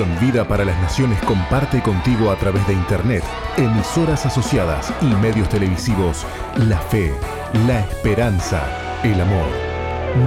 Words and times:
Misión 0.00 0.18
Vida 0.18 0.48
para 0.48 0.64
las 0.64 0.80
Naciones 0.80 1.20
comparte 1.24 1.82
contigo 1.82 2.30
a 2.30 2.36
través 2.36 2.66
de 2.66 2.72
Internet, 2.72 3.22
emisoras 3.58 4.24
asociadas 4.24 4.90
y 5.02 5.14
medios 5.16 5.50
televisivos 5.50 6.24
la 6.56 6.78
fe, 6.78 7.12
la 7.66 7.80
esperanza, 7.80 8.62
el 9.02 9.20
amor. 9.20 9.46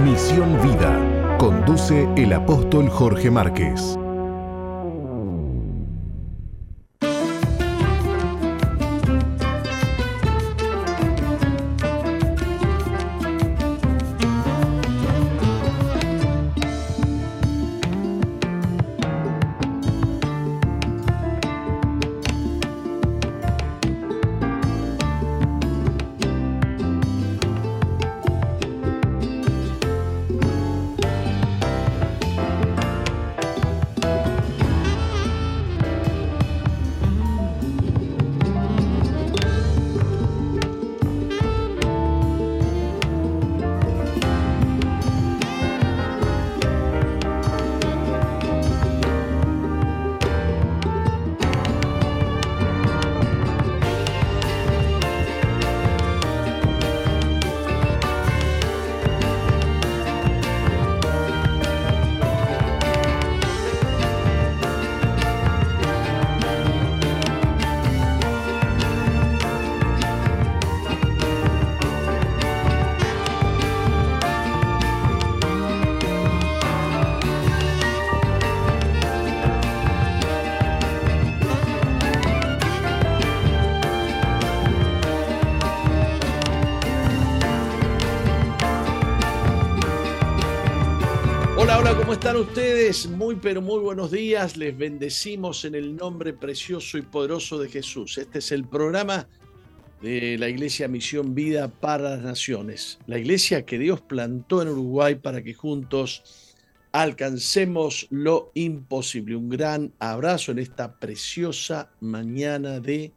Misión 0.04 0.62
Vida. 0.62 1.36
Conduce 1.38 2.08
el 2.16 2.34
apóstol 2.34 2.88
Jorge 2.88 3.32
Márquez. 3.32 3.98
Pero 93.44 93.60
muy 93.60 93.80
buenos 93.80 94.10
días. 94.10 94.56
Les 94.56 94.74
bendecimos 94.74 95.66
en 95.66 95.74
el 95.74 95.96
nombre 95.96 96.32
precioso 96.32 96.96
y 96.96 97.02
poderoso 97.02 97.58
de 97.58 97.68
Jesús. 97.68 98.16
Este 98.16 98.38
es 98.38 98.50
el 98.52 98.66
programa 98.66 99.28
de 100.00 100.38
la 100.38 100.48
Iglesia 100.48 100.88
Misión 100.88 101.34
Vida 101.34 101.68
para 101.68 102.16
las 102.16 102.22
Naciones. 102.22 102.98
La 103.06 103.18
iglesia 103.18 103.66
que 103.66 103.78
Dios 103.78 104.00
plantó 104.00 104.62
en 104.62 104.68
Uruguay 104.68 105.16
para 105.16 105.42
que 105.42 105.52
juntos 105.52 106.54
alcancemos 106.90 108.06
lo 108.08 108.50
imposible. 108.54 109.36
Un 109.36 109.50
gran 109.50 109.92
abrazo 109.98 110.52
en 110.52 110.60
esta 110.60 110.98
preciosa 110.98 111.90
mañana 112.00 112.80
de 112.80 113.12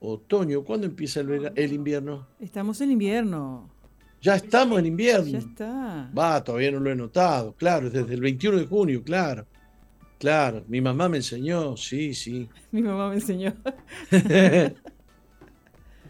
otoño. 0.00 0.64
¿Cuándo 0.64 0.88
empieza 0.88 1.20
el, 1.20 1.52
el 1.54 1.72
invierno? 1.72 2.26
Estamos 2.40 2.80
en 2.80 2.90
invierno. 2.90 3.70
Ya 4.20 4.34
estamos 4.34 4.80
en 4.80 4.86
invierno. 4.86 5.30
Ya 5.30 5.38
está. 5.38 6.10
Va, 6.18 6.42
todavía 6.42 6.72
no 6.72 6.80
lo 6.80 6.90
he 6.90 6.96
notado, 6.96 7.54
claro, 7.54 7.90
desde 7.90 8.14
el 8.14 8.20
21 8.20 8.58
de 8.58 8.66
junio, 8.66 9.04
claro. 9.04 9.46
Claro, 10.22 10.62
mi 10.68 10.80
mamá 10.80 11.08
me 11.08 11.16
enseñó, 11.16 11.76
sí, 11.76 12.14
sí. 12.14 12.48
Mi 12.70 12.80
mamá 12.80 13.08
me 13.08 13.16
enseñó. 13.16 13.54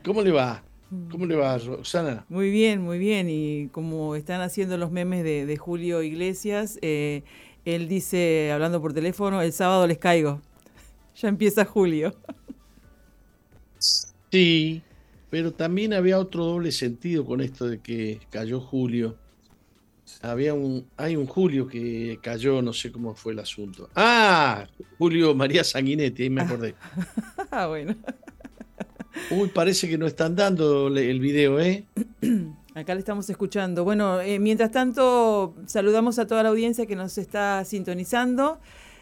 ¿Cómo 0.04 0.20
le 0.20 0.30
va? 0.30 0.62
¿Cómo 1.10 1.24
le 1.24 1.34
va, 1.34 1.56
Roxana? 1.56 2.26
Muy 2.28 2.50
bien, 2.50 2.82
muy 2.82 2.98
bien. 2.98 3.28
Y 3.30 3.68
como 3.68 4.14
están 4.14 4.42
haciendo 4.42 4.76
los 4.76 4.90
memes 4.90 5.24
de, 5.24 5.56
Julio 5.56 6.02
Iglesias, 6.02 6.78
eh, 6.82 7.22
él 7.64 7.88
dice, 7.88 8.52
hablando 8.52 8.82
por 8.82 8.92
teléfono, 8.92 9.40
el 9.40 9.54
sábado 9.54 9.86
les 9.86 9.96
caigo. 9.96 10.42
Ya 11.16 11.28
empieza 11.28 11.64
Julio. 11.64 12.14
Sí, 14.30 14.82
pero 15.30 15.52
también 15.52 15.94
había 15.94 16.18
otro 16.18 16.44
doble 16.44 16.70
sentido 16.70 17.24
con 17.24 17.40
esto 17.40 17.66
de 17.66 17.80
que 17.80 18.20
cayó 18.28 18.60
Julio. 18.60 19.16
Había 20.22 20.54
un, 20.54 20.86
hay 20.96 21.16
un 21.16 21.26
Julio 21.26 21.66
que 21.66 22.18
cayó, 22.22 22.62
no 22.62 22.72
sé 22.72 22.92
cómo 22.92 23.14
fue 23.14 23.32
el 23.32 23.40
asunto. 23.40 23.90
Ah, 23.94 24.66
Julio 24.98 25.34
María 25.34 25.64
Sanguinetti, 25.64 26.22
ahí 26.22 26.30
me 26.30 26.42
acordé. 26.42 26.74
ah, 27.50 27.66
bueno. 27.66 27.96
Uy, 29.30 29.48
parece 29.48 29.88
que 29.88 29.98
no 29.98 30.06
están 30.06 30.36
dando 30.36 30.88
el 30.88 31.20
video, 31.20 31.60
¿eh? 31.60 31.84
Acá 32.74 32.94
le 32.94 33.00
estamos 33.00 33.28
escuchando. 33.28 33.84
Bueno, 33.84 34.20
eh, 34.20 34.38
mientras 34.38 34.70
tanto, 34.70 35.54
saludamos 35.66 36.18
a 36.18 36.26
toda 36.26 36.42
la 36.42 36.48
audiencia 36.48 36.86
que 36.86 36.96
nos 36.96 37.18
está 37.18 37.64
sintonizando. 37.64 38.60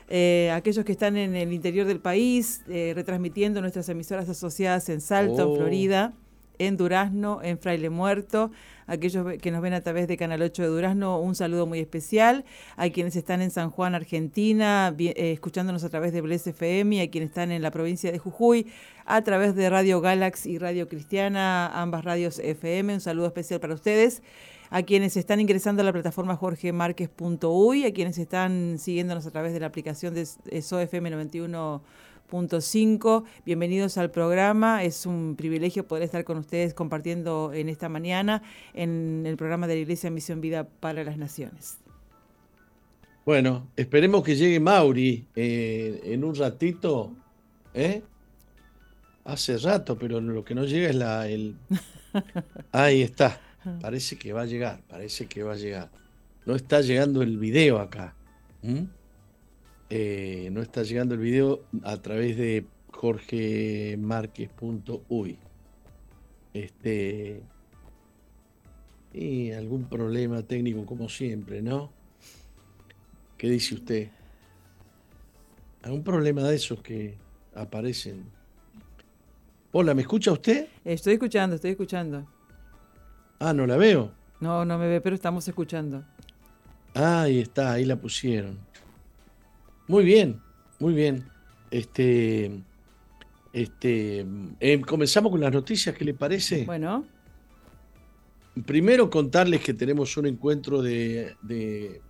Eh, 0.08 0.50
aquellos 0.52 0.84
que 0.84 0.90
están 0.90 1.16
en 1.16 1.36
el 1.36 1.52
interior 1.52 1.86
del 1.86 2.00
país, 2.00 2.62
eh, 2.68 2.92
retransmitiendo 2.96 3.60
nuestras 3.60 3.88
emisoras 3.88 4.28
asociadas 4.28 4.88
en 4.88 5.00
Salto, 5.00 5.42
en 5.42 5.48
oh. 5.48 5.56
Florida, 5.56 6.14
en 6.60 6.76
Durazno, 6.76 7.40
en 7.42 7.58
Fraile 7.58 7.90
Muerto. 7.90 8.52
Aquellos 8.86 9.38
que 9.40 9.50
nos 9.50 9.62
ven 9.62 9.72
a 9.72 9.80
través 9.80 10.06
de 10.08 10.16
Canal 10.16 10.42
8 10.42 10.62
de 10.62 10.68
Durazno, 10.68 11.18
un 11.20 11.34
saludo 11.34 11.66
muy 11.66 11.78
especial. 11.78 12.44
A 12.76 12.90
quienes 12.90 13.16
están 13.16 13.40
en 13.40 13.50
San 13.50 13.70
Juan, 13.70 13.94
Argentina, 13.94 14.94
eh, 14.98 15.32
escuchándonos 15.32 15.84
a 15.84 15.88
través 15.88 16.12
de 16.12 16.20
Bles 16.20 16.46
FM, 16.46 16.96
y 16.96 17.00
a 17.00 17.10
quienes 17.10 17.30
están 17.30 17.50
en 17.50 17.62
la 17.62 17.70
provincia 17.70 18.12
de 18.12 18.18
Jujuy, 18.18 18.66
a 19.06 19.22
través 19.22 19.54
de 19.54 19.70
Radio 19.70 20.00
Galax 20.00 20.44
y 20.46 20.58
Radio 20.58 20.88
Cristiana, 20.88 21.68
ambas 21.68 22.04
radios 22.04 22.38
FM. 22.38 22.94
Un 22.94 23.00
saludo 23.00 23.26
especial 23.26 23.58
para 23.60 23.74
ustedes 23.74 24.22
a 24.70 24.82
quienes 24.84 25.16
están 25.16 25.40
ingresando 25.40 25.82
a 25.82 25.84
la 25.84 25.92
plataforma 25.92 26.36
jorgemarquez.uy, 26.36 27.84
a 27.84 27.92
quienes 27.92 28.18
están 28.18 28.78
siguiéndonos 28.78 29.26
a 29.26 29.30
través 29.32 29.52
de 29.52 29.60
la 29.60 29.66
aplicación 29.66 30.14
de 30.14 30.22
SOFM91 30.22 31.80
eh, 31.80 31.84
102.5. 32.30 33.24
Bienvenidos 33.44 33.98
al 33.98 34.10
programa. 34.10 34.84
Es 34.84 35.06
un 35.06 35.34
privilegio 35.36 35.86
poder 35.86 36.04
estar 36.04 36.24
con 36.24 36.38
ustedes 36.38 36.74
compartiendo 36.74 37.52
en 37.52 37.68
esta 37.68 37.88
mañana 37.88 38.42
en 38.74 39.24
el 39.26 39.36
programa 39.36 39.66
de 39.66 39.74
la 39.74 39.80
Iglesia 39.80 40.10
Misión 40.10 40.40
Vida 40.40 40.68
para 40.68 41.02
las 41.04 41.18
Naciones. 41.18 41.78
Bueno, 43.26 43.68
esperemos 43.76 44.22
que 44.22 44.36
llegue 44.36 44.60
Mauri 44.60 45.26
eh, 45.34 46.00
en 46.04 46.24
un 46.24 46.34
ratito. 46.34 47.12
¿eh? 47.74 48.02
Hace 49.24 49.58
rato, 49.58 49.98
pero 49.98 50.20
lo 50.20 50.44
que 50.44 50.54
no 50.54 50.64
llega 50.64 50.88
es 50.88 50.96
la. 50.96 51.28
El... 51.28 51.56
Ahí 52.72 53.02
está. 53.02 53.40
Parece 53.80 54.16
que 54.16 54.32
va 54.32 54.42
a 54.42 54.46
llegar, 54.46 54.80
parece 54.88 55.26
que 55.26 55.42
va 55.42 55.52
a 55.52 55.56
llegar. 55.56 55.90
No 56.46 56.54
está 56.54 56.80
llegando 56.80 57.20
el 57.22 57.36
video 57.36 57.78
acá. 57.78 58.14
¿Mm? 58.62 58.84
Eh, 59.90 60.48
no 60.52 60.62
está 60.62 60.84
llegando 60.84 61.14
el 61.14 61.20
video 61.20 61.64
a 61.82 61.96
través 61.96 62.36
de 62.36 62.64
jorgemarquez.uy. 62.92 65.38
Este. 66.54 67.42
Y 69.12 69.50
algún 69.50 69.86
problema 69.86 70.44
técnico 70.44 70.86
como 70.86 71.08
siempre, 71.08 71.60
¿no? 71.60 71.90
¿Qué 73.36 73.50
dice 73.50 73.74
usted? 73.74 74.10
¿Algún 75.82 76.04
problema 76.04 76.44
de 76.44 76.54
esos 76.54 76.80
que 76.82 77.18
aparecen? 77.54 78.26
Hola, 79.72 79.94
¿me 79.94 80.02
escucha 80.02 80.30
usted? 80.30 80.68
Estoy 80.84 81.14
escuchando, 81.14 81.56
estoy 81.56 81.72
escuchando. 81.72 82.28
Ah, 83.40 83.52
no 83.52 83.66
la 83.66 83.76
veo. 83.76 84.12
No, 84.38 84.64
no 84.64 84.78
me 84.78 84.86
ve, 84.86 85.00
pero 85.00 85.16
estamos 85.16 85.48
escuchando. 85.48 86.04
ahí 86.94 87.40
está, 87.40 87.72
ahí 87.72 87.84
la 87.84 87.96
pusieron. 87.96 88.69
Muy 89.90 90.04
bien, 90.04 90.40
muy 90.78 90.94
bien. 90.94 91.24
Este, 91.68 92.62
este, 93.52 94.20
em, 94.20 94.80
comenzamos 94.82 95.32
con 95.32 95.40
las 95.40 95.52
noticias, 95.52 95.96
¿qué 95.96 96.04
le 96.04 96.14
parece? 96.14 96.64
Bueno. 96.64 97.04
Primero 98.66 99.10
contarles 99.10 99.62
que 99.62 99.74
tenemos 99.74 100.16
un 100.16 100.26
encuentro 100.26 100.80
de, 100.80 101.34
de, 101.42 102.00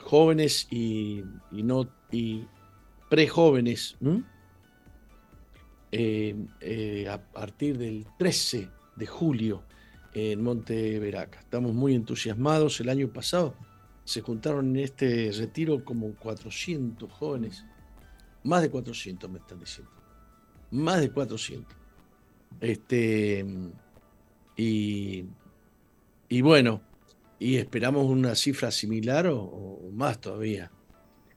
jóvenes 0.00 0.66
y, 0.68 1.22
y, 1.52 1.62
no 1.62 1.88
y 2.10 2.44
prejóvenes 3.08 3.96
eh, 5.92 6.34
eh, 6.60 7.08
a 7.08 7.22
partir 7.22 7.78
del 7.78 8.04
13 8.18 8.68
de 8.96 9.06
julio 9.06 9.62
en 10.12 10.42
Monte 10.42 10.98
Veraca. 10.98 11.38
Estamos 11.38 11.72
muy 11.72 11.94
entusiasmados. 11.94 12.80
El 12.80 12.88
año 12.88 13.06
pasado 13.06 13.54
se 14.12 14.20
juntaron 14.20 14.76
en 14.76 14.84
este 14.84 15.32
retiro 15.32 15.82
como 15.86 16.14
400 16.16 17.10
jóvenes. 17.10 17.64
Más 18.44 18.60
de 18.60 18.68
400 18.68 19.30
me 19.30 19.38
están 19.38 19.58
diciendo. 19.58 19.90
Más 20.70 21.00
de 21.00 21.10
400. 21.10 21.74
Este, 22.60 23.42
y, 24.54 25.24
y 26.28 26.42
bueno, 26.42 26.82
y 27.38 27.56
esperamos 27.56 28.04
una 28.04 28.34
cifra 28.34 28.70
similar 28.70 29.28
o, 29.28 29.80
más 29.94 30.20
todavía. 30.20 30.70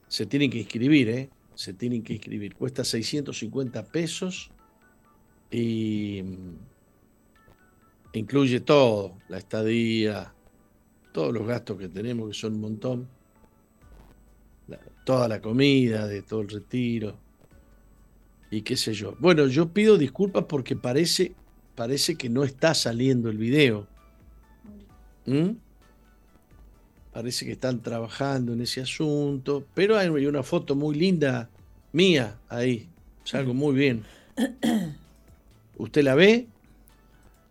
Se 0.06 0.26
tienen 0.26 0.50
que 0.50 0.58
inscribir, 0.58 1.08
¿eh? 1.08 1.30
Se 1.54 1.72
tienen 1.72 2.02
que 2.02 2.12
inscribir. 2.12 2.56
Cuesta 2.56 2.84
650 2.84 3.84
pesos 3.84 4.50
y 5.50 6.22
incluye 8.12 8.60
todo, 8.60 9.16
la 9.28 9.38
estadía, 9.38 10.35
todos 11.16 11.32
los 11.32 11.46
gastos 11.46 11.78
que 11.78 11.88
tenemos, 11.88 12.28
que 12.28 12.34
son 12.34 12.56
un 12.56 12.60
montón, 12.60 13.08
toda 15.02 15.26
la 15.28 15.40
comida 15.40 16.06
de 16.06 16.20
todo 16.20 16.42
el 16.42 16.50
retiro 16.50 17.16
y 18.50 18.60
qué 18.60 18.76
sé 18.76 18.92
yo. 18.92 19.16
Bueno, 19.18 19.46
yo 19.46 19.72
pido 19.72 19.96
disculpas 19.96 20.44
porque 20.44 20.76
parece, 20.76 21.32
parece 21.74 22.16
que 22.16 22.28
no 22.28 22.44
está 22.44 22.74
saliendo 22.74 23.30
el 23.30 23.38
video. 23.38 23.86
¿Mm? 25.24 25.52
Parece 27.14 27.46
que 27.46 27.52
están 27.52 27.80
trabajando 27.80 28.52
en 28.52 28.60
ese 28.60 28.82
asunto, 28.82 29.64
pero 29.72 29.96
hay 29.96 30.26
una 30.26 30.42
foto 30.42 30.74
muy 30.74 30.96
linda 30.96 31.48
mía 31.92 32.36
ahí. 32.50 32.90
Salgo 33.24 33.54
muy 33.54 33.74
bien. 33.74 34.04
¿Usted 35.78 36.02
la 36.02 36.14
ve? 36.14 36.46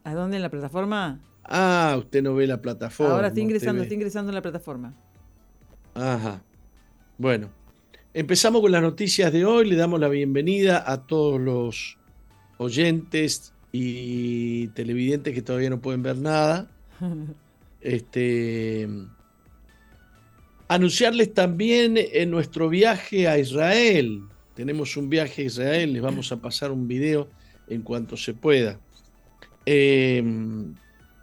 ¿A 0.04 0.14
dónde 0.14 0.36
en 0.36 0.44
la 0.44 0.52
plataforma? 0.52 1.20
Ah, 1.48 1.96
usted 1.98 2.24
no 2.24 2.34
ve 2.36 2.48
la 2.48 2.62
plataforma. 2.62 3.14
Ahora 3.14 3.28
estoy 3.28 3.44
ingresando, 3.44 3.84
estoy 3.84 3.96
ingresando 3.96 4.32
en 4.32 4.36
la 4.36 4.42
plataforma. 4.42 4.94
Ajá. 5.94 6.42
Bueno, 7.18 7.50
empezamos 8.14 8.62
con 8.62 8.72
las 8.72 8.82
noticias 8.82 9.32
de 9.32 9.46
hoy. 9.46 9.70
Le 9.70 9.76
damos 9.76 10.00
la 10.00 10.08
bienvenida 10.08 10.84
a 10.92 11.06
todos 11.06 11.40
los 11.40 11.98
oyentes 12.58 13.54
y 13.72 14.68
televidentes 14.70 15.34
que 15.34 15.42
todavía 15.42 15.70
no 15.70 15.82
pueden 15.82 16.04
ver 16.04 16.18
nada. 16.18 16.70
Este, 17.82 18.90
anunciarles 20.68 21.36
también 21.36 21.98
en 21.98 22.32
nuestro 22.32 22.68
viaje 22.68 23.28
a 23.28 23.38
Israel. 23.38 24.24
Tenemos 24.56 24.98
un 24.98 25.08
viaje 25.08 25.44
a 25.44 25.46
Israel, 25.46 25.94
les 25.94 26.02
vamos 26.02 26.32
a 26.32 26.38
pasar 26.38 26.72
un 26.72 26.88
video 26.88 27.28
en 27.68 27.84
cuanto 27.84 28.18
se 28.18 28.34
pueda. 28.34 28.80
Em, 29.66 30.74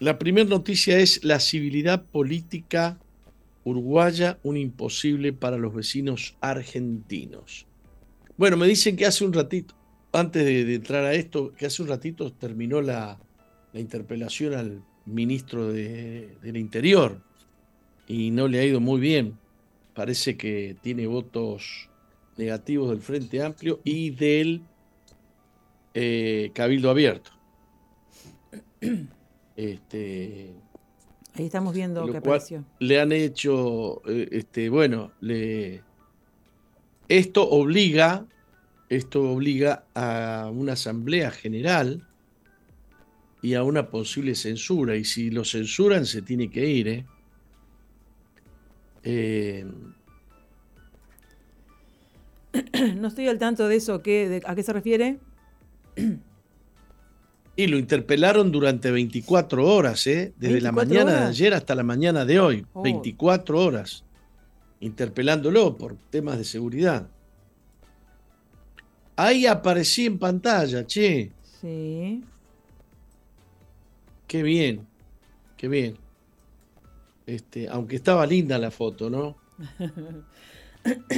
la 0.03 0.19
primera 0.19 0.49
noticia 0.49 0.99
es 0.99 1.23
la 1.23 1.39
civilidad 1.39 2.05
política 2.05 2.99
uruguaya, 3.63 4.37
un 4.43 4.57
imposible 4.57 5.33
para 5.33 5.59
los 5.59 5.73
vecinos 5.73 6.35
argentinos. 6.41 7.69
Bueno, 8.37 8.57
me 8.57 8.67
dicen 8.67 8.97
que 8.97 9.07
hace 9.07 9.25
un 9.25 9.33
ratito, 9.33 9.77
antes 10.13 10.45
de, 10.45 10.75
entrar 10.75 11.05
a 11.05 11.15
esto, 11.15 11.53
que 11.53 11.67
hace 11.67 11.83
un 11.83 11.89
ratito 11.89 12.33
terminó 12.33 12.83
la, 12.83 13.21
interpelación 13.75 14.55
al 14.55 14.83
ministro 15.07 15.73
del 15.73 16.57
Interior 16.57 17.23
y 18.09 18.33
no 18.33 18.49
le 18.49 18.59
ha 18.59 18.65
ido 18.65 18.81
muy 18.81 19.01
bien. 19.01 19.39
Parece 19.95 20.37
que 20.37 20.75
tiene 20.83 21.07
votos 21.07 21.89
negativos 22.37 22.91
del 22.91 23.03
Frente 23.03 23.41
Amplio 23.41 23.81
y 23.85 24.11
del 24.11 24.63
eh, 25.95 26.51
Cabildo 26.55 26.91
Abierto. 26.91 27.31
Este, 29.57 30.55
Ahí 31.35 31.47
estamos 31.47 31.75
viendo 31.75 32.07
que 32.11 32.19
apareció. 32.19 32.65
Le 32.79 33.01
han 33.01 33.13
hecho, 33.13 34.03
eh, 34.07 34.29
este, 34.33 34.69
bueno, 34.69 35.13
le, 35.21 35.83
esto 37.09 37.49
obliga, 37.49 38.27
esto 38.91 39.31
obliga 39.31 39.87
a 39.95 40.51
una 40.53 40.75
asamblea 40.75 41.31
general 41.31 42.07
y 43.41 43.55
a 43.55 43.63
una 43.63 43.89
posible 43.89 44.35
censura. 44.35 44.97
Y 44.97 45.05
si 45.05 45.31
lo 45.31 45.45
censuran, 45.45 46.05
se 46.05 46.21
tiene 46.21 46.51
que 46.51 46.67
ir. 46.67 46.89
¿eh? 46.89 47.07
eh 49.05 49.67
no 52.97 53.09
estoy 53.09 53.29
al 53.29 53.39
tanto 53.39 53.69
de 53.69 53.77
eso. 53.77 54.03
¿Qué, 54.03 54.43
¿A 54.45 54.55
qué 54.55 54.63
se 54.63 54.73
refiere? 54.75 55.19
Y 57.55 57.67
lo 57.67 57.79
interpelaron 57.79 58.51
durante 58.51 58.91
24 58.91 59.67
horas, 59.67 60.07
¿eh? 60.07 60.33
desde 60.39 60.61
la 60.61 60.73
mañana 60.73 61.13
de 61.13 61.27
ayer 61.27 61.53
hasta 61.53 61.75
la 61.75 61.83
mañana 61.83 62.25
de 62.25 62.41
hoy. 62.41 62.67
24 62.75 63.63
horas. 63.63 64.05
Interpelándolo 64.81 65.77
por 65.77 65.97
temas 66.11 66.39
de 66.39 66.45
seguridad. 66.45 67.09
Ahí 69.17 69.47
aparecí 69.47 70.07
en 70.07 70.19
pantalla, 70.19 70.87
che. 70.87 71.31
Sí. 71.61 72.25
Qué 74.27 74.43
bien, 74.43 74.87
qué 75.59 75.69
bien. 75.69 75.99
Este, 77.27 77.69
aunque 77.69 77.97
estaba 77.97 78.27
linda 78.27 78.59
la 78.59 78.71
foto, 78.71 79.11
¿no? 79.11 79.37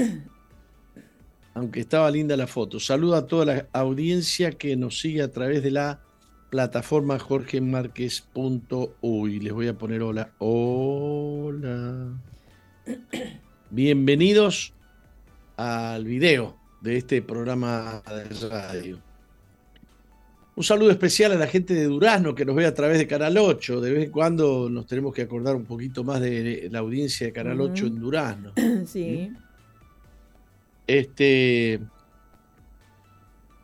aunque 1.55 1.81
estaba 1.81 2.11
linda 2.11 2.37
la 2.37 2.49
foto. 2.49 2.81
Saludo 2.81 3.15
a 3.15 3.27
toda 3.27 3.45
la 3.47 3.67
audiencia 3.73 4.51
que 4.51 4.77
nos 4.77 4.99
sigue 4.99 5.23
a 5.23 5.31
través 5.31 5.63
de 5.63 5.71
la 5.71 6.01
plataforma 6.55 7.19
jorgemarquez.uy. 7.19 9.41
Les 9.41 9.53
voy 9.53 9.67
a 9.67 9.77
poner 9.77 10.03
hola. 10.03 10.31
Hola. 10.39 12.17
Bienvenidos 13.71 14.73
al 15.57 16.05
video 16.05 16.57
de 16.81 16.99
este 16.99 17.23
programa 17.23 18.05
de 18.07 18.49
radio. 18.49 19.01
Un 20.55 20.63
saludo 20.63 20.93
especial 20.93 21.33
a 21.33 21.35
la 21.35 21.49
gente 21.49 21.75
de 21.75 21.87
Durazno 21.87 22.37
que 22.37 22.45
nos 22.45 22.55
ve 22.55 22.67
a 22.67 22.75
través 22.75 22.99
de 22.99 23.09
Canal 23.09 23.37
8. 23.37 23.81
De 23.81 23.93
vez 23.93 24.05
en 24.05 24.13
cuando 24.13 24.71
nos 24.71 24.87
tenemos 24.87 25.13
que 25.13 25.23
acordar 25.23 25.57
un 25.57 25.65
poquito 25.65 26.05
más 26.05 26.21
de 26.21 26.69
la 26.71 26.79
audiencia 26.79 27.27
de 27.27 27.33
Canal 27.33 27.61
8 27.61 27.87
en 27.87 27.99
Durazno. 27.99 28.53
Sí. 28.87 29.33
Este, 30.87 31.81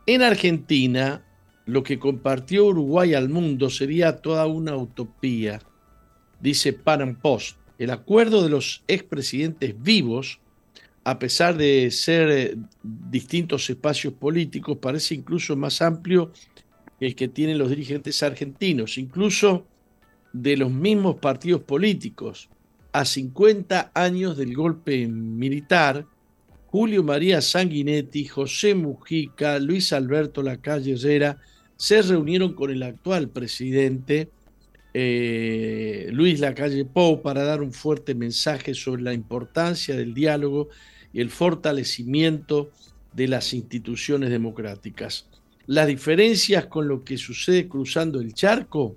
en 0.07 0.23
Argentina, 0.23 1.23
lo 1.65 1.83
que 1.83 1.99
compartió 1.99 2.65
Uruguay 2.65 3.13
al 3.13 3.29
mundo 3.29 3.69
sería 3.69 4.17
toda 4.17 4.47
una 4.47 4.75
utopía, 4.75 5.61
dice 6.39 6.73
Panam 6.73 7.15
Post. 7.15 7.57
El 7.77 7.91
acuerdo 7.91 8.43
de 8.43 8.49
los 8.49 8.83
expresidentes 8.87 9.81
vivos, 9.81 10.39
a 11.03 11.17
pesar 11.17 11.57
de 11.57 11.89
ser 11.91 12.29
eh, 12.29 12.57
distintos 12.83 13.69
espacios 13.69 14.13
políticos, 14.13 14.77
parece 14.79 15.15
incluso 15.15 15.55
más 15.55 15.81
amplio 15.81 16.31
que 16.99 17.07
el 17.07 17.15
que 17.15 17.27
tienen 17.27 17.57
los 17.57 17.69
dirigentes 17.69 18.21
argentinos, 18.21 18.97
incluso 18.97 19.65
de 20.33 20.57
los 20.57 20.71
mismos 20.71 21.15
partidos 21.15 21.61
políticos. 21.61 22.49
A 22.93 23.05
50 23.05 23.91
años 23.93 24.37
del 24.37 24.53
golpe 24.53 25.07
militar, 25.07 26.05
Julio 26.67 27.03
María 27.03 27.41
Sanguinetti, 27.41 28.25
José 28.25 28.75
Mujica, 28.75 29.59
Luis 29.59 29.91
Alberto 29.93 30.43
Lacalle 30.43 30.93
Herrera 30.93 31.39
se 31.81 31.99
reunieron 32.03 32.53
con 32.53 32.69
el 32.69 32.83
actual 32.83 33.29
presidente 33.29 34.29
eh, 34.93 36.09
Luis 36.11 36.39
Lacalle 36.39 36.85
Pou 36.85 37.23
para 37.23 37.43
dar 37.43 37.63
un 37.63 37.73
fuerte 37.73 38.13
mensaje 38.13 38.75
sobre 38.75 39.01
la 39.01 39.13
importancia 39.13 39.95
del 39.95 40.13
diálogo 40.13 40.69
y 41.11 41.21
el 41.21 41.31
fortalecimiento 41.31 42.69
de 43.13 43.27
las 43.27 43.55
instituciones 43.55 44.29
democráticas. 44.29 45.25
Las 45.65 45.87
diferencias 45.87 46.67
con 46.67 46.87
lo 46.87 47.03
que 47.03 47.17
sucede 47.17 47.67
cruzando 47.67 48.21
el 48.21 48.35
charco 48.35 48.95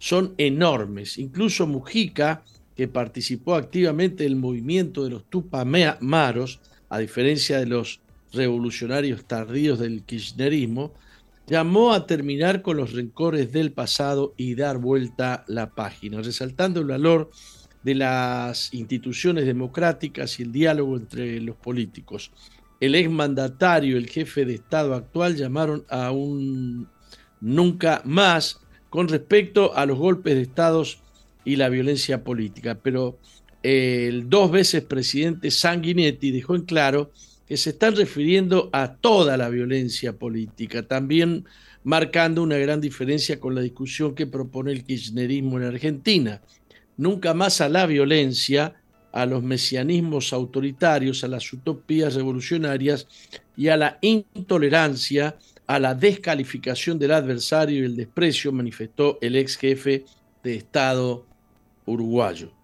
son 0.00 0.34
enormes. 0.36 1.18
Incluso 1.18 1.68
Mujica, 1.68 2.42
que 2.74 2.88
participó 2.88 3.54
activamente 3.54 4.24
del 4.24 4.34
movimiento 4.34 5.04
de 5.04 5.10
los 5.10 5.30
Tupamaros, 5.30 6.58
a 6.88 6.98
diferencia 6.98 7.60
de 7.60 7.66
los 7.66 8.00
revolucionarios 8.32 9.26
tardíos 9.26 9.78
del 9.78 10.02
kirchnerismo, 10.02 10.92
llamó 11.46 11.92
a 11.92 12.06
terminar 12.06 12.62
con 12.62 12.76
los 12.76 12.92
rencores 12.92 13.52
del 13.52 13.72
pasado 13.72 14.34
y 14.36 14.54
dar 14.54 14.78
vuelta 14.78 15.44
la 15.46 15.70
página, 15.70 16.20
resaltando 16.20 16.80
el 16.80 16.86
valor 16.86 17.30
de 17.84 17.94
las 17.94 18.74
instituciones 18.74 19.46
democráticas 19.46 20.40
y 20.40 20.42
el 20.42 20.52
diálogo 20.52 20.96
entre 20.96 21.40
los 21.40 21.56
políticos. 21.56 22.32
El 22.80 22.94
exmandatario 22.94 23.96
el 23.96 24.08
jefe 24.08 24.44
de 24.44 24.54
Estado 24.54 24.94
actual 24.94 25.36
llamaron 25.36 25.84
a 25.88 26.10
un 26.10 26.88
nunca 27.40 28.02
más 28.04 28.60
con 28.90 29.08
respecto 29.08 29.74
a 29.74 29.86
los 29.86 29.98
golpes 29.98 30.34
de 30.34 30.42
Estados 30.42 30.98
y 31.44 31.56
la 31.56 31.68
violencia 31.68 32.24
política, 32.24 32.78
pero 32.82 33.18
el 33.62 34.28
dos 34.28 34.50
veces 34.50 34.82
presidente 34.82 35.50
Sanguinetti 35.50 36.32
dejó 36.32 36.56
en 36.56 36.62
claro 36.62 37.12
que 37.46 37.56
se 37.56 37.70
están 37.70 37.94
refiriendo 37.94 38.68
a 38.72 38.94
toda 38.96 39.36
la 39.36 39.48
violencia 39.48 40.12
política, 40.12 40.82
también 40.82 41.44
marcando 41.84 42.42
una 42.42 42.56
gran 42.56 42.80
diferencia 42.80 43.38
con 43.38 43.54
la 43.54 43.60
discusión 43.60 44.14
que 44.14 44.26
propone 44.26 44.72
el 44.72 44.82
kirchnerismo 44.82 45.58
en 45.58 45.64
Argentina. 45.64 46.42
Nunca 46.96 47.34
más 47.34 47.60
a 47.60 47.68
la 47.68 47.86
violencia, 47.86 48.74
a 49.12 49.24
los 49.26 49.42
mesianismos 49.42 50.32
autoritarios, 50.32 51.22
a 51.22 51.28
las 51.28 51.52
utopías 51.52 52.14
revolucionarias 52.14 53.06
y 53.56 53.68
a 53.68 53.76
la 53.76 53.98
intolerancia, 54.00 55.36
a 55.68 55.78
la 55.78 55.94
descalificación 55.94 56.98
del 56.98 57.12
adversario 57.12 57.82
y 57.82 57.84
el 57.86 57.96
desprecio, 57.96 58.50
manifestó 58.50 59.18
el 59.20 59.36
ex 59.36 59.56
jefe 59.56 60.04
de 60.42 60.56
Estado 60.56 61.24
uruguayo. 61.86 62.55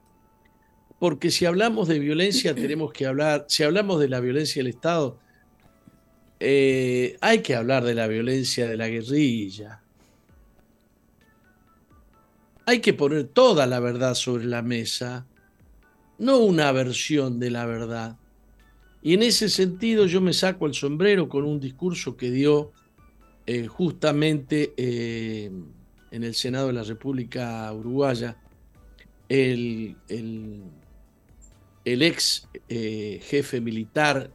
Porque 1.03 1.33
si 1.33 1.47
hablamos 1.47 1.89
de 1.89 1.99
violencia, 1.99 2.55
tenemos 2.65 2.93
que 2.93 3.07
hablar, 3.07 3.47
si 3.49 3.65
hablamos 3.65 3.99
de 3.99 4.09
la 4.09 4.21
violencia 4.21 4.63
del 4.63 4.69
Estado, 4.69 5.19
eh, 6.39 7.17
hay 7.21 7.41
que 7.43 7.57
hablar 7.57 7.83
de 7.83 7.95
la 7.95 8.07
violencia 8.07 8.69
de 8.69 8.77
la 8.77 8.87
guerrilla. 8.87 9.83
Hay 12.67 12.79
que 12.79 12.95
poner 12.95 13.25
toda 13.25 13.67
la 13.67 13.81
verdad 13.81 14.15
sobre 14.15 14.45
la 14.45 14.63
mesa 14.63 15.27
no 16.19 16.39
una 16.39 16.71
versión 16.71 17.41
de 17.41 17.51
la 17.51 17.67
verdad. 17.67 18.17
Y 19.03 19.15
en 19.15 19.25
ese 19.25 19.49
sentido 19.49 20.07
yo 20.07 20.21
me 20.21 20.33
saco 20.33 20.67
el 20.67 20.75
sombrero 20.75 21.29
con 21.29 21.45
un 21.45 21.59
discurso 21.59 22.17
que 22.17 22.31
dio 22.31 22.71
eh, 23.45 23.67
justamente 23.67 24.73
eh, 24.77 25.51
en 26.13 26.23
el 26.23 26.37
Senado 26.37 26.69
de 26.69 26.75
la 26.75 26.85
República 26.85 27.73
Uruguaya 27.73 28.37
el, 29.29 29.97
el, 30.09 30.63
ex 31.85 32.49
eh, 32.69 33.21
jefe 33.23 33.61
militar 33.61 34.31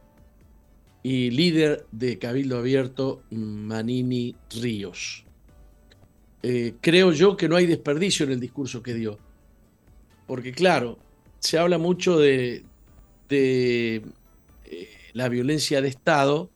y 1.02 1.30
líder 1.30 1.86
de 1.92 2.18
Cabildo 2.18 2.58
Abierto, 2.58 3.22
Manini 3.30 4.36
Ríos. 4.50 5.24
creo 6.80 7.12
yo 7.12 7.36
que 7.36 7.48
no 7.48 7.56
hay 7.56 7.66
desperdicio 7.66 8.26
en 8.26 8.32
el 8.32 8.40
discurso 8.40 8.82
que 8.82 8.94
dio. 8.94 9.18
Porque 10.26 10.52
claro, 10.52 10.98
se 11.38 11.58
habla 11.58 11.78
mucho 11.78 12.18
de, 12.18 12.64
eh, 13.30 14.02
la 15.14 15.28
violencia 15.28 15.80
de 15.80 15.88
Estado, 15.88 16.50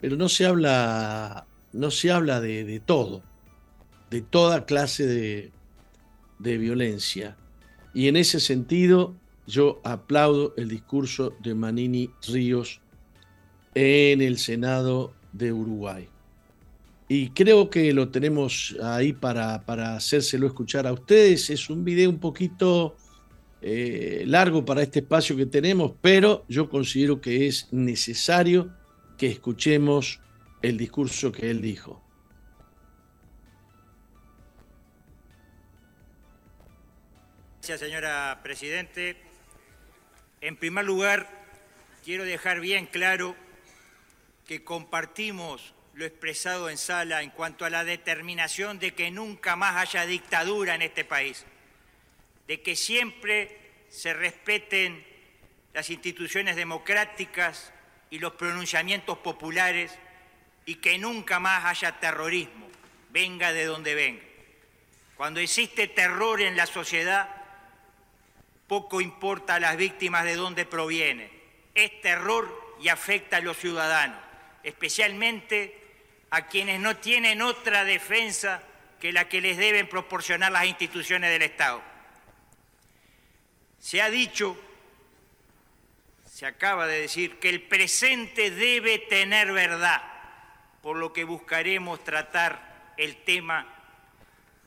pero 0.00 0.16
no 0.16 0.28
se 0.28 0.46
habla, 0.46 1.46
no 1.72 1.90
se 1.90 2.12
habla 2.12 2.40
de, 2.40 2.80
todo, 2.84 3.22
de 4.10 4.20
toda 4.22 4.64
clase 4.64 5.50
de 6.38 6.58
violencia. 6.58 7.36
Y 7.98 8.06
en 8.06 8.14
ese 8.14 8.38
sentido, 8.38 9.16
yo 9.48 9.80
aplaudo 9.82 10.54
el 10.56 10.68
discurso 10.68 11.34
de 11.42 11.56
Manini 11.56 12.08
Ríos 12.28 12.80
en 13.74 14.22
el 14.22 14.38
Senado 14.38 15.14
de 15.32 15.52
Uruguay. 15.52 16.08
Y 17.08 17.30
creo 17.30 17.70
que 17.70 17.92
lo 17.92 18.08
tenemos 18.10 18.76
ahí 18.80 19.12
para, 19.12 19.66
para 19.66 19.96
hacérselo 19.96 20.46
escuchar 20.46 20.86
a 20.86 20.92
ustedes. 20.92 21.50
Es 21.50 21.70
un 21.70 21.84
video 21.84 22.08
un 22.08 22.20
poquito 22.20 22.94
eh, 23.62 24.22
largo 24.28 24.64
para 24.64 24.84
este 24.84 25.00
espacio 25.00 25.36
que 25.36 25.46
tenemos, 25.46 25.90
pero 26.00 26.44
yo 26.48 26.70
considero 26.70 27.20
que 27.20 27.48
es 27.48 27.66
necesario 27.72 28.72
que 29.16 29.26
escuchemos 29.26 30.20
el 30.62 30.76
discurso 30.76 31.32
que 31.32 31.50
él 31.50 31.60
dijo. 31.60 32.00
Gracias, 37.68 37.86
señora 37.86 38.40
Presidente. 38.42 39.14
En 40.40 40.56
primer 40.56 40.86
lugar, 40.86 41.28
quiero 42.02 42.24
dejar 42.24 42.60
bien 42.60 42.86
claro 42.86 43.36
que 44.46 44.64
compartimos 44.64 45.74
lo 45.92 46.06
expresado 46.06 46.70
en 46.70 46.78
sala 46.78 47.20
en 47.20 47.28
cuanto 47.28 47.66
a 47.66 47.70
la 47.70 47.84
determinación 47.84 48.78
de 48.78 48.94
que 48.94 49.10
nunca 49.10 49.54
más 49.54 49.76
haya 49.76 50.06
dictadura 50.06 50.76
en 50.76 50.80
este 50.80 51.04
país, 51.04 51.44
de 52.46 52.62
que 52.62 52.74
siempre 52.74 53.58
se 53.90 54.14
respeten 54.14 55.04
las 55.74 55.90
instituciones 55.90 56.56
democráticas 56.56 57.74
y 58.08 58.18
los 58.18 58.32
pronunciamientos 58.32 59.18
populares 59.18 59.92
y 60.64 60.76
que 60.76 60.96
nunca 60.96 61.38
más 61.38 61.66
haya 61.66 62.00
terrorismo, 62.00 62.66
venga 63.10 63.52
de 63.52 63.66
donde 63.66 63.94
venga. 63.94 64.24
Cuando 65.18 65.40
existe 65.40 65.86
terror 65.86 66.40
en 66.40 66.56
la 66.56 66.64
sociedad, 66.64 67.37
poco 68.68 69.00
importa 69.00 69.54
a 69.54 69.60
las 69.60 69.76
víctimas 69.76 70.24
de 70.24 70.36
dónde 70.36 70.66
proviene. 70.66 71.30
Es 71.74 72.00
terror 72.02 72.76
y 72.80 72.88
afecta 72.88 73.38
a 73.38 73.40
los 73.40 73.56
ciudadanos, 73.56 74.18
especialmente 74.62 75.74
a 76.30 76.46
quienes 76.46 76.78
no 76.78 76.96
tienen 76.98 77.42
otra 77.42 77.84
defensa 77.84 78.62
que 79.00 79.12
la 79.12 79.28
que 79.28 79.40
les 79.40 79.56
deben 79.56 79.88
proporcionar 79.88 80.52
las 80.52 80.66
instituciones 80.66 81.30
del 81.30 81.42
Estado. 81.42 81.82
Se 83.80 84.02
ha 84.02 84.10
dicho, 84.10 84.56
se 86.30 86.46
acaba 86.46 86.86
de 86.86 87.00
decir, 87.00 87.38
que 87.38 87.48
el 87.48 87.62
presente 87.62 88.50
debe 88.50 88.98
tener 88.98 89.52
verdad, 89.52 90.02
por 90.82 90.96
lo 90.96 91.12
que 91.12 91.24
buscaremos 91.24 92.04
tratar 92.04 92.92
el 92.96 93.16
tema 93.24 93.66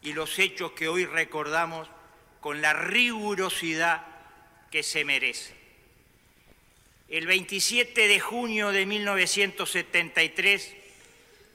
y 0.02 0.14
los 0.14 0.40
hechos 0.40 0.72
que 0.72 0.88
hoy 0.88 1.06
recordamos 1.06 1.88
con 2.42 2.62
la 2.62 2.74
rigurosidad 2.74 4.06
que 4.70 4.84
se 4.84 5.06
merece. 5.06 5.54
El 7.08 7.28
27 7.28 8.08
de 8.08 8.20
junio 8.20 8.72
de 8.72 8.86
1973, 8.86 10.76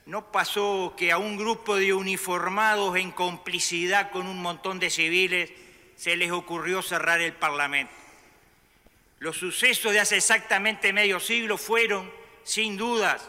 no 0.07 0.31
pasó 0.31 0.95
que 0.97 1.11
a 1.11 1.19
un 1.19 1.37
grupo 1.37 1.77
de 1.77 1.93
uniformados 1.93 2.97
en 2.97 3.11
complicidad 3.11 4.13
con 4.13 4.29
un 4.29 4.41
montón 4.41 4.79
de 4.79 4.89
civiles 4.89 5.51
se 5.97 6.15
les 6.15 6.31
ocurrió 6.31 6.81
cerrar 6.81 7.21
el 7.21 7.33
Parlamento. 7.33 7.93
Los 9.19 9.39
sucesos 9.39 9.93
de 9.93 9.99
hace 9.99 10.19
exactamente 10.19 10.93
medio 10.93 11.19
siglo 11.19 11.59
fueron, 11.59 12.13
sin 12.45 12.77
dudas, 12.77 13.29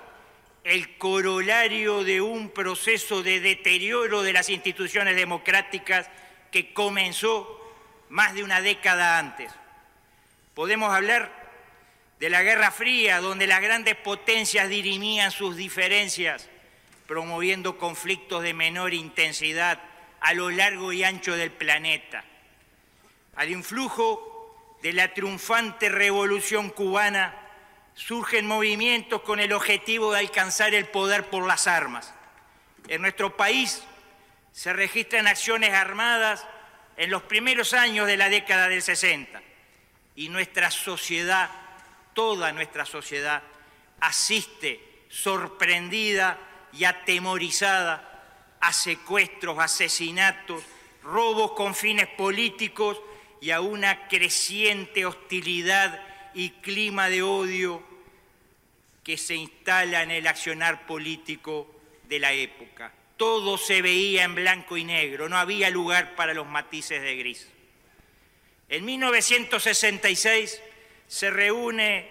el 0.63 0.97
corolario 0.97 2.03
de 2.03 2.21
un 2.21 2.49
proceso 2.49 3.23
de 3.23 3.39
deterioro 3.39 4.21
de 4.21 4.33
las 4.33 4.49
instituciones 4.49 5.15
democráticas 5.15 6.09
que 6.51 6.73
comenzó 6.73 7.53
más 8.09 8.33
de 8.33 8.43
una 8.43 8.61
década 8.61 9.19
antes. 9.19 9.51
Podemos 10.53 10.93
hablar 10.93 11.31
de 12.19 12.29
la 12.29 12.41
Guerra 12.41 12.71
Fría, 12.71 13.19
donde 13.19 13.47
las 13.47 13.61
grandes 13.61 13.95
potencias 13.95 14.69
dirimían 14.69 15.31
sus 15.31 15.55
diferencias 15.55 16.49
promoviendo 17.07 17.77
conflictos 17.77 18.43
de 18.43 18.53
menor 18.53 18.93
intensidad 18.93 19.79
a 20.19 20.33
lo 20.33 20.49
largo 20.49 20.91
y 20.91 21.03
ancho 21.03 21.35
del 21.35 21.51
planeta. 21.51 22.23
Al 23.35 23.49
influjo 23.49 24.77
de 24.81 24.93
la 24.93 25.13
triunfante 25.13 25.89
revolución 25.89 26.69
cubana 26.69 27.33
surgen 27.95 28.45
movimientos 28.45 29.21
con 29.21 29.39
el 29.39 29.53
objetivo 29.53 30.11
de 30.11 30.19
alcanzar 30.19 30.73
el 30.73 30.87
poder 30.87 31.29
por 31.29 31.47
las 31.47 31.67
armas. 31.67 32.13
En 32.87 33.01
nuestro 33.01 33.35
país 33.37 33.83
se 34.57 34.73
registran 34.73 35.27
acciones 35.27 35.71
armadas 35.71 36.43
en 36.97 37.11
los 37.11 37.21
primeros 37.21 37.73
años 37.73 38.07
de 38.07 38.17
la 38.17 38.27
década 38.27 38.67
del 38.67 38.81
60 38.81 39.39
y 40.15 40.29
nuestra 40.29 40.71
sociedad, 40.71 41.51
toda 42.15 42.51
nuestra 42.53 42.83
sociedad, 42.83 43.43
asiste 43.99 44.81
sorprendida 45.09 46.39
y 46.73 46.85
atemorizada 46.85 48.57
a 48.59 48.73
secuestros, 48.73 49.59
asesinatos, 49.59 50.63
robos 51.03 51.51
con 51.51 51.75
fines 51.75 52.07
políticos 52.07 52.99
y 53.39 53.51
a 53.51 53.61
una 53.61 54.07
creciente 54.07 55.05
hostilidad 55.05 56.03
y 56.33 56.49
clima 56.49 57.09
de 57.09 57.21
odio 57.21 57.83
que 59.03 59.17
se 59.19 59.35
instala 59.35 60.01
en 60.01 60.09
el 60.09 60.25
accionar 60.25 60.87
político 60.87 61.79
de 62.09 62.17
la 62.17 62.33
época. 62.33 62.91
Todo 63.17 63.57
se 63.57 63.81
veía 63.81 64.23
en 64.23 64.35
blanco 64.35 64.77
y 64.77 64.83
negro, 64.83 65.27
no 65.27 65.37
había 65.37 65.69
lugar 65.69 66.15
para 66.15 66.33
los 66.33 66.47
matices 66.47 67.01
de 67.01 67.15
gris. 67.15 67.47
En 68.69 68.85
1966 68.85 70.61
se 71.07 71.29
reúne 71.29 72.07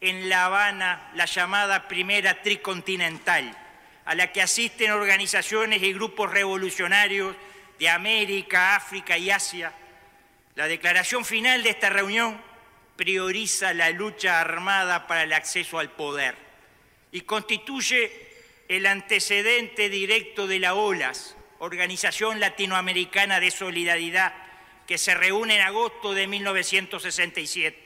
en 0.00 0.28
La 0.28 0.46
Habana 0.46 1.10
la 1.14 1.26
llamada 1.26 1.88
Primera 1.88 2.42
Tricontinental, 2.42 3.56
a 4.04 4.14
la 4.14 4.32
que 4.32 4.40
asisten 4.40 4.92
organizaciones 4.92 5.82
y 5.82 5.92
grupos 5.92 6.30
revolucionarios 6.30 7.34
de 7.78 7.88
América, 7.88 8.76
África 8.76 9.18
y 9.18 9.30
Asia. 9.30 9.72
La 10.54 10.68
declaración 10.68 11.24
final 11.24 11.62
de 11.62 11.70
esta 11.70 11.90
reunión 11.90 12.40
prioriza 12.96 13.74
la 13.74 13.90
lucha 13.90 14.40
armada 14.40 15.06
para 15.06 15.24
el 15.24 15.32
acceso 15.32 15.78
al 15.78 15.90
poder 15.90 16.34
y 17.12 17.22
constituye 17.22 18.25
el 18.68 18.86
antecedente 18.86 19.88
directo 19.88 20.46
de 20.46 20.58
la 20.58 20.74
OLAS, 20.74 21.36
Organización 21.58 22.40
Latinoamericana 22.40 23.40
de 23.40 23.50
Solidaridad, 23.50 24.34
que 24.86 24.98
se 24.98 25.14
reúne 25.14 25.56
en 25.56 25.62
agosto 25.62 26.14
de 26.14 26.26
1967, 26.26 27.78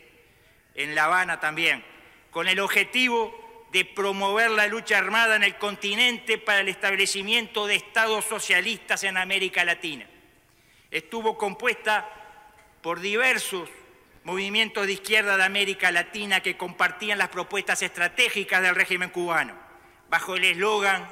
en 0.74 0.94
La 0.94 1.04
Habana 1.04 1.40
también, 1.40 1.84
con 2.30 2.48
el 2.48 2.60
objetivo 2.60 3.66
de 3.72 3.84
promover 3.84 4.50
la 4.50 4.66
lucha 4.66 4.98
armada 4.98 5.36
en 5.36 5.44
el 5.44 5.56
continente 5.56 6.38
para 6.38 6.60
el 6.60 6.68
establecimiento 6.68 7.66
de 7.66 7.76
estados 7.76 8.24
socialistas 8.24 9.04
en 9.04 9.16
América 9.16 9.64
Latina. 9.64 10.06
Estuvo 10.90 11.38
compuesta 11.38 12.08
por 12.82 13.00
diversos 13.00 13.68
movimientos 14.24 14.86
de 14.86 14.94
izquierda 14.94 15.36
de 15.36 15.44
América 15.44 15.92
Latina 15.92 16.40
que 16.40 16.56
compartían 16.56 17.18
las 17.18 17.28
propuestas 17.28 17.82
estratégicas 17.82 18.62
del 18.62 18.74
régimen 18.74 19.10
cubano, 19.10 19.54
bajo 20.10 20.34
el 20.36 20.44
eslogan, 20.44 21.08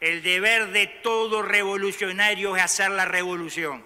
el 0.00 0.22
deber 0.22 0.68
de 0.68 0.86
todo 0.86 1.42
revolucionario 1.42 2.56
es 2.56 2.62
hacer 2.62 2.90
la 2.92 3.04
revolución. 3.04 3.84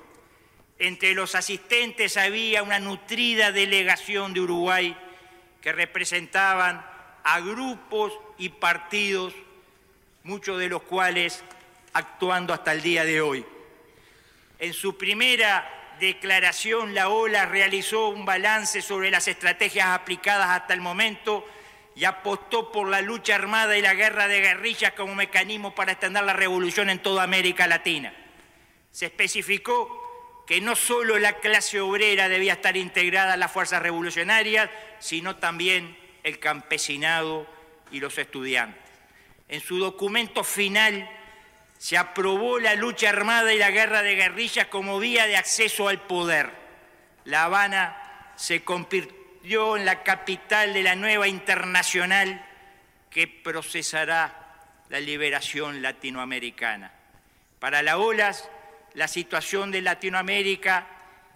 Entre 0.78 1.14
los 1.14 1.34
asistentes 1.34 2.16
había 2.16 2.62
una 2.62 2.78
nutrida 2.78 3.52
delegación 3.52 4.34
de 4.34 4.40
Uruguay 4.40 4.96
que 5.60 5.72
representaban 5.72 6.84
a 7.24 7.40
grupos 7.40 8.12
y 8.38 8.50
partidos, 8.50 9.34
muchos 10.24 10.58
de 10.58 10.68
los 10.68 10.82
cuales 10.82 11.42
actuando 11.92 12.52
hasta 12.52 12.72
el 12.72 12.82
día 12.82 13.04
de 13.04 13.20
hoy. 13.20 13.44
En 14.58 14.74
su 14.74 14.96
primera 14.96 15.96
declaración, 16.00 16.94
la 16.94 17.08
OLA 17.08 17.46
realizó 17.46 18.08
un 18.08 18.24
balance 18.24 18.82
sobre 18.82 19.10
las 19.10 19.26
estrategias 19.28 19.88
aplicadas 19.88 20.48
hasta 20.50 20.74
el 20.74 20.80
momento 20.80 21.46
y 21.94 22.04
apostó 22.04 22.70
por 22.72 22.88
la 22.88 23.00
lucha 23.00 23.34
armada 23.34 23.76
y 23.76 23.82
la 23.82 23.94
guerra 23.94 24.28
de 24.28 24.40
guerrillas 24.40 24.92
como 24.92 25.14
mecanismo 25.14 25.74
para 25.74 25.92
extender 25.92 26.24
la 26.24 26.32
revolución 26.32 26.90
en 26.90 27.00
toda 27.00 27.22
América 27.22 27.66
Latina. 27.66 28.14
Se 28.90 29.06
especificó 29.06 30.44
que 30.46 30.60
no 30.60 30.74
solo 30.74 31.18
la 31.18 31.34
clase 31.34 31.80
obrera 31.80 32.28
debía 32.28 32.54
estar 32.54 32.76
integrada 32.76 33.34
a 33.34 33.36
las 33.36 33.52
fuerzas 33.52 33.82
revolucionarias, 33.82 34.70
sino 34.98 35.36
también 35.36 35.96
el 36.22 36.38
campesinado 36.38 37.46
y 37.92 38.00
los 38.00 38.18
estudiantes. 38.18 38.82
En 39.48 39.60
su 39.60 39.78
documento 39.78 40.44
final, 40.44 41.08
se 41.78 41.96
aprobó 41.96 42.58
la 42.58 42.74
lucha 42.74 43.08
armada 43.08 43.54
y 43.54 43.58
la 43.58 43.70
guerra 43.70 44.02
de 44.02 44.14
guerrillas 44.14 44.66
como 44.66 44.98
vía 44.98 45.26
de 45.26 45.36
acceso 45.36 45.88
al 45.88 46.00
poder. 46.00 46.50
La 47.24 47.44
Habana 47.44 48.32
se 48.36 48.62
convirtió 48.64 49.19
en 49.42 49.84
la 49.84 50.02
capital 50.02 50.74
de 50.74 50.82
la 50.82 50.94
nueva 50.94 51.28
internacional 51.28 52.44
que 53.10 53.26
procesará 53.26 54.58
la 54.88 55.00
liberación 55.00 55.82
latinoamericana. 55.82 56.92
Para 57.58 57.82
la 57.82 57.98
OLAS, 57.98 58.48
la 58.94 59.08
situación 59.08 59.70
de 59.70 59.82
Latinoamérica 59.82 60.86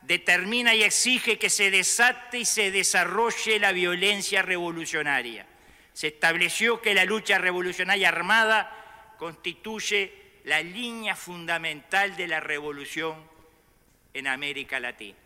determina 0.02 0.75
y 0.75 0.82
exige 0.82 1.38
que 1.38 1.50
se 1.50 1.70
desate 1.70 2.38
y 2.38 2.44
se 2.44 2.70
desarrolle 2.70 3.58
la 3.58 3.73
violencia 3.73 4.42
revolucionaria. 4.42 5.46
Se 5.92 6.08
estableció 6.08 6.80
que 6.80 6.94
la 6.94 7.04
lucha 7.04 7.38
revolucionaria 7.38 8.08
armada 8.08 9.14
constituye 9.18 10.40
la 10.44 10.61
línea 10.61 11.16
fundamental 11.16 12.16
de 12.16 12.28
la 12.28 12.40
revolución 12.40 13.16
en 14.12 14.26
América 14.26 14.78
Latina. 14.78 15.18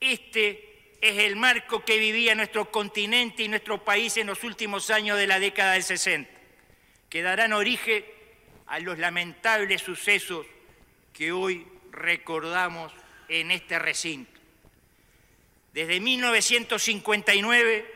Este 0.00 0.67
es 1.00 1.18
el 1.18 1.36
marco 1.36 1.84
que 1.84 1.98
vivía 1.98 2.34
nuestro 2.34 2.70
continente 2.70 3.44
y 3.44 3.48
nuestro 3.48 3.84
país 3.84 4.16
en 4.16 4.26
los 4.26 4.42
últimos 4.42 4.90
años 4.90 5.16
de 5.16 5.26
la 5.26 5.38
década 5.38 5.74
del 5.74 5.84
60, 5.84 6.30
que 7.08 7.22
darán 7.22 7.52
origen 7.52 8.04
a 8.66 8.80
los 8.80 8.98
lamentables 8.98 9.82
sucesos 9.82 10.46
que 11.12 11.32
hoy 11.32 11.66
recordamos 11.92 12.92
en 13.28 13.50
este 13.50 13.78
recinto. 13.78 14.40
Desde 15.72 16.00
1959 16.00 17.94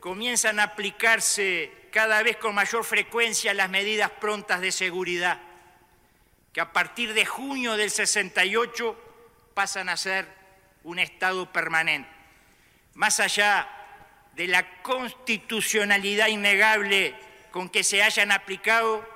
comienzan 0.00 0.60
a 0.60 0.64
aplicarse 0.64 1.72
cada 1.90 2.22
vez 2.22 2.36
con 2.36 2.54
mayor 2.54 2.84
frecuencia 2.84 3.54
las 3.54 3.70
medidas 3.70 4.10
prontas 4.10 4.60
de 4.60 4.70
seguridad, 4.70 5.40
que 6.52 6.60
a 6.60 6.72
partir 6.72 7.12
de 7.12 7.26
junio 7.26 7.76
del 7.76 7.90
68 7.90 8.96
pasan 9.54 9.88
a 9.88 9.96
ser 9.96 10.28
un 10.84 10.98
estado 10.98 11.52
permanente. 11.52 12.15
Más 12.96 13.20
allá 13.20 13.68
de 14.34 14.46
la 14.46 14.80
constitucionalidad 14.80 16.28
innegable 16.28 17.14
con 17.50 17.68
que 17.68 17.84
se 17.84 18.02
hayan 18.02 18.32
aplicado, 18.32 19.06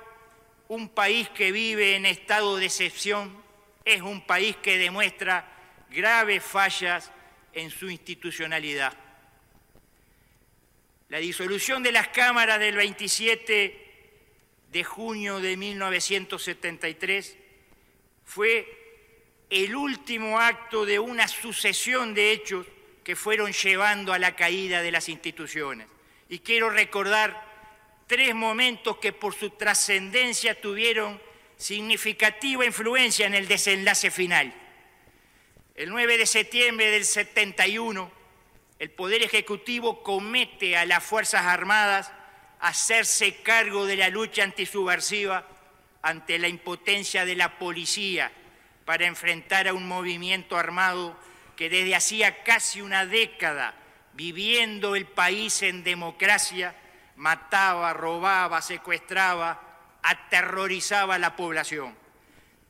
un 0.67 0.87
país 0.87 1.27
que 1.29 1.51
vive 1.51 1.95
en 1.95 2.05
estado 2.05 2.57
de 2.57 2.67
excepción 2.67 3.43
es 3.83 4.01
un 4.01 4.21
país 4.21 4.55
que 4.57 4.77
demuestra 4.77 5.47
graves 5.89 6.43
fallas 6.43 7.11
en 7.53 7.71
su 7.71 7.89
institucionalidad. 7.89 8.93
La 11.09 11.17
disolución 11.17 11.81
de 11.81 11.91
las 11.91 12.09
cámaras 12.09 12.59
del 12.59 12.75
27 12.75 14.21
de 14.71 14.83
junio 14.83 15.39
de 15.39 15.57
1973 15.57 17.35
fue 18.25 19.43
el 19.49 19.75
último 19.75 20.39
acto 20.39 20.85
de 20.85 20.99
una 20.99 21.27
sucesión 21.27 22.13
de 22.13 22.31
hechos 22.31 22.67
que 23.03 23.15
fueron 23.15 23.51
llevando 23.51 24.13
a 24.13 24.19
la 24.19 24.35
caída 24.35 24.81
de 24.81 24.91
las 24.91 25.09
instituciones. 25.09 25.87
Y 26.29 26.39
quiero 26.39 26.69
recordar 26.69 27.49
tres 28.07 28.35
momentos 28.35 28.97
que 28.97 29.13
por 29.13 29.33
su 29.33 29.51
trascendencia 29.51 30.59
tuvieron 30.59 31.21
significativa 31.57 32.65
influencia 32.65 33.27
en 33.27 33.35
el 33.35 33.47
desenlace 33.47 34.11
final. 34.11 34.53
El 35.75 35.89
9 35.89 36.17
de 36.17 36.25
septiembre 36.25 36.89
del 36.89 37.05
71, 37.05 38.11
el 38.79 38.91
Poder 38.91 39.23
Ejecutivo 39.23 40.03
comete 40.03 40.75
a 40.75 40.85
las 40.85 41.03
Fuerzas 41.03 41.45
Armadas 41.45 42.11
hacerse 42.59 43.35
cargo 43.37 43.85
de 43.85 43.95
la 43.95 44.09
lucha 44.09 44.43
antisubversiva 44.43 45.47
ante 46.01 46.39
la 46.39 46.47
impotencia 46.47 47.25
de 47.25 47.35
la 47.35 47.57
policía 47.57 48.31
para 48.85 49.05
enfrentar 49.05 49.67
a 49.67 49.73
un 49.73 49.87
movimiento 49.87 50.57
armado 50.57 51.17
que 51.55 51.69
desde 51.69 51.95
hacía 51.95 52.43
casi 52.43 52.81
una 52.81 53.05
década, 53.05 53.75
viviendo 54.13 54.95
el 54.95 55.05
país 55.05 55.61
en 55.61 55.83
democracia, 55.83 56.75
mataba, 57.15 57.93
robaba, 57.93 58.61
secuestraba, 58.61 59.61
aterrorizaba 60.03 61.15
a 61.15 61.19
la 61.19 61.35
población. 61.35 61.95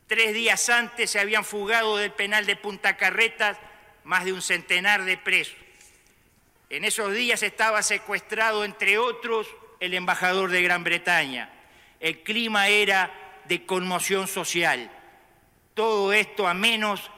Tres 0.08 0.34
días 0.34 0.70
antes 0.70 1.10
se 1.10 1.20
habían 1.20 1.46
fugado 1.46 1.98
del 1.98 2.12
penal 2.12 2.46
de 2.46 2.58
Punta 2.58 2.98
Carretas 2.98 3.58
más 4.04 4.26
de 4.26 4.34
un 4.34 4.42
centenar 4.42 5.06
de 5.06 5.18
presos. 5.18 5.56
En 6.70 6.84
esos 6.86 7.14
días 7.14 7.44
estaba 7.44 7.82
secuestrado, 7.82 8.66
entre 8.66 8.98
otros, 8.98 9.48
el 9.80 9.94
embajador 9.94 10.52
de 10.52 10.62
Gran 10.62 10.84
Bretaña. 10.84 11.50
El 12.00 12.24
clima 12.24 12.68
era 12.68 13.12
de 13.46 13.66
conmoción 13.66 14.28
social. 14.28 14.92
Todo 15.74 16.14
esto 16.14 16.48
a 16.48 16.54
menos 16.54 17.12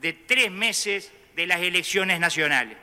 de 0.00 0.12
tres 0.12 0.50
meses 0.50 1.12
de 1.36 1.46
las 1.46 1.60
elecciones 1.60 2.20
nacionales. 2.20 2.76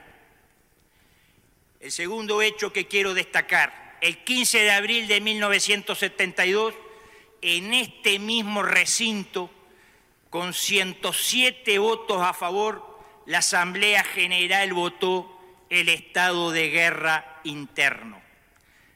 El 1.79 1.91
segundo 1.91 2.41
hecho 2.41 2.73
que 2.73 2.87
quiero 2.87 3.13
destacar, 3.13 3.97
el 4.01 4.23
15 4.23 4.59
de 4.59 4.71
abril 4.71 5.07
de 5.07 5.21
1972, 5.21 6.73
en 7.41 7.73
este 7.73 8.19
mismo 8.19 8.63
recinto, 8.63 9.51
con 10.29 10.53
107 10.53 11.79
votos 11.79 12.21
a 12.21 12.33
favor, 12.33 12.85
la 13.25 13.39
Asamblea 13.39 14.03
General 14.03 14.71
votó 14.73 15.39
el 15.69 15.89
estado 15.89 16.51
de 16.51 16.69
guerra 16.69 17.39
interno. 17.43 18.21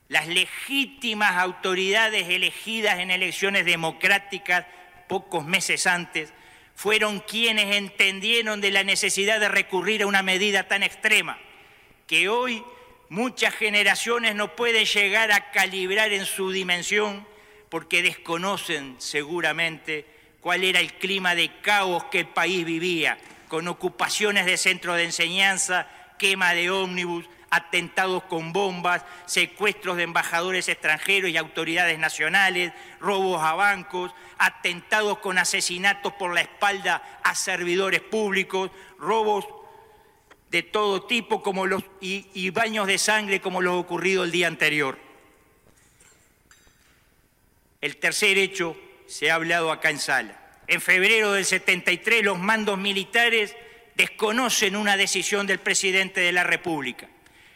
Las 0.07 0.27
legítimas 0.27 1.37
autoridades 1.37 2.27
elegidas 2.29 2.99
en 2.99 3.11
elecciones 3.11 3.65
democráticas 3.65 4.65
pocos 5.07 5.45
meses 5.45 5.87
antes 5.87 6.33
fueron 6.81 7.19
quienes 7.19 7.75
entendieron 7.75 8.59
de 8.59 8.71
la 8.71 8.83
necesidad 8.83 9.39
de 9.39 9.49
recurrir 9.49 10.01
a 10.01 10.07
una 10.07 10.23
medida 10.23 10.67
tan 10.67 10.81
extrema 10.81 11.37
que 12.07 12.27
hoy 12.27 12.63
muchas 13.07 13.53
generaciones 13.53 14.33
no 14.33 14.55
pueden 14.55 14.85
llegar 14.85 15.31
a 15.31 15.51
calibrar 15.51 16.11
en 16.11 16.25
su 16.25 16.49
dimensión 16.49 17.27
porque 17.69 18.01
desconocen 18.01 18.95
seguramente 18.97 20.07
cuál 20.39 20.63
era 20.63 20.79
el 20.79 20.93
clima 20.93 21.35
de 21.35 21.51
caos 21.61 22.05
que 22.05 22.21
el 22.21 22.27
país 22.29 22.65
vivía, 22.65 23.19
con 23.47 23.67
ocupaciones 23.67 24.47
de 24.47 24.57
centros 24.57 24.97
de 24.97 25.03
enseñanza, 25.03 25.87
quema 26.17 26.55
de 26.55 26.71
ómnibus, 26.71 27.29
atentados 27.51 28.23
con 28.23 28.53
bombas, 28.53 29.03
secuestros 29.25 29.97
de 29.97 30.03
embajadores 30.03 30.67
extranjeros 30.69 31.29
y 31.29 31.37
autoridades 31.37 31.99
nacionales, 31.99 32.71
robos 32.99 33.43
a 33.43 33.53
bancos, 33.53 34.13
atentados 34.37 35.19
con 35.19 35.37
asesinatos 35.37 36.13
por 36.13 36.33
la 36.33 36.41
espalda 36.41 37.19
a 37.23 37.35
servidores 37.35 38.01
públicos, 38.01 38.71
robos 38.97 39.45
de 40.49 40.63
todo 40.63 41.03
tipo 41.03 41.43
como 41.43 41.67
los, 41.67 41.83
y, 41.99 42.27
y 42.33 42.49
baños 42.49 42.87
de 42.87 42.97
sangre 42.97 43.41
como 43.41 43.61
los 43.61 43.75
ocurridos 43.75 44.25
el 44.25 44.31
día 44.31 44.47
anterior. 44.47 44.97
El 47.81 47.97
tercer 47.97 48.37
hecho 48.37 48.77
se 49.07 49.29
ha 49.29 49.35
hablado 49.35 49.71
acá 49.71 49.89
en 49.89 49.99
sala. 49.99 50.37
En 50.67 50.79
febrero 50.79 51.33
del 51.33 51.45
73 51.45 52.23
los 52.23 52.39
mandos 52.39 52.77
militares 52.77 53.55
desconocen 53.95 54.75
una 54.75 54.95
decisión 54.95 55.47
del 55.47 55.59
presidente 55.59 56.21
de 56.21 56.31
la 56.31 56.43
República, 56.43 57.09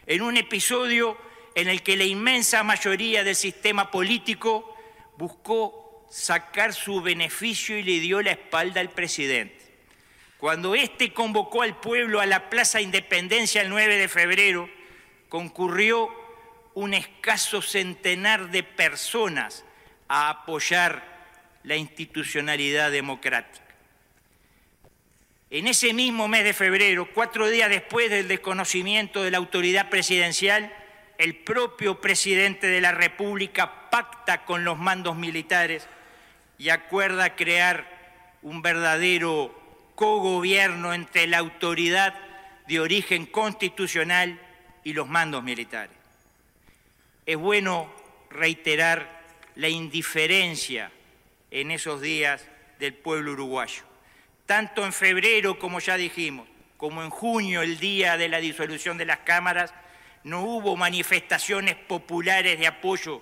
en 0.07 0.21
un 0.21 0.37
episodio 0.37 1.17
en 1.55 1.67
el 1.67 1.81
que 1.81 1.97
la 1.97 2.03
inmensa 2.03 2.63
mayoría 2.63 3.23
del 3.23 3.35
sistema 3.35 3.89
político 3.89 4.75
buscó 5.17 6.05
sacar 6.09 6.73
su 6.73 7.01
beneficio 7.01 7.77
y 7.77 7.83
le 7.83 7.99
dio 7.99 8.21
la 8.21 8.31
espalda 8.31 8.81
al 8.81 8.89
presidente. 8.89 9.65
Cuando 10.37 10.75
éste 10.75 11.13
convocó 11.13 11.61
al 11.61 11.79
pueblo 11.79 12.19
a 12.19 12.25
la 12.25 12.49
Plaza 12.49 12.81
Independencia 12.81 13.61
el 13.61 13.69
9 13.69 13.97
de 13.97 14.07
febrero, 14.07 14.69
concurrió 15.29 16.09
un 16.73 16.93
escaso 16.93 17.61
centenar 17.61 18.51
de 18.51 18.63
personas 18.63 19.65
a 20.07 20.29
apoyar 20.29 21.15
la 21.63 21.77
institucionalidad 21.77 22.91
democrática. 22.91 23.64
En 25.51 25.67
ese 25.67 25.93
mismo 25.93 26.27
mes 26.27 26.43
de 26.43 26.53
febrero, 26.53 27.07
cuatro 27.13 27.47
días 27.47 27.69
después 27.69 28.09
del 28.09 28.27
desconocimiento 28.27 29.23
de 29.23 29.31
la 29.31 29.37
autoridad 29.37 29.89
presidencial, 29.89 30.73
el 31.17 31.35
propio 31.35 32.01
presidente 32.01 32.67
de 32.67 32.81
la 32.81 32.91
República 32.91 33.89
pacta 33.89 34.43
con 34.43 34.65
los 34.65 34.77
mandos 34.77 35.15
militares 35.15 35.87
y 36.57 36.69
acuerda 36.69 37.35
crear 37.35 37.87
un 38.41 38.61
verdadero 38.61 39.53
cogobierno 39.93 40.93
entre 40.93 41.27
la 41.27 41.37
autoridad 41.37 42.15
de 42.67 42.79
origen 42.79 43.25
constitucional 43.25 44.39
y 44.83 44.93
los 44.93 45.07
mandos 45.07 45.43
militares. 45.43 45.95
Es 47.25 47.37
bueno 47.37 47.93
reiterar 48.29 49.21
la 49.55 49.69
indiferencia 49.69 50.91
en 51.51 51.71
esos 51.71 52.01
días 52.01 52.45
del 52.79 52.93
pueblo 52.93 53.31
uruguayo. 53.33 53.94
Tanto 54.45 54.85
en 54.85 54.93
febrero, 54.93 55.57
como 55.57 55.79
ya 55.79 55.97
dijimos, 55.97 56.47
como 56.77 57.03
en 57.03 57.09
junio, 57.09 57.61
el 57.61 57.79
día 57.79 58.17
de 58.17 58.29
la 58.29 58.39
disolución 58.39 58.97
de 58.97 59.05
las 59.05 59.19
cámaras, 59.19 59.73
no 60.23 60.41
hubo 60.41 60.75
manifestaciones 60.75 61.75
populares 61.75 62.59
de 62.59 62.67
apoyo 62.67 63.21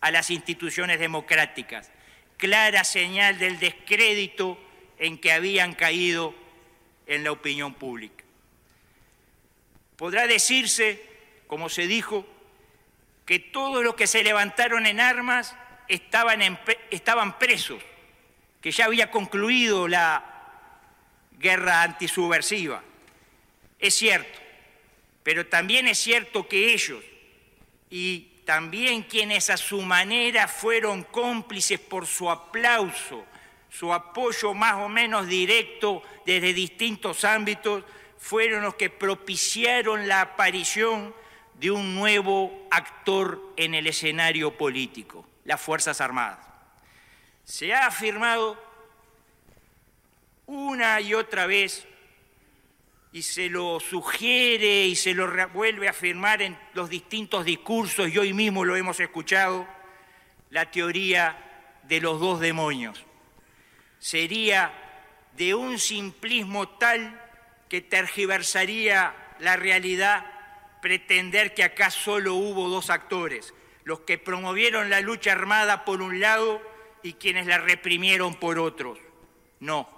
a 0.00 0.10
las 0.10 0.30
instituciones 0.30 0.98
democráticas, 0.98 1.90
clara 2.36 2.84
señal 2.84 3.38
del 3.38 3.58
descrédito 3.58 4.58
en 4.98 5.18
que 5.18 5.32
habían 5.32 5.74
caído 5.74 6.34
en 7.06 7.24
la 7.24 7.32
opinión 7.32 7.74
pública. 7.74 8.24
Podrá 9.96 10.26
decirse, 10.26 11.02
como 11.46 11.68
se 11.68 11.86
dijo, 11.86 12.26
que 13.26 13.38
todos 13.38 13.84
los 13.84 13.94
que 13.94 14.06
se 14.06 14.24
levantaron 14.24 14.86
en 14.86 15.00
armas 15.00 15.54
estaban, 15.88 17.38
presos, 17.38 17.82
que 18.60 18.70
ya 18.70 18.86
había 18.86 19.10
concluido 19.10 19.86
la 19.88 20.31
guerra 21.42 21.82
antisubversiva. 21.82 22.82
Es 23.78 23.94
cierto, 23.94 24.38
pero 25.22 25.46
también 25.46 25.88
es 25.88 25.98
cierto 25.98 26.48
que 26.48 26.72
ellos 26.72 27.02
y 27.90 28.20
también 28.46 29.02
quienes 29.02 29.50
a 29.50 29.56
su 29.56 29.82
manera 29.82 30.48
fueron 30.48 31.02
cómplices 31.02 31.80
por 31.80 32.06
su 32.06 32.30
aplauso, 32.30 33.26
su 33.68 33.92
apoyo 33.92 34.54
más 34.54 34.74
o 34.74 34.88
menos 34.88 35.26
directo 35.26 36.02
desde 36.24 36.54
distintos 36.54 37.24
ámbitos, 37.24 37.84
fueron 38.18 38.62
los 38.62 38.76
que 38.76 38.88
propiciaron 38.88 40.06
la 40.06 40.20
aparición 40.20 41.14
de 41.54 41.70
un 41.70 41.94
nuevo 41.94 42.68
actor 42.70 43.52
en 43.56 43.74
el 43.74 43.88
escenario 43.88 44.56
político, 44.56 45.26
las 45.44 45.60
Fuerzas 45.60 46.00
Armadas. 46.00 46.38
Se 47.44 47.74
ha 47.74 47.86
afirmado 47.86 48.71
una 50.46 51.00
y 51.00 51.14
otra 51.14 51.46
vez 51.46 51.86
y 53.12 53.22
se 53.22 53.50
lo 53.50 53.78
sugiere 53.78 54.86
y 54.86 54.96
se 54.96 55.14
lo 55.14 55.30
vuelve 55.48 55.86
a 55.86 55.90
afirmar 55.90 56.40
en 56.40 56.58
los 56.72 56.88
distintos 56.88 57.44
discursos, 57.44 58.08
y 58.08 58.18
hoy 58.18 58.32
mismo 58.32 58.64
lo 58.64 58.74
hemos 58.74 58.98
escuchado, 59.00 59.66
la 60.50 60.70
teoría 60.70 61.36
de 61.82 62.00
los 62.00 62.20
dos 62.20 62.40
demonios. 62.40 63.04
Sería 63.98 64.72
de 65.36 65.54
un 65.54 65.78
simplismo 65.78 66.68
tal 66.68 67.20
que 67.68 67.82
tergiversaría 67.82 69.14
la 69.40 69.56
realidad 69.56 70.26
pretender 70.80 71.54
que 71.54 71.64
acá 71.64 71.90
solo 71.90 72.34
hubo 72.34 72.68
dos 72.68 72.90
actores, 72.90 73.54
los 73.84 74.00
que 74.00 74.18
promovieron 74.18 74.90
la 74.90 75.00
lucha 75.00 75.32
armada 75.32 75.84
por 75.84 76.02
un 76.02 76.20
lado 76.20 76.62
y 77.02 77.14
quienes 77.14 77.46
la 77.46 77.58
reprimieron 77.58 78.34
por 78.34 78.58
otros. 78.58 78.98
No, 79.60 79.88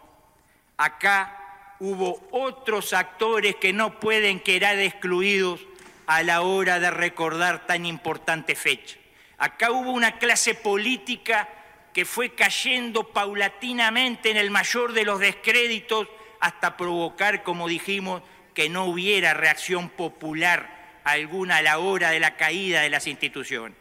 acá 0.76 1.76
hubo 1.80 2.26
otros 2.30 2.92
actores 2.92 3.56
que 3.56 3.72
no 3.72 4.00
pueden 4.00 4.40
quedar 4.40 4.78
excluidos 4.78 5.60
a 6.06 6.22
la 6.22 6.42
hora 6.42 6.80
de 6.80 6.90
recordar 6.90 7.66
tan 7.66 7.86
importante 7.86 8.54
fecha. 8.54 8.96
Acá 9.38 9.70
hubo 9.70 9.90
una 9.90 10.18
clase 10.18 10.54
política 10.54 11.48
que 11.92 12.04
fue 12.04 12.34
cayendo 12.34 13.12
paulatinamente 13.12 14.30
en 14.30 14.36
el 14.36 14.50
mayor 14.50 14.92
de 14.92 15.04
los 15.04 15.20
descréditos 15.20 16.08
hasta 16.40 16.76
provocar, 16.76 17.42
como 17.42 17.68
dijimos, 17.68 18.22
que 18.52 18.68
no 18.68 18.84
hubiera 18.84 19.34
reacción 19.34 19.88
popular 19.88 21.00
alguna 21.04 21.58
a 21.58 21.62
la 21.62 21.78
hora 21.78 22.10
de 22.10 22.20
la 22.20 22.36
caída 22.36 22.82
de 22.82 22.90
las 22.90 23.06
instituciones. 23.06 23.76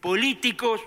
Políticos 0.00 0.80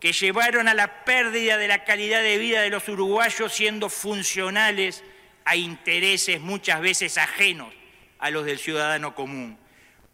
que 0.00 0.12
llevaron 0.12 0.66
a 0.66 0.74
la 0.74 1.04
pérdida 1.04 1.58
de 1.58 1.68
la 1.68 1.84
calidad 1.84 2.22
de 2.22 2.38
vida 2.38 2.62
de 2.62 2.70
los 2.70 2.88
uruguayos 2.88 3.52
siendo 3.52 3.90
funcionales 3.90 5.04
a 5.44 5.56
intereses 5.56 6.40
muchas 6.40 6.80
veces 6.80 7.18
ajenos 7.18 7.72
a 8.18 8.30
los 8.30 8.46
del 8.46 8.58
ciudadano 8.58 9.14
común. 9.14 9.58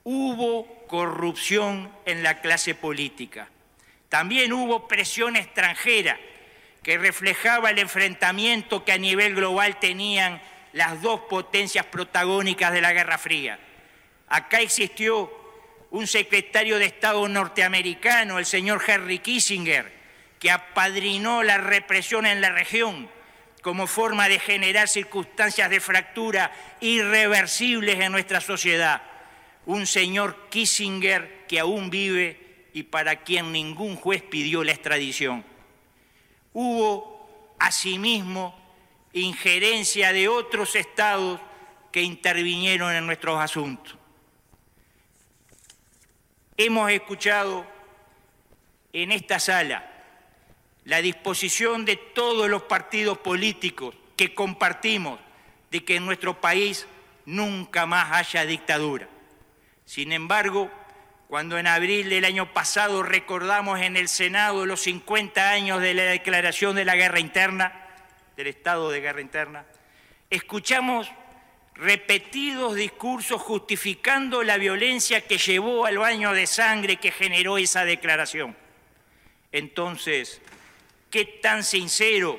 Hubo 0.02 0.86
corrupción 0.88 1.90
en 2.04 2.22
la 2.22 2.40
clase 2.40 2.74
política. 2.74 3.48
También 4.08 4.52
hubo 4.52 4.88
presión 4.88 5.36
extranjera 5.36 6.18
que 6.82 6.98
reflejaba 6.98 7.70
el 7.70 7.78
enfrentamiento 7.78 8.84
que 8.84 8.92
a 8.92 8.98
nivel 8.98 9.34
global 9.34 9.78
tenían 9.78 10.40
las 10.72 11.00
dos 11.00 11.22
potencias 11.22 11.86
protagónicas 11.86 12.72
de 12.72 12.80
la 12.80 12.92
Guerra 12.92 13.18
Fría. 13.18 13.58
Acá 14.28 14.60
existió 14.60 15.45
un 15.96 16.06
secretario 16.06 16.78
de 16.78 16.84
Estado 16.84 17.26
norteamericano, 17.26 18.38
el 18.38 18.44
señor 18.44 18.82
Henry 18.86 19.18
Kissinger, 19.20 19.90
que 20.38 20.50
apadrinó 20.50 21.42
la 21.42 21.56
represión 21.56 22.26
en 22.26 22.42
la 22.42 22.50
región 22.50 23.08
como 23.62 23.86
forma 23.86 24.28
de 24.28 24.38
generar 24.38 24.88
circunstancias 24.88 25.70
de 25.70 25.80
fractura 25.80 26.52
irreversibles 26.80 27.98
en 27.98 28.12
nuestra 28.12 28.42
sociedad. 28.42 29.00
Un 29.64 29.86
señor 29.86 30.50
Kissinger 30.50 31.46
que 31.48 31.60
aún 31.60 31.88
vive 31.88 32.68
y 32.74 32.82
para 32.82 33.22
quien 33.22 33.50
ningún 33.50 33.96
juez 33.96 34.22
pidió 34.22 34.62
la 34.62 34.72
extradición. 34.72 35.46
Hubo, 36.52 37.56
asimismo, 37.58 38.54
injerencia 39.14 40.12
de 40.12 40.28
otros 40.28 40.76
estados 40.76 41.40
que 41.90 42.02
intervinieron 42.02 42.94
en 42.94 43.06
nuestros 43.06 43.40
asuntos. 43.40 43.95
Hemos 46.58 46.90
escuchado 46.90 47.66
en 48.92 49.12
esta 49.12 49.38
sala 49.38 49.90
la 50.84 51.02
disposición 51.02 51.84
de 51.84 51.96
todos 51.96 52.48
los 52.48 52.62
partidos 52.62 53.18
políticos 53.18 53.94
que 54.16 54.34
compartimos 54.34 55.20
de 55.70 55.84
que 55.84 55.96
en 55.96 56.06
nuestro 56.06 56.40
país 56.40 56.86
nunca 57.26 57.84
más 57.84 58.12
haya 58.12 58.46
dictadura. 58.46 59.06
Sin 59.84 60.12
embargo, 60.12 60.70
cuando 61.28 61.58
en 61.58 61.66
abril 61.66 62.08
del 62.08 62.24
año 62.24 62.54
pasado 62.54 63.02
recordamos 63.02 63.80
en 63.80 63.96
el 63.96 64.08
Senado 64.08 64.64
los 64.64 64.80
50 64.82 65.50
años 65.50 65.82
de 65.82 65.92
la 65.92 66.04
declaración 66.04 66.76
de 66.76 66.84
la 66.84 66.96
guerra 66.96 67.20
interna, 67.20 67.86
del 68.36 68.46
estado 68.46 68.90
de 68.90 69.00
guerra 69.00 69.20
interna, 69.20 69.66
escuchamos 70.30 71.10
repetidos 71.76 72.74
discursos 72.74 73.40
justificando 73.40 74.42
la 74.42 74.58
violencia 74.58 75.20
que 75.20 75.38
llevó 75.38 75.86
al 75.86 75.98
baño 75.98 76.32
de 76.32 76.46
sangre 76.46 76.96
que 76.96 77.10
generó 77.10 77.58
esa 77.58 77.84
declaración. 77.84 78.56
Entonces, 79.52 80.40
¿Qué 81.10 81.24
tan 81.24 81.64
sincero 81.64 82.38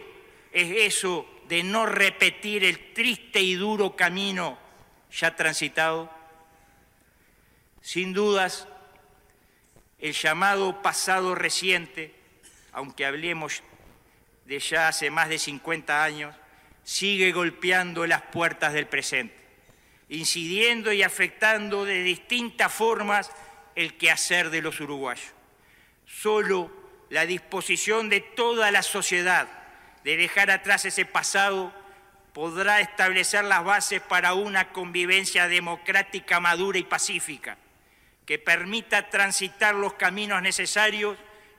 es 0.51 0.93
eso 0.93 1.27
de 1.47 1.63
no 1.63 1.85
repetir 1.85 2.63
el 2.63 2.93
triste 2.93 3.41
y 3.41 3.55
duro 3.55 3.95
camino 3.95 4.57
ya 5.11 5.35
transitado? 5.35 6.11
Sin 7.81 8.13
dudas, 8.13 8.67
el 9.99 10.13
llamado 10.13 10.81
pasado 10.81 11.33
reciente, 11.33 12.13
aunque 12.73 13.05
hablemos 13.05 13.63
de 14.45 14.59
ya 14.59 14.89
hace 14.89 15.09
más 15.09 15.29
de 15.29 15.39
50 15.39 16.03
años, 16.03 16.35
sigue 16.87 17.33
golpeando 17.33 18.07
las 18.07 18.21
puertas 18.21 18.71
del 18.71 18.87
presente, 18.87 19.35
incidiendo 20.07 20.93
y 20.93 21.03
afectando 21.03 21.83
de 21.83 22.01
distintas 22.01 22.73
formas 22.73 23.29
el 23.75 23.97
quehacer 23.97 24.49
de 24.51 24.61
los 24.61 24.79
uruguayos. 24.79 25.33
Solo 26.05 26.71
la 27.09 27.25
disposición 27.25 28.07
de 28.07 28.21
toda 28.21 28.71
la 28.71 28.83
sociedad 28.83 29.49
de 30.05 30.15
dejar 30.15 30.49
atrás 30.49 30.85
ese 30.85 31.03
pasado 31.03 31.73
podrá 32.31 32.79
establecer 32.79 33.43
las 33.43 33.65
bases 33.65 33.99
para 33.99 34.33
una 34.33 34.71
convivencia 34.71 35.49
democrática, 35.49 36.39
madura 36.39 36.79
y 36.79 36.83
pacífica, 36.83 37.57
que 38.25 38.39
permita 38.39 39.09
transitar 39.09 39.75
los 39.75 39.95
caminos 39.95 40.41
necesarios 40.41 41.17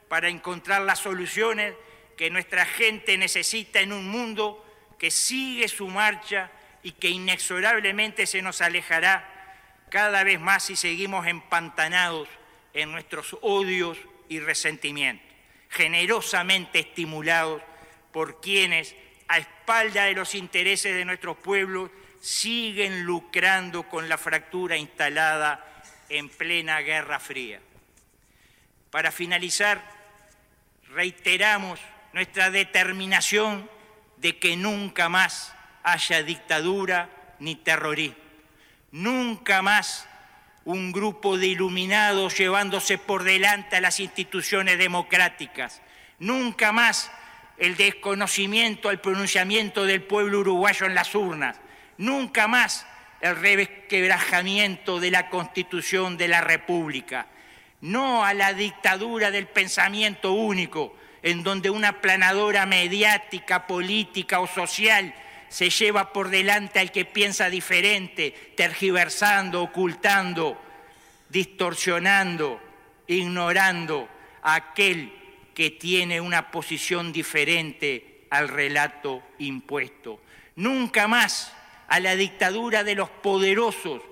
para 0.08 0.30
encontrar 0.30 0.80
las 0.80 1.00
soluciones 1.00 1.74
que 2.16 2.30
nuestra 2.30 2.64
gente 2.64 3.18
necesita 3.18 3.80
en 3.80 3.92
un 3.92 4.08
mundo 4.08 4.64
que 4.98 5.10
sigue 5.10 5.68
su 5.68 5.88
marcha 5.88 6.50
y 6.82 6.92
que 6.92 7.08
inexorablemente 7.08 8.26
se 8.26 8.42
nos 8.42 8.60
alejará 8.60 9.38
cada 9.90 10.24
vez 10.24 10.40
más 10.40 10.64
si 10.64 10.76
seguimos 10.76 11.26
empantanados 11.26 12.28
en 12.74 12.92
nuestros 12.92 13.36
odios 13.40 13.98
y 14.28 14.40
resentimientos, 14.40 15.26
generosamente 15.70 16.80
estimulados 16.80 17.62
por 18.12 18.40
quienes, 18.40 18.94
a 19.28 19.38
espalda 19.38 20.04
de 20.04 20.14
los 20.14 20.34
intereses 20.34 20.94
de 20.94 21.04
nuestros 21.04 21.36
pueblos, 21.36 21.90
siguen 22.20 23.04
lucrando 23.04 23.84
con 23.88 24.08
la 24.08 24.18
fractura 24.18 24.76
instalada 24.76 25.82
en 26.08 26.28
plena 26.28 26.80
Guerra 26.80 27.20
Fría. 27.20 27.60
Para 28.90 29.12
finalizar, 29.12 29.82
reiteramos 30.90 31.78
nuestra 32.12 32.50
determinación 32.50 33.68
de 34.20 34.38
que 34.38 34.56
nunca 34.56 35.08
más 35.08 35.54
haya 35.82 36.22
dictadura 36.22 37.08
ni 37.38 37.54
terrorismo. 37.54 38.16
Nunca 38.90 39.62
más 39.62 40.08
un 40.64 40.92
grupo 40.92 41.38
de 41.38 41.46
iluminados 41.46 42.36
llevándose 42.36 42.98
por 42.98 43.22
delante 43.22 43.76
a 43.76 43.80
las 43.80 44.00
instituciones 44.00 44.78
democráticas. 44.78 45.80
Nunca 46.18 46.72
más 46.72 47.10
el 47.58 47.76
desconocimiento 47.76 48.88
al 48.88 49.00
pronunciamiento 49.00 49.84
del 49.84 50.02
pueblo 50.02 50.40
uruguayo 50.40 50.86
en 50.86 50.94
las 50.94 51.14
urnas. 51.14 51.56
Nunca 51.96 52.48
más 52.48 52.86
el 53.20 53.36
resquebrajamiento 53.36 55.00
de 55.00 55.10
la 55.10 55.28
Constitución 55.30 56.16
de 56.16 56.28
la 56.28 56.40
República. 56.40 57.26
No 57.80 58.24
a 58.24 58.34
la 58.34 58.52
dictadura 58.52 59.30
del 59.30 59.46
pensamiento 59.46 60.32
único, 60.32 60.97
en 61.22 61.42
donde 61.42 61.70
una 61.70 62.00
planadora 62.00 62.66
mediática, 62.66 63.66
política 63.66 64.40
o 64.40 64.46
social 64.46 65.14
se 65.48 65.70
lleva 65.70 66.12
por 66.12 66.28
delante 66.28 66.78
al 66.78 66.92
que 66.92 67.04
piensa 67.04 67.50
diferente, 67.50 68.52
tergiversando, 68.56 69.62
ocultando, 69.62 70.60
distorsionando, 71.28 72.60
ignorando 73.06 74.08
a 74.42 74.54
aquel 74.54 75.12
que 75.54 75.70
tiene 75.70 76.20
una 76.20 76.50
posición 76.50 77.12
diferente 77.12 78.26
al 78.30 78.48
relato 78.48 79.22
impuesto. 79.38 80.20
Nunca 80.56 81.08
más 81.08 81.52
a 81.88 82.00
la 82.00 82.14
dictadura 82.14 82.84
de 82.84 82.94
los 82.94 83.08
poderosos 83.08 84.02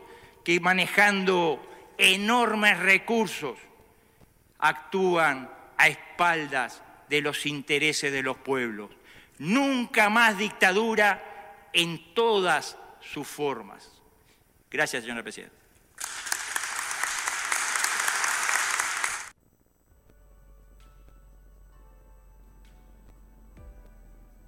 que 0.44 0.58
manejando 0.60 1.62
enormes 1.98 2.78
recursos 2.78 3.58
actúan 4.58 5.50
a 5.76 5.88
espaldas 5.88 6.82
de 7.08 7.20
los 7.20 7.46
intereses 7.46 8.12
de 8.12 8.22
los 8.22 8.36
pueblos. 8.36 8.90
Nunca 9.38 10.08
más 10.08 10.38
dictadura 10.38 11.68
en 11.72 12.14
todas 12.14 12.76
sus 13.00 13.26
formas. 13.26 13.90
Gracias, 14.70 15.02
señora 15.02 15.22
Presidenta. 15.22 15.54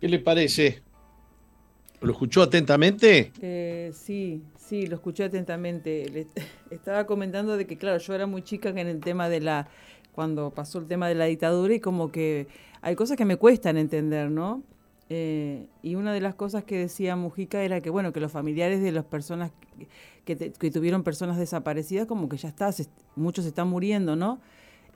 ¿Qué 0.01 0.09
le 0.09 0.21
parece? 0.21 0.83
¿Lo 2.01 2.13
escuchó 2.13 2.43
atentamente? 2.43 3.33
Eh, 3.43 3.91
sí, 3.93 4.43
sí, 4.57 4.87
lo 4.87 4.97
escuché 4.97 5.25
atentamente. 5.25 6.09
Le 6.09 6.27
estaba 6.71 7.05
comentando 7.07 7.57
de 7.57 7.67
que, 7.67 7.77
claro, 7.77 7.99
yo 7.99 8.15
era 8.15 8.27
muy 8.27 8.43
chica 8.43 8.69
en 8.69 8.79
el 8.79 9.01
tema 9.01 9.29
de 9.29 9.41
la, 9.41 9.69
cuando 10.19 10.51
pasó 10.51 10.81
el 10.81 10.87
tema 10.87 11.07
de 11.07 11.15
la 11.15 11.27
dictadura 11.27 11.73
y 11.73 11.79
como 11.79 12.11
que 12.11 12.49
hay 12.83 12.97
cosas 12.97 13.17
que 13.17 13.25
me 13.25 13.37
cuestan 13.37 13.77
entender, 13.77 14.33
¿no? 14.33 14.65
Eh, 15.11 15.69
y 15.81 15.95
una 15.95 16.13
de 16.13 16.21
las 16.21 16.35
cosas 16.35 16.65
que 16.65 16.77
decía 16.77 17.15
Mujica 17.15 17.63
era 17.63 17.81
que, 17.81 17.89
bueno, 17.89 18.13
que 18.13 18.19
los 18.19 18.33
familiares 18.33 18.83
de 18.83 18.91
las 18.91 19.05
personas 19.05 19.53
que, 20.25 20.35
tuvieron 20.73 21.05
personas 21.05 21.39
desaparecidas, 21.39 22.09
como 22.09 22.29
que 22.29 22.37
ya 22.37 22.49
está, 22.49 22.75
muchos 23.15 23.45
están 23.45 23.69
muriendo, 23.69 24.17
¿no? 24.17 24.41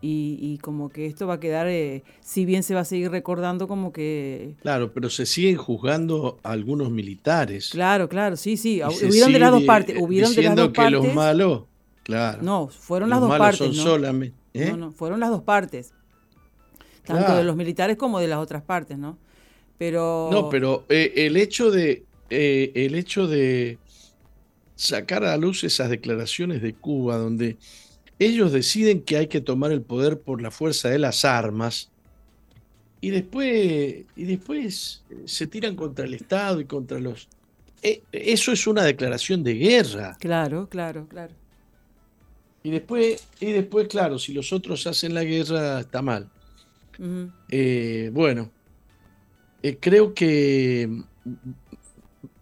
Y, 0.01 0.59
como 0.61 0.89
que 0.89 1.07
esto 1.07 1.29
va 1.29 1.35
a 1.35 1.41
quedar, 1.41 1.69
eh, 1.69 2.03
si 2.21 2.45
bien 2.45 2.65
se 2.65 2.75
va 2.75 2.81
a 2.81 2.85
seguir 2.85 3.13
recordando, 3.13 3.69
como 3.69 3.93
que... 3.93 4.57
Claro, 4.61 4.93
pero 4.93 5.09
se 5.09 5.25
siguen 5.25 5.57
juzgando 5.57 6.41
a 6.43 6.51
algunos 6.51 6.91
militares. 6.91 7.71
Claro, 7.71 8.09
claro, 8.09 8.37
sí, 8.37 8.57
sí, 8.57 8.83
hubieron 8.83 9.33
de 9.33 9.39
las 9.39 9.53
dos 9.53 9.63
partes. 9.63 9.97
Hubieron 10.01 10.35
de 10.35 10.43
las 10.43 10.57
dos 10.57 10.73
que 10.73 10.91
los 10.91 11.15
malos, 11.15 11.63
claro. 12.03 12.43
No, 12.43 12.67
fueron 12.67 13.09
las 13.09 13.21
dos 13.21 13.39
partes. 13.39 13.59
Son 13.59 13.73
solamente, 13.73 14.42
¿eh? 14.55 14.71
No, 14.71 14.77
no, 14.77 14.93
fueron 14.93 15.21
las 15.21 15.31
dos 15.31 15.43
partes. 15.43 15.93
Tanto 17.05 17.37
de 17.37 17.45
los 17.45 17.57
militares 17.57 17.97
como 17.97 18.21
de 18.21 18.29
las 18.29 18.39
otras 18.39 18.63
partes, 18.63 18.97
¿no? 18.97 19.19
Pero... 19.77 20.29
No, 20.31 20.49
pero 20.49 20.85
eh, 20.89 21.13
el 21.17 21.37
hecho 21.37 21.71
de... 21.71 22.05
el 22.31 22.95
hecho 22.95 23.27
de 23.27 23.79
sacar 24.77 25.25
a 25.25 25.29
la 25.29 25.37
luz 25.37 25.65
esas 25.65 25.91
declaraciones 25.91 26.63
de 26.63 26.75
Cuba 26.75 27.17
donde 27.17 27.57
ellos 28.19 28.53
deciden 28.53 29.03
que 29.03 29.17
hay 29.17 29.27
que 29.27 29.41
tomar 29.41 29.73
el 29.73 29.83
poder 29.83 30.21
por 30.21 30.41
la 30.41 30.51
fuerza 30.51 30.89
de 30.89 30.99
las 30.99 31.25
armas 31.25 31.91
y 33.01 33.11
después, 33.11 34.05
y 34.15 34.25
después 34.25 35.03
eh, 35.11 35.23
se 35.25 35.49
tiran 35.49 35.75
contra 35.75 36.05
el 36.05 36.15
Estado 36.15 36.61
y 36.61 36.67
contra 36.67 37.01
los... 37.01 37.29
Eh, 37.83 38.01
eso 38.13 38.53
es 38.53 38.67
una 38.69 38.85
declaración 38.85 39.43
de 39.43 39.55
guerra. 39.55 40.17
Claro, 40.21 40.69
claro, 40.69 41.09
claro. 41.09 41.35
Y 42.63 42.71
después, 42.71 43.27
y 43.41 43.53
después, 43.53 43.89
claro, 43.89 44.19
si 44.19 44.33
los 44.33 44.53
otros 44.53 44.87
hacen 44.87 45.15
la 45.15 45.25
guerra, 45.25 45.81
está 45.81 46.03
mal. 46.03 46.29
Eh, 47.49 48.11
bueno, 48.13 48.53
creo 49.81 50.15
que 50.15 50.89
mm, 51.25 51.33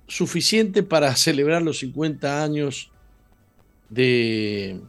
suficiente 0.07 0.83
para 0.83 1.15
celebrar 1.17 1.63
los 1.63 1.79
50 1.79 2.43
años 2.43 2.91
de, 3.89 4.81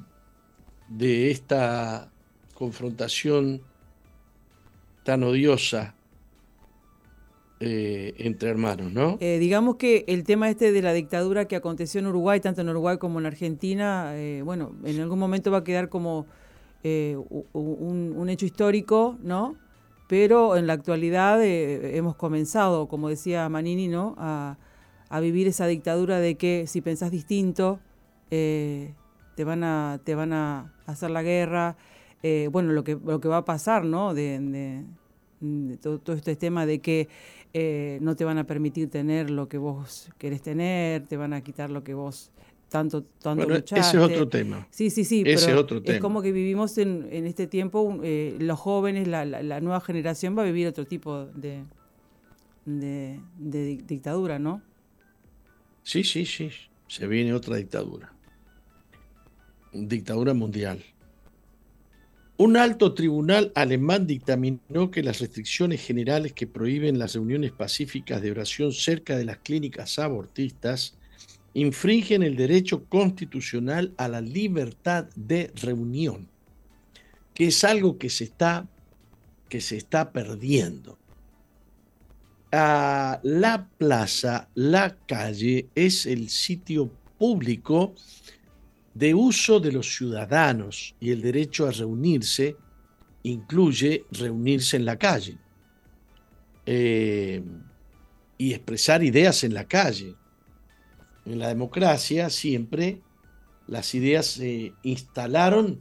de 0.89 1.31
esta 1.31 2.11
confrontación 2.53 3.61
tan 5.03 5.23
odiosa 5.23 5.95
eh, 7.63 8.15
entre 8.17 8.50
hermanos, 8.50 8.91
¿no? 8.91 9.17
Eh, 9.19 9.38
digamos 9.38 9.76
que 9.76 10.04
el 10.08 10.24
tema 10.24 10.50
este 10.50 10.71
de 10.71 10.82
la 10.82 10.93
dictadura 10.93 11.45
que 11.45 11.56
aconteció 11.56 12.00
en 12.00 12.08
Uruguay, 12.08 12.39
tanto 12.39 12.62
en 12.62 12.69
Uruguay 12.69 12.97
como 12.97 13.19
en 13.19 13.28
Argentina, 13.28 14.13
eh, 14.15 14.41
bueno, 14.43 14.71
en 14.84 15.00
algún 15.00 15.19
momento 15.19 15.52
va 15.52 15.60
a 15.60 15.63
quedar 15.63 15.88
como 15.88 16.26
un, 16.84 18.30
hecho 18.30 18.47
histórico, 18.47 19.15
¿no? 19.21 19.56
Pero 20.08 20.58
en 20.58 20.65
la 20.65 20.74
actualidad 20.74 21.39
hemos 21.45 22.15
comenzado, 22.15 22.88
como 22.88 23.10
decía 23.10 23.47
Manini, 23.47 23.88
¿no? 23.88 24.15
A, 24.17 24.58
vivir 25.21 25.47
esa 25.47 25.67
dictadura 25.67 26.19
de 26.19 26.36
que 26.36 26.65
si 26.65 26.82
pensás 26.82 27.12
distinto, 27.12 27.80
te 28.30 28.95
van 29.45 29.63
a, 29.63 30.00
te 30.04 30.15
van 30.15 30.34
a 30.34 30.74
hacer 30.88 31.12
la 31.12 31.21
guerra, 31.21 31.78
bueno, 32.50 32.71
lo 32.71 32.84
que, 32.84 32.97
lo 33.06 33.21
que 33.21 33.28
va 33.28 33.38
a 33.38 33.45
pasar, 33.45 33.86
¿no? 33.86 34.15
De, 34.15 34.84
todo, 35.82 36.13
este 36.13 36.36
tema 36.36 36.65
de 36.65 36.80
que 36.80 37.10
eh, 37.53 37.99
no 38.01 38.15
te 38.15 38.25
van 38.25 38.37
a 38.37 38.45
permitir 38.45 38.89
tener 38.89 39.29
lo 39.29 39.47
que 39.47 39.57
vos 39.57 40.09
querés 40.17 40.41
tener, 40.41 41.05
te 41.07 41.17
van 41.17 41.33
a 41.33 41.41
quitar 41.41 41.69
lo 41.69 41.83
que 41.83 41.93
vos 41.93 42.31
tanto, 42.69 43.03
tanto 43.03 43.45
bueno, 43.45 43.63
Ese 43.65 43.79
es 43.79 43.95
otro 43.95 44.29
tema. 44.29 44.67
Sí, 44.69 44.89
sí, 44.89 45.03
sí. 45.03 45.23
Ese 45.25 45.51
es 45.51 45.57
otro 45.57 45.81
tema. 45.81 45.95
Es 45.95 46.01
como 46.01 46.21
que 46.21 46.31
vivimos 46.31 46.77
en, 46.77 47.07
en 47.11 47.25
este 47.25 47.47
tiempo, 47.47 47.99
eh, 48.03 48.37
los 48.39 48.59
jóvenes, 48.59 49.07
la, 49.07 49.25
la, 49.25 49.59
nueva 49.59 49.81
generación 49.81 50.37
va 50.37 50.43
a 50.43 50.45
vivir 50.45 50.67
otro 50.67 50.85
tipo 50.85 51.25
de, 51.25 51.63
de, 52.65 53.19
de 53.37 53.77
dictadura, 53.85 54.39
¿no? 54.39 54.61
Sí, 55.83 56.03
sí, 56.03 56.25
sí. 56.25 56.49
Se 56.87 57.07
viene 57.07 57.33
otra 57.33 57.57
dictadura 57.57 58.13
dictadura 59.73 60.33
mundial. 60.33 60.83
Un 62.43 62.58
alto 62.58 62.95
tribunal 62.95 63.51
alemán 63.54 64.08
dictaminó 64.08 64.89
que 64.89 65.04
las 65.04 65.19
restricciones 65.19 65.80
generales 65.80 66.34
que 66.34 66.47
prohíben 66.47 66.97
las 66.97 67.13
reuniones 67.13 67.51
pacíficas 67.51 68.19
de 68.19 68.32
oración 68.32 68.73
cerca 68.73 69.15
de 69.15 69.25
las 69.25 69.38
clínicas 69.38 69.99
abortistas 69.99 70.97
infringen 71.54 72.23
el 72.23 72.36
derecho 72.36 72.86
constitucional 72.86 73.93
a 73.95 74.08
la 74.08 74.21
libertad 74.21 75.06
de 75.15 75.51
reunión, 75.54 76.30
que 77.36 77.45
es 77.45 77.63
algo 77.63 77.99
que 77.99 78.10
se 78.10 78.23
está, 78.23 78.67
que 79.47 79.62
se 79.62 79.77
está 79.77 80.12
perdiendo. 80.12 80.97
La 82.51 83.69
plaza, 83.77 84.49
la 84.56 84.97
calle, 85.06 85.67
es 85.75 86.08
el 86.08 86.27
sitio 86.30 86.91
público 87.19 87.93
de 88.93 89.13
uso 89.13 89.60
de 89.60 89.71
los 89.71 89.95
ciudadanos 89.95 90.95
y 90.99 91.12
el 91.12 91.21
derecho 91.21 91.67
a 91.67 91.71
reunirse 91.71 92.56
incluye 93.23 94.06
reunirse 94.12 94.77
en 94.77 94.86
la 94.86 94.97
calle 94.97 95.38
eh, 96.65 97.43
y 98.38 98.54
expresar 98.54 99.04
ideas 99.04 99.43
en 99.43 99.54
la 99.54 99.65
calle. 99.65 100.15
En 101.25 101.39
la 101.39 101.49
democracia 101.49 102.30
siempre 102.30 103.01
las 103.67 103.95
ideas 103.95 104.25
se 104.25 104.73
instalaron 104.84 105.80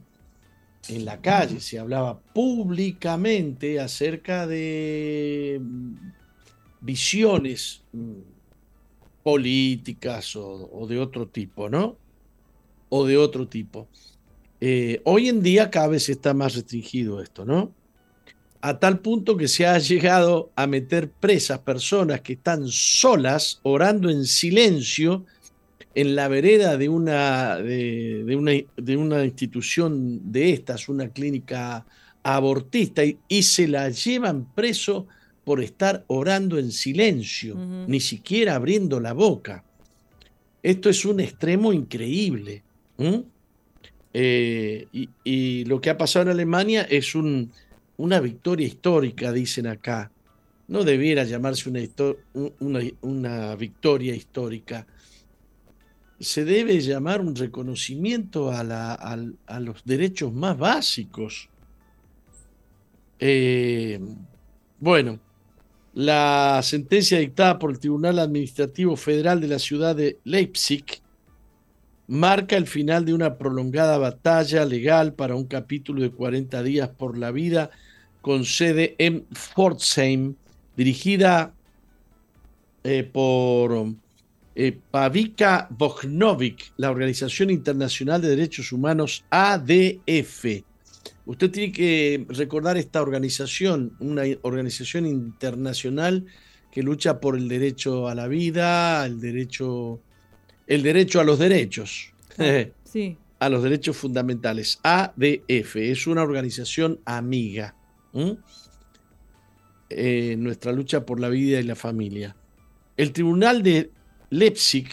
en 0.89 1.05
la 1.05 1.21
calle, 1.21 1.61
se 1.61 1.79
hablaba 1.79 2.21
públicamente 2.21 3.81
acerca 3.81 4.47
de 4.47 5.61
visiones 6.81 7.83
mm, 7.93 8.21
políticas 9.23 10.35
o, 10.37 10.87
de 10.89 10.99
otro 10.99 11.29
tipo, 11.29 11.69
¿no? 11.69 11.97
O 12.91 13.07
de 13.07 13.17
otro 13.17 13.49
tipo. 13.49 13.89
Eh, 14.61 15.01
hoy 15.05 15.29
en 15.29 15.43
día 15.43 15.71
cada 15.71 15.89
vez 15.89 16.09
está 16.09 16.35
más 16.35 16.55
restringido 16.55 17.23
esto, 17.23 17.47
¿no? 17.47 17.73
A 18.61 18.79
tal 18.79 18.99
punto 19.01 19.39
que 19.39 19.49
se 19.49 19.67
ha 19.67 19.79
llegado 19.79 20.51
a 20.55 20.67
meter 20.67 21.11
presas 21.11 21.61
personas 21.61 22.21
que 22.21 22.35
están 22.35 22.69
solas, 22.69 23.61
orando 23.63 24.11
en 24.11 24.27
silencio, 24.27 25.25
en 25.95 26.15
la 26.15 26.29
vereda 26.29 26.77
de 26.77 26.89
una, 26.89 27.57
de, 27.57 28.37
una, 28.37 28.53
de 28.77 28.97
una 28.97 29.25
institución 29.25 30.31
de 30.31 30.53
estas, 30.53 30.89
una 30.89 31.09
clínica 31.09 31.87
abortista, 32.23 33.03
y, 33.29 33.43
se 33.43 33.67
la 33.67 33.89
llevan 33.89 34.45
preso 34.55 35.07
por 35.45 35.63
estar 35.63 36.05
orando 36.07 36.59
en 36.59 36.71
silencio, 36.71 37.57
ni 37.87 37.99
siquiera 37.99 38.55
abriendo 38.55 39.01
la 39.01 39.15
boca. 39.15 39.65
Esto 40.63 40.91
es 40.91 41.05
un 41.07 41.21
extremo 41.21 41.73
increíble. 41.73 42.63
Eh, 44.13 44.87
y, 45.25 45.65
lo 45.65 45.81
que 45.81 45.91
ha 45.91 45.97
pasado 45.99 46.25
en 46.25 46.29
Alemania 46.31 46.83
es 46.83 47.15
un, 47.15 47.53
una 47.97 48.21
victoria 48.21 48.67
histórica, 48.67 49.33
dicen 49.33 49.67
acá. 49.67 50.11
No 50.69 50.85
debiera 50.85 51.25
llamarse 51.25 51.71
una 53.01 53.57
victoria 53.57 54.15
histórica 54.15 54.87
se 56.21 56.45
debe 56.45 56.81
llamar 56.81 57.23
un 57.23 57.35
reconocimiento 57.35 58.53
a, 58.53 59.17
los 59.59 59.85
derechos 59.85 60.33
más 60.33 60.57
básicos. 60.59 61.49
Eh, 63.19 63.99
bueno, 64.79 65.19
la 65.95 66.61
sentencia 66.63 67.19
dictada 67.19 67.59
por 67.59 67.71
el 67.71 67.79
Tribunal 67.79 68.19
Administrativo 68.19 68.97
Federal 68.97 69.41
de 69.41 69.49
la 69.49 69.59
ciudad 69.59 69.97
de 69.97 70.19
Leipzig 70.25 70.85
marca 72.11 72.57
el 72.57 72.67
final 72.67 73.05
de 73.05 73.15
una 73.15 73.39
prolongada 73.39 73.97
batalla 73.97 74.65
legal 74.65 75.15
para 75.15 75.37
un 75.37 75.45
capítulo 75.45 76.03
de 76.03 76.11
40 76.11 76.61
días 76.65 76.89
por 76.89 77.17
la 77.17 77.31
vida 77.31 77.71
con 78.21 78.45
sede 78.45 78.97
en 78.99 79.27
Pforzheim, 79.33 80.35
dirigida 80.77 81.55
eh, 82.83 83.05
por 83.05 83.95
eh, 84.57 84.77
Pavika 84.91 85.69
Bognovic, 85.71 86.73
la 86.79 86.91
Organización 86.91 87.49
Internacional 87.49 88.21
de 88.21 88.31
Derechos 88.31 88.73
Humanos 88.73 89.25
ADF. 89.31 90.65
Usted 91.27 91.51
tiene 91.53 91.73
que 91.73 92.27
recordar 92.29 92.77
esta 92.77 93.03
organización, 93.03 93.95
una 94.01 94.25
organización 94.43 95.07
internacional 95.07 96.27
que 96.73 96.83
lucha 96.83 97.21
por 97.21 97.37
el 97.37 97.49
derecho 97.49 98.09
a 98.09 98.17
la 98.17 98.27
vida, 98.27 99.07
el 99.07 99.21
derecho, 99.21 100.01
el 100.71 100.85
derecho 100.85 101.21
a 101.21 101.25
los 101.25 101.41
derechos, 101.41 102.13
sí. 102.85 103.19
a 103.41 103.49
los 103.49 103.63
derechos 103.65 103.97
fundamentales. 103.97 104.79
ADF 104.85 105.77
es 105.77 106.07
una 106.07 106.23
organización 106.23 107.01
amiga. 107.05 107.75
Eh, 109.91 110.37
nuestra 110.39 110.71
lucha 110.71 111.05
por 111.05 111.19
la 111.19 111.29
vida 111.29 111.59
y 111.59 111.65
la 111.65 111.75
familia. 111.75 112.37
El 112.97 113.13
Tribunal 113.13 113.65
de 113.65 113.91
Leipzig 114.31 114.87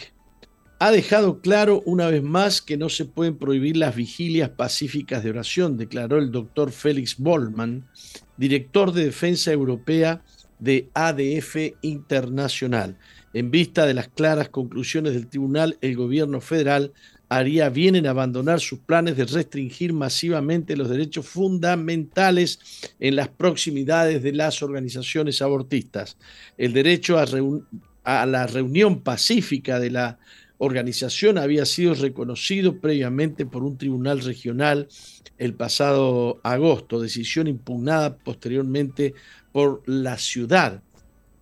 ha 0.80 0.90
dejado 0.90 1.40
claro 1.40 1.80
una 1.86 2.08
vez 2.08 2.24
más 2.24 2.60
que 2.60 2.76
no 2.76 2.88
se 2.88 3.04
pueden 3.04 3.36
prohibir 3.36 3.76
las 3.76 3.94
vigilias 3.94 4.50
pacíficas 4.50 5.22
de 5.22 5.30
oración, 5.30 5.76
declaró 5.76 6.18
el 6.18 6.32
doctor 6.32 6.72
Félix 6.72 7.18
Bollman, 7.18 7.88
director 8.36 8.92
de 8.92 9.04
Defensa 9.04 9.52
Europea 9.52 10.24
de 10.58 10.88
ADF 10.94 11.56
Internacional. 11.82 12.98
En 13.34 13.50
vista 13.50 13.86
de 13.86 13.94
las 13.94 14.08
claras 14.08 14.48
conclusiones 14.48 15.14
del 15.14 15.26
tribunal, 15.26 15.76
el 15.80 15.96
gobierno 15.96 16.40
federal 16.40 16.92
haría 17.28 17.68
bien 17.68 17.94
en 17.94 18.06
abandonar 18.06 18.60
sus 18.60 18.78
planes 18.78 19.16
de 19.16 19.26
restringir 19.26 19.92
masivamente 19.92 20.76
los 20.76 20.88
derechos 20.88 21.26
fundamentales 21.26 22.58
en 22.98 23.16
las 23.16 23.28
proximidades 23.28 24.22
de 24.22 24.32
las 24.32 24.62
organizaciones 24.62 25.42
abortistas. 25.42 26.16
El 26.56 26.72
derecho 26.72 27.18
a, 27.18 28.26
la 28.26 28.46
reunión 28.46 29.02
pacífica 29.02 29.78
de 29.78 29.90
la 29.90 30.18
organización 30.56 31.36
había 31.38 31.66
sido 31.66 31.94
reconocido 31.94 32.80
previamente 32.80 33.44
por 33.44 33.62
un 33.62 33.76
tribunal 33.76 34.20
regional 34.20 34.88
el 35.36 35.54
pasado 35.54 36.40
agosto, 36.42 36.98
decisión 36.98 37.46
impugnada 37.46 38.16
posteriormente 38.16 39.14
por 39.52 39.82
la 39.86 40.18
ciudad 40.18 40.82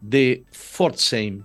de 0.01 0.44
Pforzheim. 0.51 1.44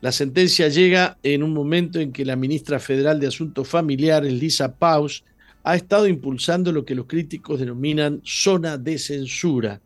La 0.00 0.12
sentencia 0.12 0.68
llega 0.68 1.18
en 1.22 1.42
un 1.42 1.52
momento 1.52 2.00
en 2.00 2.12
que 2.12 2.24
la 2.24 2.36
ministra 2.36 2.80
federal 2.80 3.20
de 3.20 3.26
Asuntos 3.26 3.68
Familiares, 3.68 4.32
Lisa 4.32 4.74
Paus, 4.74 5.24
ha 5.62 5.76
estado 5.76 6.06
impulsando 6.06 6.72
lo 6.72 6.86
que 6.86 6.94
los 6.94 7.06
críticos 7.06 7.60
denominan 7.60 8.22
zona 8.24 8.78
de 8.78 8.98
censura 8.98 9.80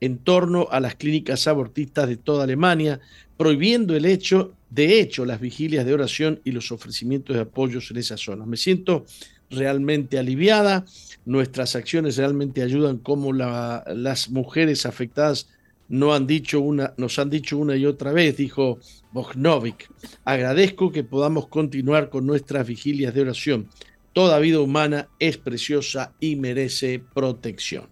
en 0.00 0.18
torno 0.18 0.66
a 0.70 0.80
las 0.80 0.96
clínicas 0.96 1.46
abortistas 1.46 2.08
de 2.08 2.16
toda 2.16 2.44
Alemania, 2.44 3.00
prohibiendo 3.36 3.94
el 3.94 4.06
hecho, 4.06 4.54
de 4.70 5.00
hecho, 5.00 5.24
las 5.24 5.40
vigilias 5.40 5.86
de 5.86 5.94
oración 5.94 6.40
y 6.44 6.50
los 6.50 6.72
ofrecimientos 6.72 7.36
de 7.36 7.42
apoyos 7.42 7.90
en 7.92 7.98
esas 7.98 8.20
zonas. 8.20 8.48
Me 8.48 8.56
siento 8.56 9.04
realmente 9.50 10.18
aliviada, 10.18 10.84
nuestras 11.24 11.76
acciones 11.76 12.16
realmente 12.16 12.62
ayudan 12.62 12.98
como 12.98 13.32
las 13.32 14.30
mujeres 14.30 14.84
afectadas 14.84 15.46
no 15.88 16.14
han 16.14 16.26
dicho 16.26 16.60
una, 16.60 16.94
nos 16.96 17.18
han 17.18 17.30
dicho 17.30 17.58
una 17.58 17.76
y 17.76 17.86
otra 17.86 18.12
vez, 18.12 18.36
dijo 18.36 18.78
Bognovic. 19.12 19.90
Agradezco 20.24 20.90
que 20.90 21.04
podamos 21.04 21.48
continuar 21.48 22.10
con 22.10 22.26
nuestras 22.26 22.66
vigilias 22.66 23.14
de 23.14 23.22
oración. 23.22 23.68
Toda 24.12 24.38
vida 24.38 24.60
humana 24.60 25.08
es 25.18 25.38
preciosa 25.38 26.14
y 26.20 26.36
merece 26.36 27.02
protección. 27.14 27.88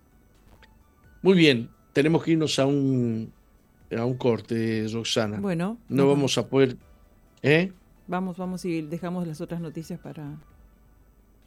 Muy 1.20 1.36
bien, 1.36 1.70
tenemos 1.92 2.22
que 2.22 2.32
irnos 2.32 2.58
a 2.58 2.66
un 2.66 3.32
a 3.96 4.04
un 4.04 4.16
corte, 4.16 4.86
Roxana. 4.92 5.38
Bueno. 5.40 5.78
No 5.88 6.08
vamos 6.08 6.38
a 6.38 6.48
poder... 6.48 6.76
¿eh? 7.42 7.72
Vamos, 8.06 8.36
vamos 8.36 8.64
y 8.64 8.82
dejamos 8.82 9.26
las 9.26 9.40
otras 9.40 9.60
noticias 9.60 10.00
para, 10.00 10.38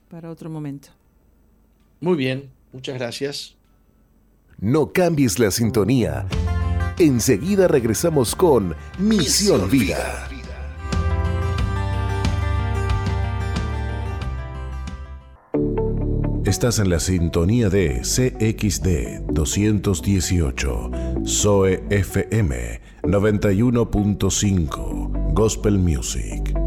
para 0.09 0.29
otro 0.29 0.49
momento. 0.49 0.89
Muy 1.99 2.15
bien, 2.17 2.49
muchas 2.71 2.95
gracias. 2.97 3.54
No 4.59 4.93
cambies 4.93 5.37
la 5.37 5.51
sintonía. 5.51 6.25
Enseguida 6.97 7.67
regresamos 7.67 8.35
con 8.35 8.73
Misión 8.97 9.69
Vida. 9.69 10.29
Estás 16.45 16.79
en 16.79 16.89
la 16.89 17.01
sintonía 17.01 17.69
de 17.69 17.99
CXD 17.99 19.25
218, 19.33 20.91
SOE 21.25 21.83
FM 21.89 22.79
91.5, 23.03 25.33
Gospel 25.33 25.79
Music. 25.79 26.64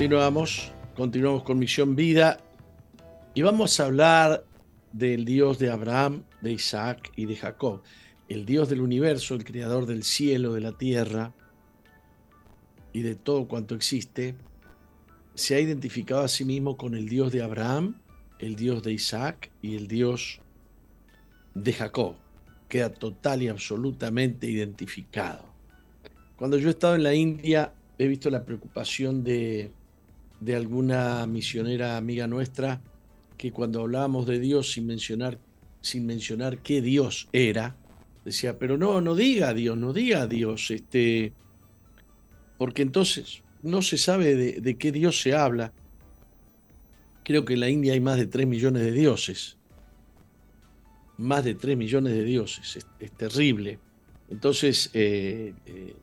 Continuamos, 0.00 0.72
continuamos 0.96 1.42
con 1.42 1.58
Misión 1.58 1.94
Vida 1.94 2.38
y 3.34 3.42
vamos 3.42 3.78
a 3.78 3.84
hablar 3.84 4.46
del 4.94 5.26
Dios 5.26 5.58
de 5.58 5.70
Abraham, 5.70 6.22
de 6.40 6.52
Isaac 6.52 7.12
y 7.16 7.26
de 7.26 7.36
Jacob. 7.36 7.82
el 8.26 8.46
Dios 8.46 8.70
del 8.70 8.80
universo, 8.80 9.34
el 9.34 9.44
creador 9.44 9.84
del 9.84 10.02
cielo, 10.02 10.54
de 10.54 10.62
la 10.62 10.72
tierra 10.72 11.34
y 12.94 13.02
de 13.02 13.14
todo 13.14 13.46
cuanto 13.46 13.74
existe, 13.74 14.36
se 15.34 15.56
ha 15.56 15.60
identificado 15.60 16.22
a 16.22 16.28
sí 16.28 16.46
mismo 16.46 16.78
con 16.78 16.94
el 16.94 17.06
Dios 17.06 17.30
de 17.30 17.42
Abraham, 17.42 18.00
el 18.38 18.56
Dios 18.56 18.82
de 18.82 18.94
Isaac 18.94 19.50
y 19.60 19.76
el 19.76 19.86
Dios 19.86 20.40
de 21.54 21.74
Jacob. 21.74 22.14
Queda 22.70 22.88
total 22.88 23.42
y 23.42 23.48
absolutamente 23.48 24.46
identificado. 24.46 25.44
Cuando 26.36 26.56
yo 26.56 26.68
he 26.68 26.70
estado 26.70 26.94
en 26.94 27.02
la 27.02 27.12
India, 27.12 27.74
he 27.98 28.06
visto 28.06 28.30
la 28.30 28.46
preocupación 28.46 29.22
de, 29.22 29.72
de 30.40 30.56
alguna 30.56 31.26
misionera 31.26 31.96
amiga 31.96 32.26
nuestra 32.26 32.80
que 33.36 33.52
cuando 33.52 33.82
hablábamos 33.82 34.26
de 34.26 34.38
Dios 34.38 34.72
sin 34.72 34.86
mencionar, 34.86 35.38
sin 35.80 36.06
mencionar 36.06 36.58
qué 36.58 36.82
Dios 36.82 37.28
era, 37.32 37.76
decía, 38.24 38.58
pero 38.58 38.76
no, 38.76 39.00
no 39.00 39.14
diga 39.14 39.54
Dios, 39.54 39.76
no 39.76 39.92
diga 39.92 40.26
Dios, 40.26 40.70
este, 40.70 41.32
porque 42.58 42.82
entonces 42.82 43.42
no 43.62 43.82
se 43.82 43.98
sabe 43.98 44.34
de, 44.60 44.74
qué 44.76 44.92
Dios 44.92 45.20
se 45.20 45.34
habla. 45.34 45.72
Creo 47.24 47.44
que 47.44 47.54
en 47.54 47.60
la 47.60 47.68
India 47.68 47.92
hay 47.92 48.00
más 48.00 48.18
de 48.18 48.26
3 48.26 48.46
millones 48.46 48.82
de 48.82 48.92
dioses. 48.92 49.56
Más 51.18 51.44
de 51.44 51.54
3 51.54 51.76
millones 51.76 52.14
de 52.14 52.24
dioses. 52.24 52.86
Es, 52.98 53.12
terrible. 53.12 53.78
Entonces, 54.28 54.90
eh, 54.94 55.54
eh, 55.66 55.94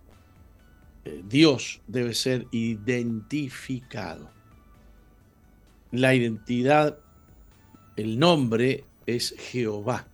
eh, 1.08 1.24
Dios 1.28 1.82
debe 1.88 2.14
ser 2.14 2.48
identificado. 2.52 4.30
La 5.92 6.14
identidad, 6.14 7.00
el 7.96 8.20
nombre 8.20 8.84
es 9.06 9.34
Jehová. 9.38 10.06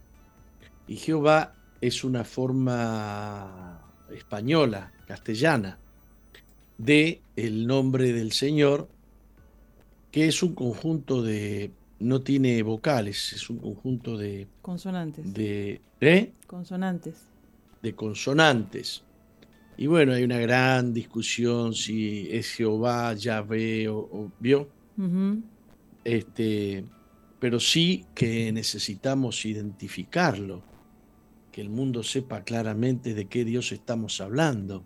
Y 0.87 0.97
Jehová 0.97 1.55
es 1.81 2.03
una 2.03 2.23
forma 2.23 3.81
española, 4.11 4.91
castellana, 5.07 5.79
de 6.77 7.21
el 7.35 7.65
nombre 7.65 8.13
del 8.13 8.31
Señor, 8.31 8.87
que 10.11 10.27
es 10.27 10.43
un 10.43 10.53
conjunto 10.53 11.23
de, 11.23 11.71
no 11.99 12.21
tiene 12.21 12.61
vocales, 12.61 13.33
es 13.33 13.49
un 13.49 13.57
conjunto 13.57 14.15
de... 14.15 14.47
Consonantes. 14.61 15.33
De, 15.33 15.81
¿eh? 16.01 16.31
Consonantes. 16.45 17.15
De 17.81 17.95
consonantes. 17.95 19.03
Y 19.77 19.87
bueno, 19.87 20.13
hay 20.13 20.23
una 20.23 20.39
gran 20.39 20.93
discusión 20.93 21.73
si 21.73 22.27
es 22.31 22.51
Jehová, 22.51 23.13
Yahvé 23.13 23.89
o, 23.89 23.97
o 23.97 24.31
¿vio? 24.39 24.69
este, 26.03 26.85
pero 27.39 27.59
sí 27.59 28.05
que 28.13 28.51
necesitamos 28.51 29.45
identificarlo, 29.45 30.63
que 31.51 31.61
el 31.61 31.69
mundo 31.69 32.03
sepa 32.03 32.43
claramente 32.43 33.13
de 33.13 33.25
qué 33.25 33.45
Dios 33.45 33.71
estamos 33.71 34.21
hablando. 34.21 34.83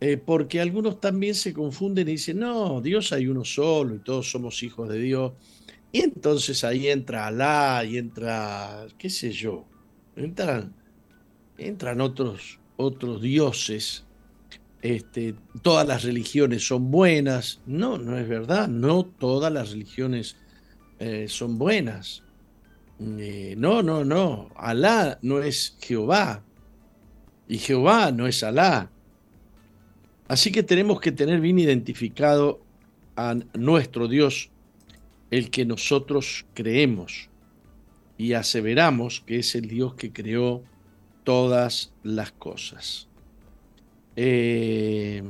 Eh, 0.00 0.16
porque 0.16 0.60
algunos 0.60 1.00
también 1.00 1.34
se 1.34 1.52
confunden 1.52 2.08
y 2.08 2.12
dicen, 2.12 2.40
no, 2.40 2.80
Dios 2.80 3.12
hay 3.12 3.28
uno 3.28 3.44
solo 3.44 3.94
y 3.94 4.00
todos 4.00 4.30
somos 4.30 4.62
hijos 4.62 4.88
de 4.88 4.98
Dios. 4.98 5.32
Y 5.92 6.00
entonces 6.00 6.64
ahí 6.64 6.88
entra 6.88 7.28
Alá 7.28 7.84
y 7.84 7.98
entra, 7.98 8.86
qué 8.98 9.08
sé 9.10 9.30
yo, 9.30 9.64
entran, 10.16 10.74
entran 11.56 12.00
otros, 12.00 12.58
otros 12.82 13.22
dioses. 13.22 14.04
Este, 14.80 15.34
todas 15.62 15.86
las 15.86 16.02
religiones 16.02 16.66
son 16.66 16.90
buenas. 16.90 17.60
No, 17.66 17.98
no 17.98 18.18
es 18.18 18.28
verdad. 18.28 18.68
No 18.68 19.04
todas 19.04 19.52
las 19.52 19.70
religiones 19.70 20.36
eh, 20.98 21.26
son 21.28 21.58
buenas. 21.58 22.22
Eh, 23.00 23.54
no, 23.56 23.82
no, 23.82 24.04
no. 24.04 24.50
Alá 24.56 25.18
no 25.22 25.42
es 25.42 25.76
Jehová. 25.80 26.42
Y 27.48 27.58
Jehová 27.58 28.12
no 28.12 28.26
es 28.26 28.42
Alá. 28.42 28.90
Así 30.28 30.50
que 30.50 30.62
tenemos 30.62 31.00
que 31.00 31.12
tener 31.12 31.40
bien 31.40 31.58
identificado 31.58 32.60
a 33.16 33.36
nuestro 33.54 34.08
Dios, 34.08 34.50
el 35.30 35.50
que 35.50 35.64
nosotros 35.66 36.46
creemos 36.54 37.28
y 38.16 38.34
aseveramos 38.34 39.20
que 39.20 39.40
es 39.40 39.54
el 39.54 39.68
Dios 39.68 39.94
que 39.94 40.12
creó 40.12 40.62
todas 41.24 41.92
las 42.02 42.32
cosas. 42.32 43.08
Eh, 44.16 45.22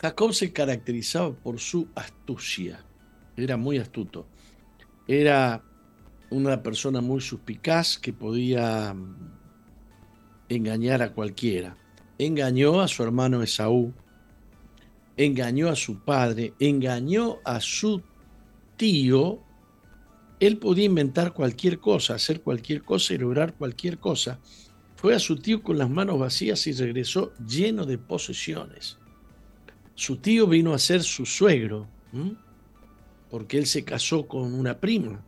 Jacob 0.00 0.32
se 0.32 0.52
caracterizaba 0.52 1.32
por 1.32 1.58
su 1.58 1.88
astucia, 1.94 2.84
era 3.36 3.56
muy 3.56 3.78
astuto, 3.78 4.26
era 5.08 5.62
una 6.30 6.62
persona 6.62 7.00
muy 7.00 7.20
suspicaz 7.20 7.98
que 7.98 8.12
podía 8.12 8.94
mm, 8.94 9.16
engañar 10.48 11.02
a 11.02 11.12
cualquiera. 11.12 11.76
Engañó 12.18 12.80
a 12.80 12.88
su 12.88 13.02
hermano 13.02 13.42
Esaú, 13.42 13.92
engañó 15.16 15.68
a 15.68 15.76
su 15.76 16.00
padre, 16.00 16.54
engañó 16.58 17.38
a 17.44 17.60
su 17.60 18.02
tío. 18.76 19.40
Él 20.40 20.58
podía 20.58 20.84
inventar 20.84 21.32
cualquier 21.32 21.78
cosa, 21.78 22.14
hacer 22.14 22.42
cualquier 22.42 22.82
cosa 22.82 23.14
y 23.14 23.18
lograr 23.18 23.54
cualquier 23.54 23.98
cosa. 23.98 24.38
Fue 24.96 25.14
a 25.14 25.18
su 25.18 25.36
tío 25.36 25.62
con 25.62 25.78
las 25.78 25.90
manos 25.90 26.18
vacías 26.18 26.66
y 26.66 26.72
regresó 26.72 27.32
lleno 27.44 27.86
de 27.86 27.98
posesiones. 27.98 28.98
Su 29.94 30.16
tío 30.16 30.46
vino 30.46 30.74
a 30.74 30.78
ser 30.78 31.02
su 31.02 31.26
suegro, 31.26 31.88
porque 33.30 33.58
él 33.58 33.66
se 33.66 33.84
casó 33.84 34.26
con 34.26 34.54
una 34.54 34.78
prima. 34.78 35.24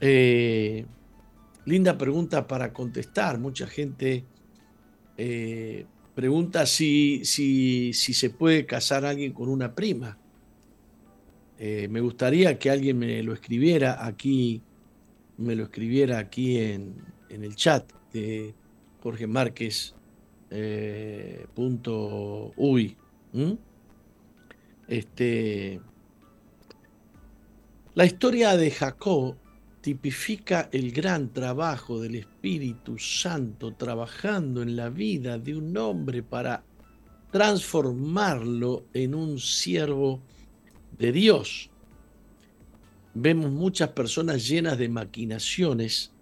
Eh, 0.00 0.86
linda 1.64 1.98
pregunta 1.98 2.46
para 2.46 2.72
contestar. 2.72 3.38
Mucha 3.38 3.66
gente 3.66 4.24
eh, 5.16 5.84
pregunta 6.14 6.64
si, 6.66 7.24
si, 7.24 7.92
si, 7.92 8.14
se 8.14 8.30
puede 8.30 8.64
casar 8.66 9.04
alguien 9.04 9.32
con 9.32 9.48
una 9.48 9.74
prima. 9.74 10.18
Eh, 11.58 11.88
me 11.90 12.00
gustaría 12.00 12.58
que 12.58 12.70
alguien 12.70 12.98
me 12.98 13.22
lo 13.22 13.32
escribiera 13.32 14.06
aquí, 14.06 14.62
me 15.38 15.56
lo 15.56 15.64
escribiera 15.64 16.18
aquí 16.18 16.58
en, 16.58 16.94
el 17.28 17.54
chat 17.56 17.92
de 18.12 18.54
Jorge 19.02 19.26
Márquez. 19.26 19.94
punto 21.54 22.52
uy. 22.56 22.96
Este, 24.86 25.80
la 27.94 28.06
historia 28.06 28.56
de 28.56 28.70
Jacob 28.70 29.36
tipifica 29.80 30.68
el 30.72 30.92
gran 30.92 31.32
trabajo 31.32 32.00
del 32.00 32.14
Espíritu 32.14 32.98
Santo 32.98 33.74
trabajando 33.74 34.62
en 34.62 34.76
la 34.76 34.88
vida 34.88 35.38
de 35.38 35.56
un 35.56 35.76
hombre 35.76 36.22
para 36.22 36.62
transformarlo 37.30 38.86
en 38.94 39.14
un 39.14 39.38
siervo 39.38 40.22
de 40.98 41.12
Dios. 41.12 41.70
Vemos 43.14 43.50
muchas 43.50 43.90
personas 43.90 44.46
llenas 44.46 44.78
de 44.78 44.88
maquinaciones 44.88 46.12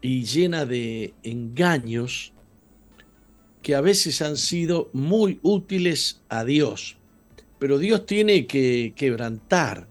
y 0.00 0.24
llenas 0.24 0.68
de 0.68 1.14
engaños 1.22 2.32
que 3.62 3.74
a 3.74 3.80
veces 3.80 4.22
han 4.22 4.36
sido 4.36 4.90
muy 4.92 5.40
útiles 5.42 6.22
a 6.28 6.44
Dios. 6.44 6.96
Pero 7.58 7.78
Dios 7.78 8.06
tiene 8.06 8.46
que 8.46 8.92
quebrantar 8.96 9.88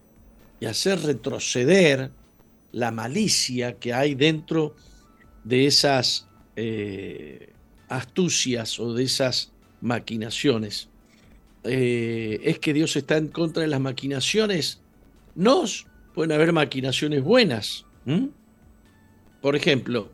y 0.59 0.65
hacer 0.65 1.01
retroceder 1.01 2.11
la 2.71 2.91
malicia 2.91 3.78
que 3.78 3.93
hay 3.93 4.15
dentro 4.15 4.75
de 5.43 5.67
esas 5.67 6.28
eh, 6.55 7.53
astucias 7.89 8.80
o 8.80 8.93
de 8.93 9.03
esas 9.03 9.51
maquinaciones. 9.82 10.89
Eh, 11.68 12.39
es 12.43 12.59
que 12.59 12.74
Dios 12.74 12.95
está 12.95 13.18
en 13.18 13.28
contra 13.28 13.61
de 13.61 13.68
las 13.68 13.80
maquinaciones. 13.80 14.82
No 15.36 15.63
pueden 16.13 16.32
haber 16.32 16.53
maquinaciones 16.53 17.24
buenas. 17.24 17.86
Por 19.41 19.55
ejemplo, 19.55 20.09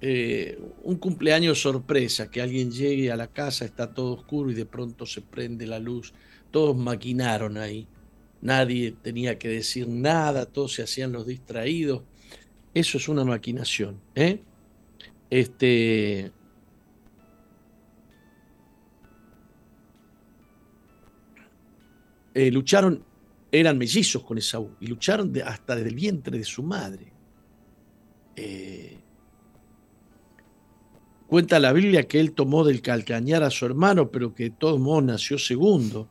eh, 0.00 0.58
un 0.82 0.96
cumpleaños 0.96 1.60
sorpresa, 1.60 2.30
que 2.30 2.40
alguien 2.40 2.70
llegue 2.70 3.10
a 3.10 3.16
la 3.16 3.26
casa, 3.26 3.64
está 3.64 3.92
todo 3.92 4.14
oscuro 4.14 4.50
y 4.50 4.54
de 4.54 4.66
pronto 4.66 5.04
se 5.06 5.20
prende 5.20 5.66
la 5.66 5.78
luz. 5.78 6.14
Todos 6.50 6.76
maquinaron 6.76 7.58
ahí 7.58 7.86
nadie 8.42 8.92
tenía 9.00 9.38
que 9.38 9.48
decir 9.48 9.88
nada, 9.88 10.44
todos 10.44 10.74
se 10.74 10.82
hacían 10.82 11.12
los 11.12 11.26
distraídos. 11.26 12.02
Eso 12.74 12.98
es 12.98 13.08
una 13.08 13.24
maquinación. 13.24 14.00
¿eh? 14.14 14.40
Este, 15.30 16.32
eh, 22.34 22.50
lucharon, 22.50 23.04
eran 23.50 23.78
mellizos 23.78 24.22
con 24.22 24.38
Esaú 24.38 24.76
y 24.80 24.86
lucharon 24.86 25.32
hasta 25.44 25.76
desde 25.76 25.88
el 25.88 25.94
vientre 25.94 26.38
de 26.38 26.44
su 26.44 26.62
madre. 26.62 27.12
Eh, 28.36 28.98
cuenta 31.26 31.60
la 31.60 31.72
Biblia 31.72 32.06
que 32.06 32.20
él 32.20 32.32
tomó 32.32 32.64
del 32.64 32.80
calcañar 32.82 33.42
a 33.42 33.50
su 33.50 33.66
hermano, 33.66 34.10
pero 34.10 34.34
que 34.34 34.44
de 34.44 34.50
todos 34.50 34.80
modos 34.80 35.04
nació 35.04 35.38
segundo. 35.38 36.08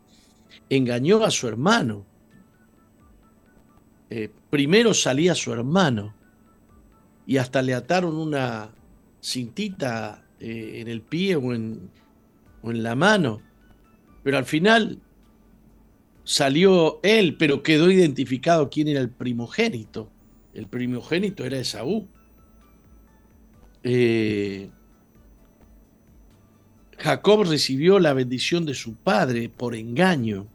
Engañó 0.70 1.24
a 1.24 1.32
su 1.32 1.48
hermano 1.48 2.06
eh, 4.14 4.30
primero 4.50 4.94
salía 4.94 5.34
su 5.34 5.54
hermano 5.54 6.14
y 7.26 7.38
hasta 7.38 7.62
le 7.62 7.74
ataron 7.74 8.18
una 8.18 8.70
cintita 9.24 10.26
en 10.38 10.90
el 10.90 11.02
pie 11.02 11.38
o 11.38 11.54
en, 11.54 11.90
o 12.62 12.72
en 12.72 12.84
la 12.84 12.94
mano. 12.94 13.42
Pero 14.22 14.38
al 14.38 14.44
final 14.44 15.00
salió 16.32 17.02
él, 17.04 17.36
pero 17.36 17.62
quedó 17.62 17.92
identificado 17.92 18.70
quién 18.70 18.88
era 18.88 19.02
el 19.02 19.10
primogénito. 19.10 20.10
El 20.54 20.66
primogénito 20.66 21.44
era 21.44 21.58
Esaú. 21.58 22.08
Eh, 23.84 24.70
Jacob 26.98 27.44
recibió 27.44 28.00
la 28.00 28.14
bendición 28.14 28.66
de 28.66 28.76
su 28.76 28.96
padre 28.96 29.50
por 29.50 29.76
engaño, 29.76 30.48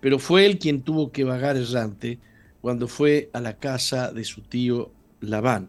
pero 0.00 0.20
fue 0.20 0.46
él 0.46 0.60
quien 0.60 0.82
tuvo 0.82 1.10
que 1.10 1.24
vagar 1.24 1.56
errante 1.56 2.20
cuando 2.60 2.86
fue 2.86 3.30
a 3.32 3.40
la 3.40 3.56
casa 3.56 4.12
de 4.12 4.22
su 4.22 4.42
tío 4.42 4.92
Labán. 5.20 5.68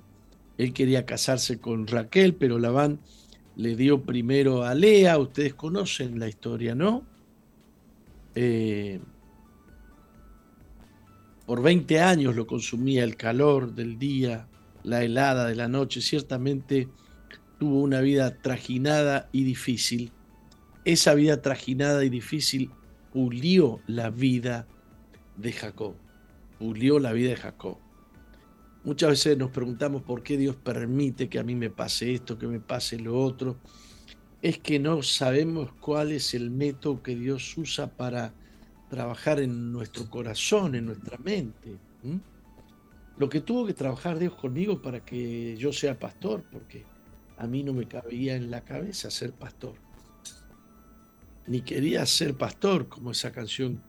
Él 0.59 0.73
quería 0.73 1.07
casarse 1.07 1.57
con 1.57 1.87
Raquel, 1.87 2.35
pero 2.35 2.59
Labán 2.59 2.99
le 3.55 3.75
dio 3.75 4.03
primero 4.03 4.63
a 4.63 4.75
Lea. 4.75 5.17
Ustedes 5.17 5.55
conocen 5.55 6.19
la 6.19 6.27
historia, 6.27 6.75
¿no? 6.75 7.08
Eh, 8.41 9.01
por 11.45 11.61
20 11.61 11.99
años 11.99 12.37
lo 12.37 12.47
consumía 12.47 13.03
el 13.03 13.17
calor 13.17 13.75
del 13.75 13.99
día, 13.99 14.47
la 14.83 15.03
helada 15.03 15.45
de 15.45 15.55
la 15.55 15.67
noche. 15.67 15.99
Ciertamente 15.99 16.87
tuvo 17.57 17.81
una 17.81 17.99
vida 17.99 18.41
trajinada 18.41 19.27
y 19.33 19.43
difícil. 19.43 20.13
Esa 20.85 21.15
vida 21.15 21.41
trajinada 21.41 22.05
y 22.05 22.09
difícil 22.09 22.71
pulió 23.11 23.81
la 23.87 24.09
vida 24.09 24.69
de 25.35 25.51
Jacob. 25.51 25.95
Pulió 26.59 26.97
la 26.97 27.11
vida 27.11 27.31
de 27.31 27.35
Jacob. 27.35 27.77
Muchas 28.85 29.09
veces 29.09 29.37
nos 29.37 29.51
preguntamos 29.51 30.01
por 30.01 30.23
qué 30.23 30.37
Dios 30.37 30.55
permite 30.55 31.27
que 31.27 31.39
a 31.39 31.43
mí 31.43 31.55
me 31.55 31.71
pase 31.71 32.13
esto, 32.13 32.39
que 32.39 32.47
me 32.47 32.61
pase 32.61 32.99
lo 32.99 33.21
otro. 33.21 33.57
Es 34.41 34.57
que 34.59 34.79
no 34.79 35.03
sabemos 35.03 35.71
cuál 35.79 36.11
es 36.11 36.33
el 36.33 36.49
método 36.49 37.03
que 37.03 37.15
Dios 37.15 37.57
usa 37.57 37.87
para 37.87 38.33
trabajar 38.89 39.39
en 39.39 39.71
nuestro 39.71 40.09
corazón, 40.09 40.75
en 40.75 40.85
nuestra 40.85 41.17
mente. 41.17 41.77
Lo 43.17 43.27
que 43.27 43.41
tuvo 43.41 43.65
que 43.65 43.73
trabajar 43.73 44.17
Dios 44.17 44.35
conmigo 44.35 44.81
para 44.81 45.03
que 45.03 45.57
yo 45.57 45.73
sea 45.73 45.99
pastor, 45.99 46.45
porque 46.51 46.85
a 47.37 47.47
mí 47.47 47.63
no 47.63 47.73
me 47.73 47.87
cabía 47.87 48.35
en 48.35 48.49
la 48.49 48.61
cabeza 48.61 49.11
ser 49.11 49.33
pastor. 49.33 49.75
Ni 51.47 51.61
quería 51.61 52.05
ser 52.05 52.35
pastor, 52.35 52.87
como 52.87 53.11
esa 53.11 53.31
canción, 53.31 53.81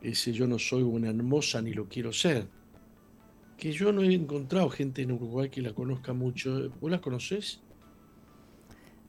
ese 0.00 0.32
yo 0.32 0.46
no 0.46 0.58
soy 0.58 0.82
una 0.82 1.10
hermosa 1.10 1.60
ni 1.60 1.74
lo 1.74 1.88
quiero 1.88 2.12
ser 2.12 2.48
que 3.58 3.72
yo 3.72 3.92
no 3.92 4.02
he 4.02 4.14
encontrado 4.14 4.70
gente 4.70 5.02
en 5.02 5.12
Uruguay 5.12 5.50
que 5.50 5.60
la 5.60 5.74
conozca 5.74 6.12
mucho. 6.12 6.70
¿Vos 6.80 6.90
la 6.90 7.00
conoces? 7.00 7.60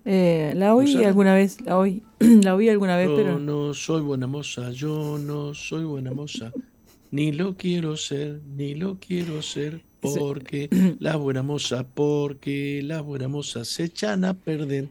Eh, 0.05 0.53
la 0.55 0.75
oí 0.75 1.03
alguna 1.03 1.33
vez, 1.33 1.61
la 1.61 1.77
oí, 1.77 2.03
la 2.19 2.55
oí 2.55 2.69
alguna 2.69 2.97
vez, 2.97 3.07
yo 3.09 3.15
pero. 3.15 3.39
no 3.39 3.73
soy 3.73 4.01
buena 4.01 4.27
moza, 4.27 4.71
yo 4.71 5.17
no 5.19 5.53
soy 5.53 5.83
buena 5.83 6.11
moza. 6.11 6.51
Ni 7.11 7.31
lo 7.31 7.57
quiero 7.57 7.97
ser, 7.97 8.41
ni 8.55 8.75
lo 8.75 8.97
quiero 8.99 9.41
ser, 9.41 9.81
porque 9.99 10.69
la 10.99 11.15
buena 11.15 11.43
moza, 11.43 11.83
porque 11.83 12.81
la 12.83 13.01
buena 13.01 13.27
moza 13.27 13.65
se 13.65 13.85
echan 13.85 14.25
a 14.25 14.33
perder. 14.33 14.89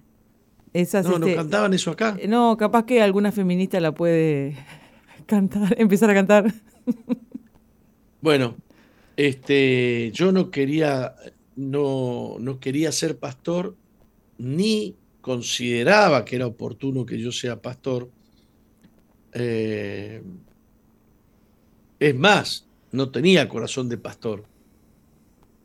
Esas, 0.72 1.06
no, 1.06 1.18
¿no 1.18 1.26
este, 1.26 1.36
cantaban 1.36 1.72
eso 1.74 1.90
acá? 1.90 2.16
Eh, 2.20 2.28
no, 2.28 2.56
capaz 2.56 2.84
que 2.84 3.00
alguna 3.00 3.32
feminista 3.32 3.80
la 3.80 3.92
puede 3.92 4.56
cantar, 5.26 5.74
empezar 5.78 6.10
a 6.10 6.14
cantar. 6.14 6.52
Bueno, 8.20 8.56
este, 9.16 10.10
yo 10.12 10.32
no 10.32 10.50
quería, 10.50 11.14
no, 11.56 12.36
no 12.38 12.60
quería 12.60 12.92
ser 12.92 13.18
pastor, 13.18 13.74
ni 14.38 14.96
consideraba 15.20 16.24
que 16.24 16.36
era 16.36 16.46
oportuno 16.46 17.04
que 17.04 17.18
yo 17.18 17.32
sea 17.32 17.60
pastor. 17.60 18.08
Eh, 19.34 20.22
es 21.98 22.14
más, 22.14 22.66
no 22.92 23.10
tenía 23.10 23.48
corazón 23.48 23.88
de 23.88 23.98
pastor. 23.98 24.44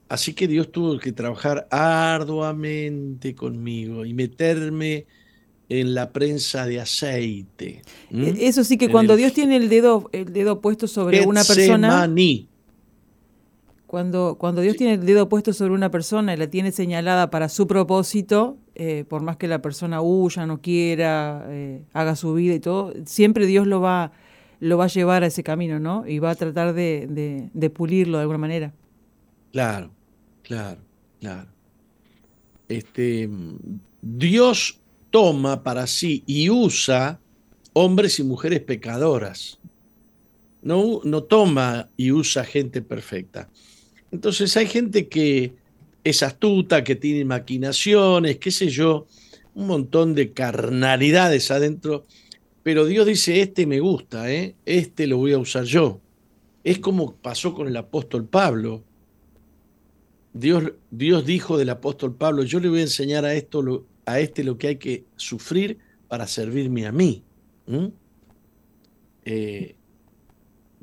Así 0.10 0.34
que 0.34 0.48
Dios 0.48 0.72
tuvo 0.72 1.00
que 1.00 1.12
trabajar 1.12 1.68
arduamente 1.72 3.34
conmigo 3.34 4.06
y 4.06 4.14
meterme 4.14 5.06
en 5.70 5.94
la 5.96 6.12
prensa 6.12 6.66
de 6.66 6.80
aceite. 6.80 7.82
E, 8.12 8.48
eso 8.48 8.64
sí 8.64 8.78
que 8.78 8.90
cuando 8.90 9.16
Dios 9.16 9.34
tiene 9.34 9.56
el 9.56 9.70
dedo, 9.70 10.10
el 10.12 10.34
dedo 10.34 10.62
puesto 10.62 10.88
sobre 10.88 11.26
una 11.26 11.44
persona. 11.44 12.08
Cuando, 13.88 14.38
cuando 14.40 14.62
Dios 14.62 14.76
tiene 14.76 14.94
el 14.94 15.06
dedo 15.06 15.30
puesto 15.30 15.54
sobre 15.54 15.74
una 15.74 15.92
persona 15.92 16.34
y 16.34 16.38
la 16.38 16.48
tiene 16.48 16.72
señalada 16.72 17.30
para 17.30 17.48
su 17.48 17.68
propósito, 17.68 18.58
eh, 18.76 19.06
por 19.08 19.22
más 19.22 19.38
que 19.38 19.48
la 19.48 19.62
persona 19.62 20.02
huya, 20.02 20.46
no 20.46 20.62
quiera, 20.62 21.46
eh, 21.50 21.84
haga 21.94 22.16
su 22.16 22.34
vida 22.34 22.56
y 22.56 22.60
todo, 22.60 22.94
siempre 23.06 23.46
Dios 23.46 23.68
lo 23.68 23.82
va, 23.82 24.12
lo 24.60 24.78
va 24.78 24.86
a 24.86 24.88
llevar 24.88 25.24
a 25.24 25.28
ese 25.28 25.44
camino, 25.44 25.80
¿no? 25.80 26.08
Y 26.08 26.20
va 26.20 26.32
a 26.32 26.36
tratar 26.36 26.74
de, 26.74 27.50
de 27.54 27.70
pulirlo 27.70 28.18
de 28.18 28.22
alguna 28.22 28.40
manera. 28.40 28.74
Claro, 29.52 29.92
claro, 30.42 30.82
claro. 31.20 31.50
Este, 32.68 33.30
Dios 34.02 34.80
toma 35.12 35.62
para 35.62 35.86
sí 35.86 36.24
y 36.26 36.50
usa 36.50 37.20
hombres 37.74 38.20
y 38.20 38.24
mujeres 38.24 38.62
pecadoras. 38.62 39.60
No, 40.64 41.02
no 41.04 41.24
toma 41.24 41.90
y 41.98 42.12
usa 42.12 42.44
gente 42.44 42.82
perfecta. 42.82 43.50
Entonces 44.12 44.56
hay 44.58 44.68
gente 44.68 45.08
que 45.08 45.54
es 46.04 46.24
astuta, 46.24 46.84
que 46.84 46.96
tiene 46.96 47.26
maquinaciones, 47.26 48.38
qué 48.38 48.52
sé 48.52 48.70
yo, 48.70 49.08
un 49.54 49.68
montón 49.68 50.16
de 50.16 50.34
carnalidades 50.34 51.52
adentro, 51.52 52.06
pero 52.64 52.86
Dios 52.86 53.06
dice, 53.06 53.42
este 53.42 53.66
me 53.66 53.80
gusta, 53.80 54.32
¿eh? 54.32 54.56
este 54.66 55.08
lo 55.08 55.18
voy 55.18 55.34
a 55.34 55.38
usar 55.38 55.66
yo. 55.66 56.00
Es 56.64 56.80
como 56.80 57.16
pasó 57.16 57.54
con 57.54 57.68
el 57.68 57.76
apóstol 57.76 58.26
Pablo. 58.26 58.84
Dios, 60.34 60.72
Dios 60.90 61.26
dijo 61.26 61.58
del 61.58 61.70
apóstol 61.70 62.16
Pablo, 62.16 62.44
yo 62.44 62.60
le 62.60 62.70
voy 62.70 62.80
a 62.80 62.84
enseñar 62.84 63.26
a, 63.26 63.34
esto, 63.34 63.86
a 64.06 64.20
este 64.20 64.44
lo 64.44 64.58
que 64.58 64.68
hay 64.68 64.76
que 64.78 65.04
sufrir 65.16 65.78
para 66.08 66.26
servirme 66.26 66.86
a 66.86 66.92
mí 66.92 67.24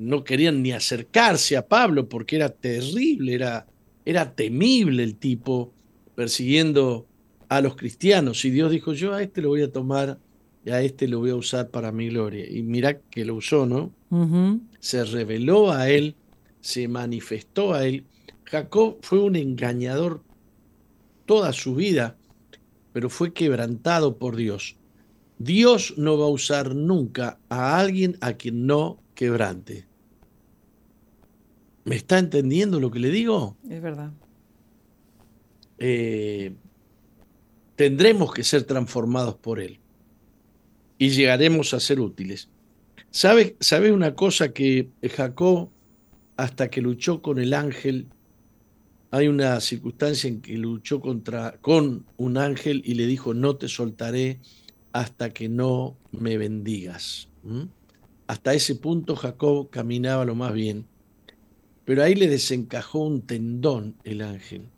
no 0.01 0.23
querían 0.23 0.63
ni 0.63 0.71
acercarse 0.71 1.55
a 1.55 1.67
Pablo 1.67 2.09
porque 2.09 2.35
era 2.35 2.49
terrible, 2.49 3.35
era, 3.35 3.67
era 4.05 4.33
temible 4.33 5.03
el 5.03 5.15
tipo 5.15 5.73
persiguiendo 6.15 7.07
a 7.49 7.61
los 7.61 7.75
cristianos. 7.75 8.43
Y 8.45 8.49
Dios 8.49 8.71
dijo, 8.71 8.93
yo 8.93 9.13
a 9.13 9.21
este 9.21 9.41
lo 9.41 9.49
voy 9.49 9.61
a 9.61 9.71
tomar 9.71 10.19
y 10.65 10.69
a 10.71 10.81
este 10.81 11.07
lo 11.07 11.19
voy 11.19 11.31
a 11.31 11.35
usar 11.35 11.69
para 11.69 11.91
mi 11.91 12.09
gloria. 12.09 12.49
Y 12.49 12.63
mira 12.63 12.99
que 12.99 13.25
lo 13.25 13.35
usó, 13.35 13.65
¿no? 13.65 13.91
Se 14.79 15.03
reveló 15.03 15.71
a 15.71 15.89
él, 15.89 16.15
se 16.59 16.87
manifestó 16.87 17.73
a 17.73 17.85
él. 17.85 18.05
Jacob 18.45 18.97
fue 19.01 19.19
un 19.19 19.35
engañador 19.35 20.21
toda 21.25 21.53
su 21.53 21.75
vida, 21.75 22.17
pero 22.93 23.09
fue 23.09 23.33
quebrantado 23.33 24.17
por 24.17 24.35
Dios. 24.35 24.75
Dios 25.37 25.95
no 25.97 26.17
va 26.17 26.25
a 26.25 26.29
usar 26.29 26.75
nunca 26.75 27.39
a 27.49 27.79
alguien 27.79 28.17
a 28.21 28.33
quien 28.33 28.67
no 28.67 29.01
quebrante. 29.15 29.87
¿Me 31.83 31.95
está 31.95 32.19
entendiendo 32.19 32.79
lo 32.79 32.91
que 32.91 32.99
le 32.99 33.09
digo? 33.09 33.57
Es 33.67 33.81
verdad. 33.81 34.11
Eh, 35.79 36.53
tendremos 37.75 38.33
que 38.33 38.43
ser 38.43 38.63
transformados 38.63 39.35
por 39.35 39.59
Él 39.59 39.79
y 40.97 41.09
llegaremos 41.09 41.73
a 41.73 41.79
ser 41.79 41.99
útiles. 41.99 42.49
¿Sabe, 43.09 43.55
¿Sabe 43.59 43.91
una 43.91 44.13
cosa 44.13 44.53
que 44.53 44.89
Jacob, 45.15 45.69
hasta 46.37 46.69
que 46.69 46.81
luchó 46.81 47.21
con 47.21 47.39
el 47.39 47.53
ángel, 47.53 48.07
hay 49.09 49.27
una 49.27 49.59
circunstancia 49.59 50.29
en 50.29 50.41
que 50.41 50.57
luchó 50.57 51.01
contra, 51.01 51.57
con 51.61 52.05
un 52.17 52.37
ángel 52.37 52.81
y 52.85 52.93
le 52.93 53.07
dijo, 53.07 53.33
no 53.33 53.55
te 53.55 53.67
soltaré 53.67 54.39
hasta 54.93 55.31
que 55.31 55.49
no 55.49 55.97
me 56.11 56.37
bendigas. 56.37 57.27
Hasta 58.27 58.53
ese 58.53 58.75
punto 58.75 59.15
Jacob 59.15 59.69
caminaba 59.71 60.23
lo 60.23 60.35
más 60.35 60.53
bien 60.53 60.85
pero 61.91 62.03
ahí 62.03 62.15
le 62.15 62.29
desencajó 62.29 62.99
un 62.99 63.21
tendón 63.21 63.97
el 64.05 64.21
ángel 64.21 64.69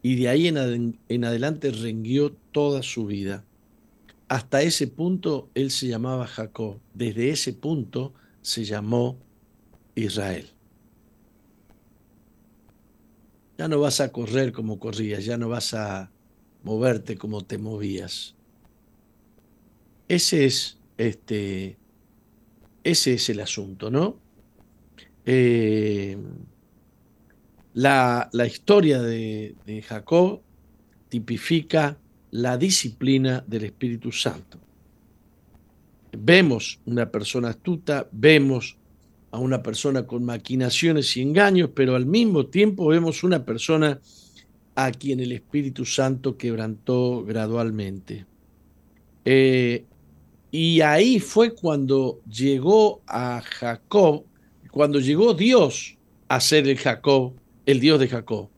y 0.00 0.14
de 0.14 0.30
ahí 0.30 0.48
en, 0.48 1.24
adelante 1.26 1.70
renguió 1.70 2.32
toda 2.32 2.82
su 2.82 3.04
vida. 3.04 3.44
Hasta 4.26 4.62
ese 4.62 4.86
punto 4.86 5.50
él 5.54 5.70
se 5.70 5.88
llamaba 5.88 6.26
Jacob, 6.26 6.78
desde 6.94 7.28
ese 7.28 7.52
punto 7.52 8.14
se 8.40 8.64
llamó 8.64 9.18
Israel. 9.96 10.48
Ya 13.58 13.68
no 13.68 13.78
vas 13.78 14.00
a 14.00 14.10
correr 14.10 14.52
como 14.52 14.78
corrías, 14.78 15.26
ya 15.26 15.36
no 15.36 15.50
vas 15.50 15.74
a 15.74 16.10
moverte 16.62 17.18
como 17.18 17.44
te 17.44 17.58
movías. 17.58 18.34
Ese 20.08 20.46
es 20.46 20.78
este 20.96 21.76
ese 22.82 23.12
es 23.12 23.28
el 23.28 23.40
asunto, 23.40 23.90
¿no? 23.90 24.22
eh, 25.26 26.16
la, 27.74 28.30
historia 28.46 29.00
de, 29.00 29.54
Jacob 29.86 30.40
tipifica 31.08 31.98
la 32.30 32.56
disciplina 32.56 33.44
del 33.46 33.64
Espíritu 33.64 34.12
Santo. 34.12 34.58
Vemos 36.12 36.80
una 36.86 37.10
persona 37.10 37.50
astuta, 37.50 38.08
vemos 38.12 38.76
a 39.30 39.38
una 39.38 39.62
persona 39.62 40.06
con 40.06 40.24
maquinaciones 40.24 41.16
y 41.16 41.22
engaños, 41.22 41.70
pero 41.74 41.96
al 41.96 42.04
mismo 42.06 42.46
tiempo 42.46 42.86
vemos 42.88 43.24
una 43.24 43.44
persona 43.44 43.98
a 44.74 44.90
quien 44.90 45.20
el 45.20 45.32
Espíritu 45.32 45.84
Santo 45.84 46.36
quebrantó 46.36 47.24
gradualmente. 47.24 48.26
Eh, 49.24 49.84
y 50.50 50.82
ahí 50.82 51.18
fue 51.18 51.54
cuando 51.54 52.20
llegó 52.28 53.00
a 53.06 53.40
Jacob, 53.42 54.24
cuando 54.70 55.00
llegó 55.00 55.32
Dios 55.32 55.96
a 56.28 56.40
ser 56.40 56.68
el 56.68 56.76
Jacob, 56.76 57.32
el 57.66 57.80
Dios 57.80 58.00
de 58.00 58.08
Jacob. 58.08 58.48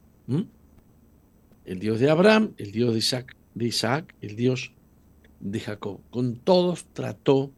El 1.65 1.79
Dios 1.79 2.01
de 2.01 2.11
Abraham, 2.11 2.53
el 2.59 2.73
Dios 2.73 2.93
de 2.93 2.99
Isaac, 2.99 3.37
de 3.55 3.67
Isaac, 3.67 4.15
el 4.21 4.37
Dios 4.37 4.73
de 5.41 5.61
Jacob. 5.61 6.01
Con 6.11 6.37
todos 6.37 6.85
trató 6.93 7.51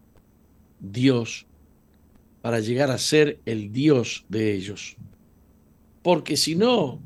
Dios 0.80 1.46
para 2.42 2.60
llegar 2.60 2.90
a 2.90 2.98
ser 2.98 3.40
el 3.46 3.72
Dios 3.72 4.24
de 4.28 4.54
ellos. 4.54 4.96
Porque 6.02 6.36
si 6.36 6.54
no, 6.54 7.00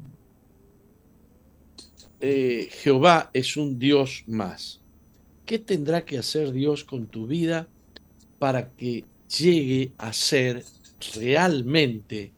eh, 2.21 2.69
Jehová 2.71 3.31
es 3.33 3.57
un 3.57 3.79
Dios 3.79 4.25
más. 4.27 4.81
¿Qué 5.47 5.59
tendrá 5.59 6.05
que 6.05 6.19
hacer 6.19 6.53
Dios 6.53 6.85
con 6.85 7.07
tu 7.07 7.27
vida 7.27 7.67
para 8.39 8.71
que 8.71 9.05
llegue 9.39 9.93
a 9.97 10.13
ser 10.13 10.65
realmente 11.15 12.33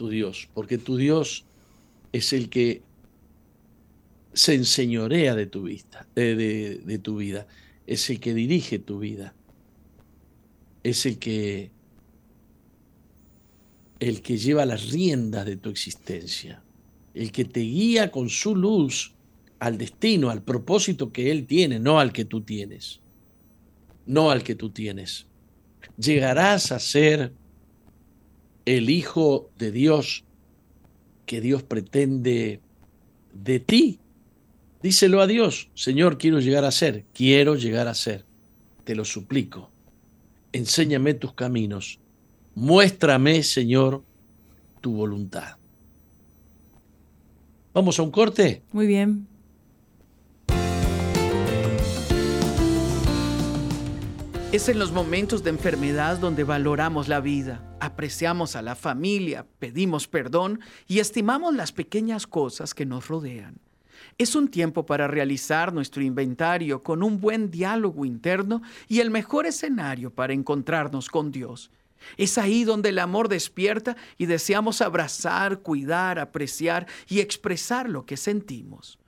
tu 0.00 0.08
Dios? 0.08 0.48
Porque 0.54 0.78
tu 0.78 0.96
Dios 0.96 1.44
es 2.10 2.32
el 2.32 2.48
que 2.48 2.80
se 4.32 4.54
enseñorea 4.54 5.34
de 5.34 5.44
tu, 5.44 5.64
vista, 5.64 6.06
de, 6.14 6.80
de 6.82 6.98
tu 6.98 7.18
vida, 7.18 7.46
es 7.86 8.08
el 8.08 8.18
que 8.18 8.32
dirige 8.32 8.78
tu 8.78 8.98
vida, 8.98 9.34
es 10.82 11.04
el 11.04 11.18
que, 11.18 11.70
el 13.98 14.22
que 14.22 14.38
lleva 14.38 14.64
las 14.64 14.90
riendas 14.90 15.44
de 15.44 15.56
tu 15.56 15.68
existencia, 15.68 16.62
el 17.12 17.30
que 17.30 17.44
te 17.44 17.60
guía 17.60 18.10
con 18.10 18.30
su 18.30 18.56
luz 18.56 19.12
al 19.58 19.76
destino, 19.76 20.30
al 20.30 20.42
propósito 20.42 21.12
que 21.12 21.30
Él 21.30 21.46
tiene, 21.46 21.78
no 21.78 22.00
al 22.00 22.14
que 22.14 22.24
tú 22.24 22.40
tienes. 22.40 23.00
No 24.06 24.30
al 24.30 24.42
que 24.44 24.54
tú 24.54 24.70
tienes. 24.70 25.26
Llegarás 25.98 26.72
a 26.72 26.78
ser 26.78 27.34
el 28.64 28.90
Hijo 28.90 29.50
de 29.58 29.70
Dios 29.70 30.24
que 31.26 31.40
Dios 31.40 31.62
pretende 31.62 32.60
de 33.32 33.60
ti. 33.60 34.00
Díselo 34.82 35.20
a 35.20 35.26
Dios, 35.26 35.70
Señor, 35.74 36.18
quiero 36.18 36.40
llegar 36.40 36.64
a 36.64 36.70
ser, 36.70 37.04
quiero 37.14 37.54
llegar 37.54 37.86
a 37.86 37.94
ser. 37.94 38.24
Te 38.84 38.94
lo 38.94 39.04
suplico. 39.04 39.70
Enséñame 40.52 41.14
tus 41.14 41.34
caminos. 41.34 42.00
Muéstrame, 42.54 43.42
Señor, 43.42 44.02
tu 44.80 44.92
voluntad. 44.92 45.56
¿Vamos 47.72 47.98
a 47.98 48.02
un 48.02 48.10
corte? 48.10 48.62
Muy 48.72 48.86
bien. 48.86 49.28
Es 54.52 54.68
en 54.68 54.80
los 54.80 54.90
momentos 54.90 55.44
de 55.44 55.50
enfermedad 55.50 56.18
donde 56.18 56.42
valoramos 56.42 57.06
la 57.06 57.20
vida, 57.20 57.62
apreciamos 57.78 58.56
a 58.56 58.62
la 58.62 58.74
familia, 58.74 59.46
pedimos 59.60 60.08
perdón 60.08 60.58
y 60.88 60.98
estimamos 60.98 61.54
las 61.54 61.70
pequeñas 61.70 62.26
cosas 62.26 62.74
que 62.74 62.84
nos 62.84 63.06
rodean. 63.06 63.60
Es 64.18 64.34
un 64.34 64.48
tiempo 64.48 64.84
para 64.84 65.06
realizar 65.06 65.72
nuestro 65.72 66.02
inventario 66.02 66.82
con 66.82 67.04
un 67.04 67.20
buen 67.20 67.52
diálogo 67.52 68.04
interno 68.04 68.60
y 68.88 68.98
el 68.98 69.12
mejor 69.12 69.46
escenario 69.46 70.12
para 70.12 70.32
encontrarnos 70.32 71.08
con 71.10 71.30
Dios. 71.30 71.70
Es 72.16 72.36
ahí 72.36 72.64
donde 72.64 72.88
el 72.88 72.98
amor 72.98 73.28
despierta 73.28 73.96
y 74.18 74.26
deseamos 74.26 74.80
abrazar, 74.80 75.60
cuidar, 75.60 76.18
apreciar 76.18 76.88
y 77.08 77.20
expresar 77.20 77.88
lo 77.88 78.04
que 78.04 78.16
sentimos. 78.16 78.99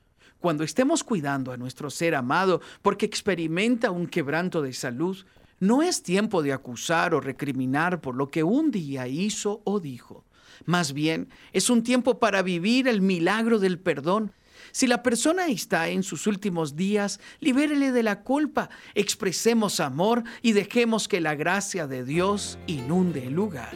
Cuando 0.42 0.64
estemos 0.64 1.04
cuidando 1.04 1.52
a 1.52 1.56
nuestro 1.56 1.88
ser 1.88 2.16
amado 2.16 2.60
porque 2.82 3.06
experimenta 3.06 3.92
un 3.92 4.08
quebranto 4.08 4.60
de 4.60 4.72
salud, 4.72 5.16
no 5.60 5.84
es 5.84 6.02
tiempo 6.02 6.42
de 6.42 6.52
acusar 6.52 7.14
o 7.14 7.20
recriminar 7.20 8.00
por 8.00 8.16
lo 8.16 8.28
que 8.28 8.42
un 8.42 8.72
día 8.72 9.06
hizo 9.06 9.62
o 9.62 9.78
dijo. 9.78 10.24
Más 10.64 10.94
bien, 10.94 11.28
es 11.52 11.70
un 11.70 11.84
tiempo 11.84 12.18
para 12.18 12.42
vivir 12.42 12.88
el 12.88 13.02
milagro 13.02 13.60
del 13.60 13.78
perdón. 13.78 14.32
Si 14.72 14.88
la 14.88 15.04
persona 15.04 15.46
está 15.46 15.90
en 15.90 16.02
sus 16.02 16.26
últimos 16.26 16.74
días, 16.74 17.20
libérele 17.38 17.92
de 17.92 18.02
la 18.02 18.22
culpa, 18.22 18.68
expresemos 18.96 19.78
amor 19.78 20.24
y 20.42 20.54
dejemos 20.54 21.06
que 21.06 21.20
la 21.20 21.36
gracia 21.36 21.86
de 21.86 22.04
Dios 22.04 22.58
inunde 22.66 23.28
el 23.28 23.34
lugar. 23.34 23.74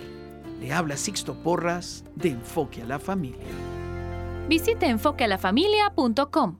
Le 0.61 0.73
habla 0.73 0.97
Sixto 0.97 1.41
Porras 1.45 2.03
de 2.17 2.31
Enfoque 2.31 2.83
a 2.83 2.87
la 2.87 2.99
Familia. 2.99 3.86
Visite 4.49 4.87
enfoquealafamilia.com. 4.87 6.59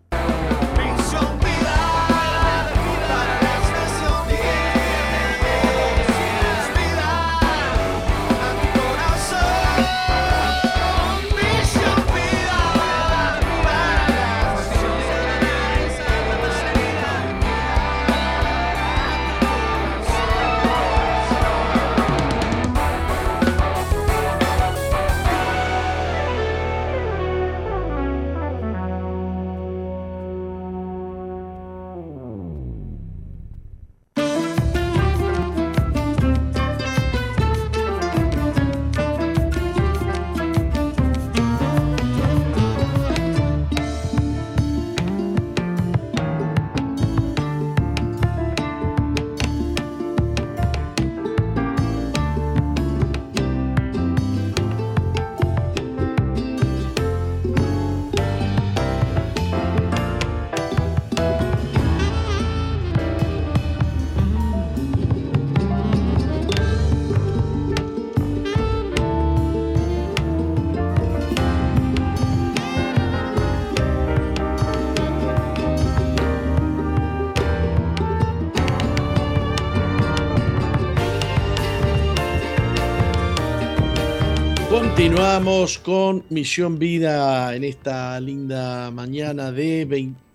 Continuamos 85.07 85.79
con 85.79 86.25
Misión 86.31 86.81
Vida 86.81 87.55
en 87.55 87.63
esta 87.63 88.19
linda 88.19 88.91
mañana 88.91 89.53
de, 89.53 89.87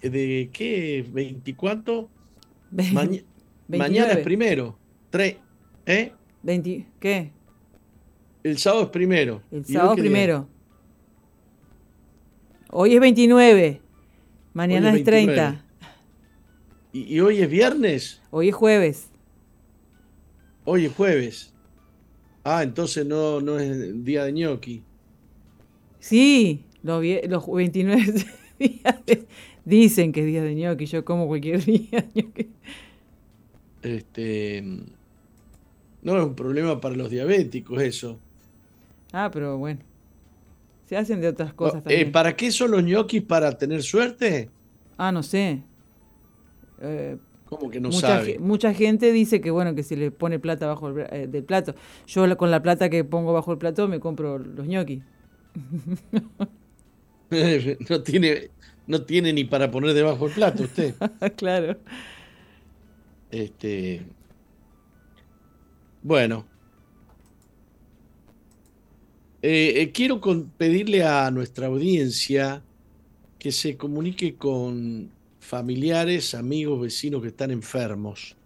de 0.02 0.50
¿qué? 0.54 1.06
¿24? 1.12 2.08
mañana 3.68 4.14
es 4.14 4.20
primero. 4.20 4.78
Tres, 5.10 5.36
¿eh? 5.86 6.14
¿Qué? 7.02 7.32
El 8.44 8.58
sábado 8.58 8.84
es 8.84 8.90
primero. 8.92 9.44
El 9.52 9.66
sábado 9.66 9.96
primero. 9.96 10.48
Hoy 12.70 12.96
es 12.96 13.02
29. 13.02 13.82
Mañana 14.54 14.96
es, 14.96 15.04
30. 15.04 15.66
¿Y 16.94 17.20
hoy 17.20 17.42
es 17.42 17.50
viernes? 17.50 18.22
Hoy 18.30 18.48
es 18.48 18.56
jueves. 18.56 19.10
Hoy 20.64 20.86
es 20.86 20.94
jueves. 20.94 21.51
Ah, 22.44 22.64
entonces 22.64 23.06
no, 23.06 23.40
no 23.42 23.60
es 23.60 24.04
día 24.04 24.26
de 24.26 24.32
ñoqui. 24.34 24.84
Sí, 26.00 26.66
los, 26.84 27.04
los 27.30 27.52
29 27.52 28.14
días 28.60 29.00
dicen 29.66 30.12
que 30.12 30.22
es 30.22 30.26
día 30.26 30.44
de 30.44 30.56
ñoqui. 30.56 30.86
Yo 30.86 31.06
como 31.06 31.28
cualquier 31.28 31.64
día. 31.66 32.10
Este, 33.82 34.64
no 36.02 36.18
es 36.18 36.24
un 36.24 36.36
problema 36.36 36.80
para 36.82 36.96
los 36.96 37.10
diabéticos 37.10 37.82
eso. 37.82 38.20
Ah, 39.12 39.30
pero 39.32 39.58
bueno. 39.58 39.82
Se 40.86 40.98
hacen 40.98 41.22
de 41.22 41.30
otras 41.30 41.54
cosas 41.54 41.80
Eh, 41.80 41.84
también. 41.84 42.12
¿Para 42.12 42.36
qué 42.36 42.52
son 42.52 42.72
los 42.72 42.84
ñoquis? 42.84 43.22
¿Para 43.24 43.58
tener 43.58 43.82
suerte? 43.82 44.50
Ah, 44.98 45.12
no 45.12 45.24
sé. 45.24 45.62
Eh, 46.82 47.18
¿Cómo 47.52 47.70
que 47.70 47.82
no 47.82 47.90
mucha, 47.90 48.00
sabe? 48.00 48.40
mucha 48.40 48.74
gente 48.74 49.12
dice 49.12 49.42
que 49.42 49.52
bueno 49.52 49.76
que 49.76 49.84
si 49.84 49.98
le 49.98 50.10
pone 50.10 50.40
plata 50.40 50.68
bajo 50.68 50.88
el 50.88 51.06
eh, 51.12 51.28
del 51.28 51.44
plato. 51.44 51.76
Yo 52.08 52.38
con 52.38 52.50
la 52.50 52.64
plata 52.64 52.90
que 52.90 53.04
pongo 53.04 53.34
bajo 53.34 53.52
el 53.52 53.58
plato 53.58 53.90
me 53.90 54.00
compro 54.00 54.40
los 54.40 54.66
ñoquis. 54.66 55.04
no, 57.90 58.04
tiene, 58.04 58.52
no 58.88 59.04
tiene 59.04 59.34
ni 59.34 59.44
para 59.44 59.70
poner 59.70 59.94
debajo 59.94 60.28
el 60.28 60.34
plato 60.34 60.64
usted. 60.64 60.96
claro. 61.36 61.78
Este, 63.32 64.06
bueno. 66.02 66.46
Eh, 69.42 69.82
eh, 69.82 69.92
quiero 69.92 70.22
con- 70.22 70.52
pedirle 70.52 71.04
a 71.04 71.30
nuestra 71.32 71.68
audiencia 71.68 72.64
que 73.40 73.52
se 73.52 73.76
comunique 73.76 74.38
con 74.38 75.12
familiares, 75.42 76.36
amigos, 76.36 76.80
vecinos 76.80 77.22
que 77.22 77.30
están 77.30 77.52
enfermos. 77.52 78.38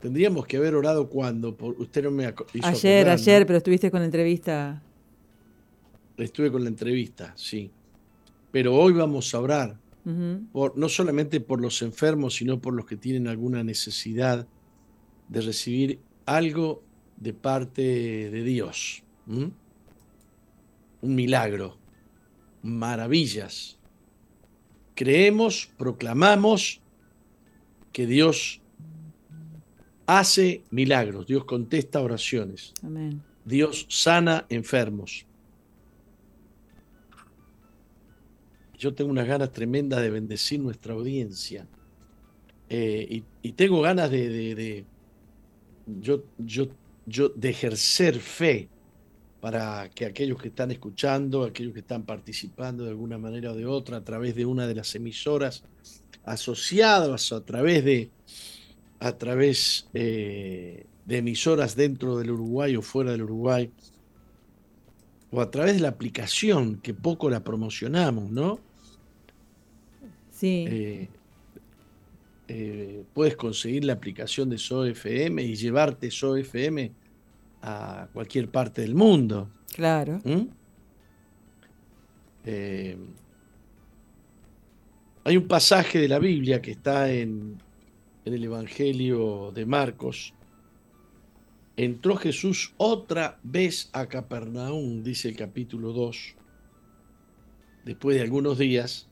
Tendríamos 0.00 0.46
que 0.46 0.56
haber 0.56 0.74
orado 0.74 1.08
cuando, 1.08 1.56
por, 1.56 1.80
usted 1.80 2.02
no 2.02 2.10
me 2.10 2.24
hizo 2.24 2.66
Ayer, 2.66 3.00
acordar, 3.00 3.06
¿no? 3.06 3.12
ayer, 3.12 3.46
pero 3.46 3.56
estuviste 3.56 3.90
con 3.90 4.00
la 4.00 4.06
entrevista. 4.06 4.82
Estuve 6.16 6.50
con 6.50 6.64
la 6.64 6.68
entrevista, 6.68 7.32
sí. 7.36 7.70
Pero 8.50 8.74
hoy 8.74 8.92
vamos 8.92 9.32
a 9.34 9.40
orar, 9.40 9.78
por, 10.52 10.76
no 10.76 10.88
solamente 10.88 11.40
por 11.40 11.60
los 11.60 11.82
enfermos, 11.82 12.34
sino 12.34 12.60
por 12.60 12.74
los 12.74 12.86
que 12.86 12.96
tienen 12.96 13.28
alguna 13.28 13.62
necesidad 13.62 14.46
de 15.28 15.40
recibir 15.40 16.00
algo 16.26 16.82
de 17.16 17.32
parte 17.32 17.82
de 17.82 18.42
Dios. 18.42 19.04
Un 19.26 19.54
milagro, 21.14 21.76
maravillas. 22.62 23.77
Creemos, 24.98 25.68
proclamamos 25.78 26.80
que 27.92 28.04
Dios 28.04 28.60
hace 30.06 30.64
milagros, 30.72 31.24
Dios 31.28 31.44
contesta 31.44 32.00
oraciones, 32.02 32.74
Amén. 32.82 33.22
Dios 33.44 33.86
sana 33.88 34.44
enfermos. 34.48 35.24
Yo 38.76 38.92
tengo 38.92 39.12
unas 39.12 39.28
ganas 39.28 39.52
tremendas 39.52 40.00
de 40.02 40.10
bendecir 40.10 40.58
nuestra 40.58 40.94
audiencia. 40.94 41.64
Eh, 42.68 43.06
y, 43.08 43.48
y 43.48 43.52
tengo 43.52 43.80
ganas 43.80 44.10
de, 44.10 44.28
de- 44.28 44.54
de- 44.56 44.84
yo, 46.00 46.24
yo, 46.38 46.66
yo, 47.06 47.28
de 47.28 47.50
ejercer 47.50 48.18
fe 48.18 48.68
para 49.40 49.88
que 49.90 50.04
aquellos 50.04 50.40
que 50.40 50.48
están 50.48 50.70
escuchando, 50.70 51.44
aquellos 51.44 51.72
que 51.72 51.80
están 51.80 52.02
participando 52.04 52.84
de 52.84 52.90
alguna 52.90 53.18
manera 53.18 53.52
o 53.52 53.54
de 53.54 53.66
otra 53.66 53.98
a 53.98 54.04
través 54.04 54.34
de 54.34 54.44
una 54.44 54.66
de 54.66 54.74
las 54.74 54.94
emisoras 54.94 55.62
asociadas, 56.24 57.32
a 57.32 57.44
través 57.44 57.84
de, 57.84 58.10
a 58.98 59.12
través 59.12 59.88
eh, 59.94 60.84
de 61.06 61.16
emisoras 61.16 61.76
dentro 61.76 62.18
del 62.18 62.32
Uruguay 62.32 62.76
o 62.76 62.82
fuera 62.82 63.12
del 63.12 63.22
Uruguay, 63.22 63.70
o 65.30 65.40
a 65.40 65.50
través 65.50 65.74
de 65.74 65.80
la 65.80 65.88
aplicación, 65.88 66.80
que 66.80 66.94
poco 66.94 67.30
la 67.30 67.44
promocionamos, 67.44 68.30
¿no? 68.30 68.58
Sí. 70.32 70.64
Eh, 70.68 71.08
eh, 72.50 73.04
puedes 73.12 73.36
conseguir 73.36 73.84
la 73.84 73.92
aplicación 73.92 74.48
de 74.48 74.56
SoFM 74.56 75.42
y 75.42 75.54
llevarte 75.54 76.10
SoFM 76.10 76.92
a 77.62 78.08
cualquier 78.12 78.50
parte 78.50 78.82
del 78.82 78.94
mundo. 78.94 79.50
Claro. 79.74 80.20
¿Mm? 80.24 80.48
Eh, 82.44 82.96
hay 85.24 85.36
un 85.36 85.46
pasaje 85.46 85.98
de 85.98 86.08
la 86.08 86.18
Biblia 86.18 86.62
que 86.62 86.70
está 86.70 87.12
en, 87.12 87.60
en 88.24 88.34
el 88.34 88.44
Evangelio 88.44 89.52
de 89.54 89.66
Marcos. 89.66 90.34
Entró 91.76 92.16
Jesús 92.16 92.74
otra 92.76 93.38
vez 93.42 93.90
a 93.92 94.06
Capernaum, 94.06 95.02
dice 95.02 95.28
el 95.28 95.36
capítulo 95.36 95.92
2, 95.92 96.34
después 97.84 98.16
de 98.16 98.22
algunos 98.22 98.58
días, 98.58 99.08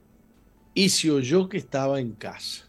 y 0.74 0.88
se 0.90 1.10
oyó 1.10 1.48
que 1.48 1.58
estaba 1.58 2.00
en 2.00 2.12
casa. 2.12 2.68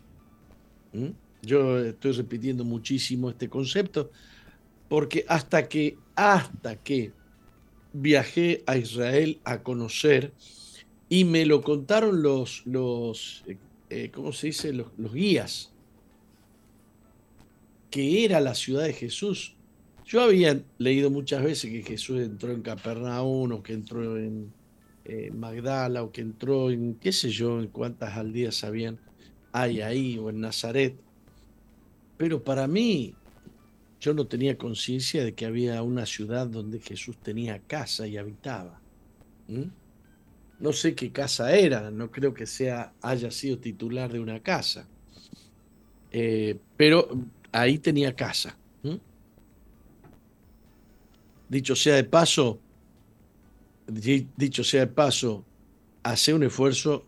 ¿Mm? 0.93 1.09
Yo 1.41 1.79
estoy 1.79 2.11
repitiendo 2.13 2.63
muchísimo 2.63 3.29
este 3.29 3.49
concepto, 3.49 4.11
porque 4.89 5.25
hasta 5.27 5.67
que, 5.67 5.97
hasta 6.15 6.75
que 6.77 7.11
viajé 7.93 8.63
a 8.65 8.77
Israel 8.77 9.39
a 9.43 9.63
conocer 9.63 10.33
y 11.09 11.25
me 11.25 11.45
lo 11.45 11.61
contaron 11.61 12.21
los, 12.21 12.65
los 12.65 13.43
eh, 13.47 13.57
eh, 13.89 14.11
¿cómo 14.13 14.33
se 14.33 14.47
dice? 14.47 14.73
Los, 14.73 15.13
guías, 15.13 15.71
que 17.89 18.25
era 18.25 18.41
la 18.41 18.53
ciudad 18.53 18.83
de 18.83 18.93
Jesús. 18.93 19.55
Yo 20.05 20.21
había 20.21 20.61
leído 20.77 21.09
muchas 21.09 21.43
veces 21.43 21.71
que 21.71 21.83
Jesús 21.83 22.21
entró 22.21 22.51
en 22.51 22.61
Capernaum 22.61 23.51
o 23.51 23.63
que 23.63 23.73
entró 23.73 24.17
en 24.17 24.51
eh, 25.05 25.31
Magdala 25.31 26.03
o 26.03 26.11
que 26.11 26.21
entró 26.21 26.69
en, 26.69 26.95
qué 26.95 27.11
sé 27.11 27.29
yo, 27.29 27.59
en 27.59 27.67
cuántas 27.67 28.15
aldeas 28.17 28.63
habían, 28.63 28.99
hay 29.53 29.81
ahí 29.81 30.17
o 30.17 30.29
en 30.29 30.41
Nazaret. 30.41 30.95
Pero 32.17 32.43
para 32.43 32.67
mí, 32.67 33.15
yo 33.99 34.13
no 34.13 34.27
tenía 34.27 34.57
conciencia 34.57 35.23
de 35.23 35.33
que 35.33 35.45
había 35.45 35.81
una 35.83 36.05
ciudad 36.05 36.47
donde 36.47 36.79
Jesús 36.79 37.17
tenía 37.17 37.59
casa 37.59 38.07
y 38.07 38.17
habitaba. 38.17 38.79
No 40.59 40.73
sé 40.73 40.95
qué 40.95 41.11
casa 41.11 41.55
era, 41.55 41.91
no 41.91 42.09
creo 42.11 42.33
que 42.33 42.45
sea, 42.45 42.93
haya 43.01 43.31
sido 43.31 43.57
titular 43.59 44.11
de 44.11 44.19
una 44.19 44.39
casa. 44.41 44.87
Eh, 46.11 46.57
pero 46.75 47.09
ahí 47.51 47.77
tenía 47.79 48.15
casa. 48.15 48.55
Dicho 51.49 51.75
sea 51.75 51.95
de 51.95 52.03
paso, 52.03 52.59
di- 53.87 54.27
dicho 54.35 54.63
sea 54.63 54.81
de 54.81 54.87
paso, 54.87 55.45
hace 56.03 56.33
un 56.33 56.43
esfuerzo, 56.43 57.03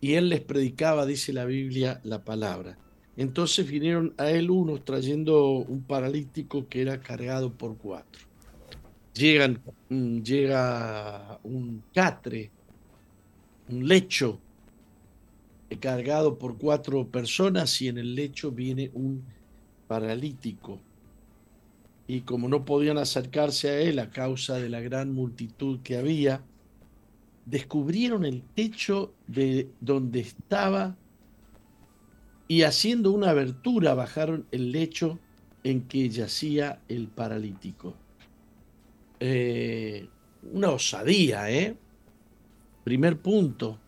Y 0.00 0.14
él 0.14 0.28
les 0.28 0.40
predicaba, 0.40 1.04
dice 1.06 1.32
la 1.32 1.44
Biblia, 1.44 2.00
la 2.04 2.24
palabra. 2.24 2.78
Entonces 3.16 3.68
vinieron 3.68 4.14
a 4.16 4.30
él 4.30 4.48
unos 4.50 4.84
trayendo 4.84 5.50
un 5.50 5.82
paralítico 5.82 6.68
que 6.68 6.82
era 6.82 7.00
cargado 7.00 7.52
por 7.52 7.76
cuatro. 7.76 8.22
Llegan, 9.12 9.60
mm, 9.88 10.20
llega 10.20 11.40
un 11.42 11.82
catre, 11.92 12.52
un 13.68 13.88
lecho 13.88 14.40
cargado 15.76 16.38
por 16.38 16.56
cuatro 16.56 17.06
personas 17.08 17.80
y 17.82 17.88
en 17.88 17.98
el 17.98 18.14
lecho 18.14 18.50
viene 18.50 18.90
un 18.94 19.22
paralítico. 19.86 20.80
y 22.10 22.22
como 22.22 22.48
no 22.48 22.64
podían 22.64 22.96
acercarse 22.96 23.68
a 23.68 23.80
él 23.80 23.98
a 23.98 24.08
causa 24.08 24.54
de 24.54 24.70
la 24.70 24.80
gran 24.80 25.12
multitud 25.12 25.80
que 25.82 25.98
había, 25.98 26.42
descubrieron 27.44 28.24
el 28.24 28.42
techo 28.54 29.12
de 29.26 29.68
donde 29.80 30.20
estaba 30.20 30.96
y 32.48 32.62
haciendo 32.62 33.12
una 33.12 33.28
abertura 33.28 33.92
bajaron 33.92 34.46
el 34.52 34.72
lecho 34.72 35.18
en 35.64 35.82
que 35.82 36.08
yacía 36.08 36.80
el 36.88 37.08
paralítico. 37.08 37.94
Eh, 39.20 40.08
una 40.52 40.70
osadía, 40.70 41.50
¿eh? 41.50 41.76
Primer 42.84 43.18
punto 43.18 43.78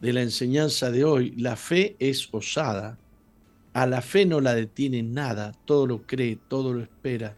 de 0.00 0.12
la 0.12 0.22
enseñanza 0.22 0.90
de 0.90 1.04
hoy, 1.04 1.34
la 1.36 1.56
fe 1.56 1.96
es 1.98 2.28
osada. 2.32 2.98
A 3.72 3.86
la 3.86 4.00
fe 4.00 4.26
no 4.26 4.40
la 4.40 4.54
detiene 4.54 5.02
nada, 5.02 5.52
todo 5.64 5.86
lo 5.86 6.06
cree, 6.06 6.38
todo 6.48 6.72
lo 6.72 6.80
espera. 6.80 7.36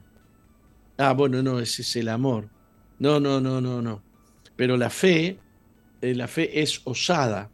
Ah, 0.98 1.12
bueno, 1.12 1.42
no, 1.42 1.60
ese 1.60 1.82
es 1.82 1.96
el 1.96 2.08
amor. 2.08 2.48
No, 2.98 3.18
no, 3.18 3.40
no, 3.40 3.60
no, 3.60 3.80
no. 3.80 4.02
Pero 4.56 4.76
la 4.76 4.90
fe, 4.90 5.38
eh, 6.02 6.14
la 6.14 6.28
fe 6.28 6.60
es 6.60 6.82
osada. 6.84 7.50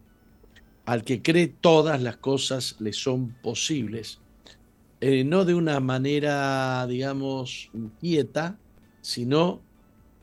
Al 0.85 1.05
que 1.05 1.23
cree 1.23 1.49
todas 1.49 2.03
las 2.03 2.17
cosas 2.17 2.77
le 2.81 2.93
son 2.93 3.37
posibles. 3.43 4.21
Eh, 5.01 5.25
no 5.25 5.45
de 5.45 5.55
una 5.55 5.79
manera, 5.81 6.87
digamos, 6.87 7.71
inquieta, 7.75 8.59
sino 9.01 9.63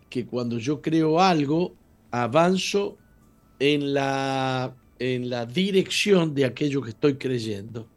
que 0.10 0.26
cuando 0.26 0.58
yo 0.58 0.82
creo 0.82 1.22
algo, 1.22 1.76
avanzo 2.12 2.98
en 3.60 3.94
la, 3.94 4.76
en 5.00 5.30
la 5.30 5.46
dirección 5.46 6.34
de 6.34 6.46
aquello 6.46 6.82
que 6.82 6.90
estoy 6.90 7.16
creyendo. 7.16 7.88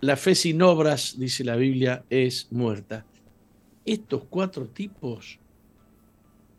La 0.00 0.16
fe 0.16 0.34
sin 0.34 0.62
obras, 0.62 1.16
dice 1.18 1.44
la 1.44 1.56
Biblia, 1.56 2.04
es 2.08 2.48
muerta. 2.50 3.04
Estos 3.84 4.24
cuatro 4.30 4.66
tipos, 4.66 5.38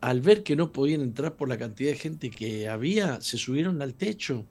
al 0.00 0.20
ver 0.20 0.42
que 0.42 0.54
no 0.54 0.70
podían 0.70 1.00
entrar 1.00 1.34
por 1.34 1.48
la 1.48 1.58
cantidad 1.58 1.90
de 1.90 1.98
gente 1.98 2.30
que 2.30 2.68
había, 2.68 3.20
se 3.20 3.38
subieron 3.38 3.82
al 3.82 3.94
techo, 3.94 4.44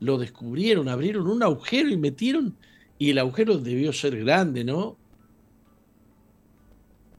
lo 0.00 0.18
descubrieron, 0.18 0.88
abrieron 0.88 1.28
un 1.28 1.42
agujero 1.42 1.88
y 1.88 1.96
metieron, 1.96 2.56
y 2.98 3.10
el 3.10 3.18
agujero 3.18 3.58
debió 3.58 3.92
ser 3.92 4.18
grande, 4.18 4.64
¿no? 4.64 4.96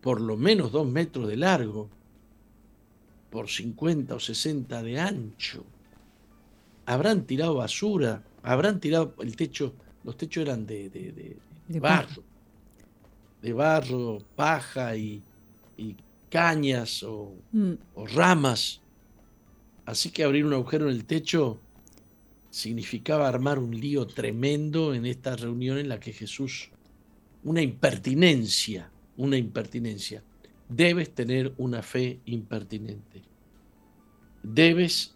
Por 0.01 0.21
lo 0.21 0.37
menos 0.37 0.71
dos 0.71 0.87
metros 0.87 1.27
de 1.27 1.37
largo, 1.37 1.89
por 3.29 3.49
50 3.49 4.15
o 4.15 4.19
60 4.19 4.83
de 4.83 4.99
ancho. 4.99 5.65
Habrán 6.85 7.25
tirado 7.25 7.55
basura, 7.55 8.23
habrán 8.43 8.79
tirado 8.79 9.15
el 9.19 9.35
techo 9.35 9.73
los 10.07 10.15
techos 10.15 10.43
eran 10.43 10.65
de, 10.65 10.89
de, 10.89 11.79
barro, 11.81 12.23
de 13.41 13.51
barro, 13.51 14.19
paja 14.37 14.95
y, 14.95 15.21
cañas 16.29 17.05
mm. 17.51 17.73
o, 17.93 18.07
ramas. 18.07 18.79
Así 19.85 20.09
que 20.11 20.23
abrir 20.23 20.45
un 20.45 20.53
agujero 20.53 20.89
en 20.89 20.95
el 20.95 21.03
techo 21.03 21.59
significaba 22.49 23.27
armar 23.27 23.59
un 23.59 23.77
lío 23.77 24.07
tremendo 24.07 24.93
en 24.93 25.05
esta 25.05 25.35
reunión 25.35 25.77
en 25.77 25.89
la 25.89 25.99
que 25.99 26.13
Jesús, 26.13 26.69
una 27.43 27.61
impertinencia, 27.61 28.89
una 29.17 29.35
impertinencia. 29.35 30.23
Debes 30.69 31.13
tener 31.13 31.53
una 31.57 31.81
fe 31.81 32.19
impertinente. 32.25 33.23
Debes, 34.43 35.15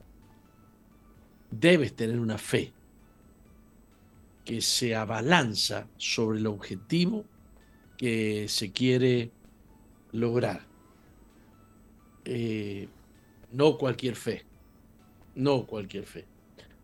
debes 1.49 1.93
tener 1.93 2.19
una 2.19 2.37
fe 2.37 2.73
que 4.45 4.61
se 4.61 4.95
abalanza 4.95 5.87
sobre 5.97 6.39
el 6.39 6.47
objetivo 6.47 7.25
que 7.97 8.47
se 8.47 8.71
quiere 8.71 9.31
lograr. 10.11 10.65
Eh, 12.25 12.87
no 13.51 13.77
cualquier 13.77 14.15
fe, 14.15 14.43
no 15.35 15.65
cualquier 15.65 16.05
fe. 16.05 16.25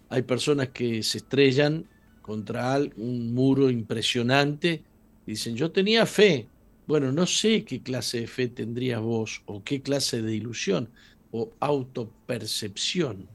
Hay 0.09 0.21
personas 0.21 0.69
que 0.69 1.03
se 1.03 1.19
estrellan 1.19 1.87
contra 2.21 2.77
un 2.97 3.33
muro 3.33 3.69
impresionante 3.69 4.83
y 5.25 5.31
dicen, 5.31 5.55
yo 5.55 5.71
tenía 5.71 6.05
fe. 6.05 6.47
Bueno, 6.87 7.11
no 7.11 7.25
sé 7.25 7.65
qué 7.65 7.81
clase 7.81 8.21
de 8.21 8.27
fe 8.27 8.47
tendrías 8.47 9.01
vos 9.01 9.41
o 9.45 9.63
qué 9.63 9.81
clase 9.81 10.21
de 10.21 10.33
ilusión 10.33 10.89
o 11.31 11.51
autopercepción 11.59 13.27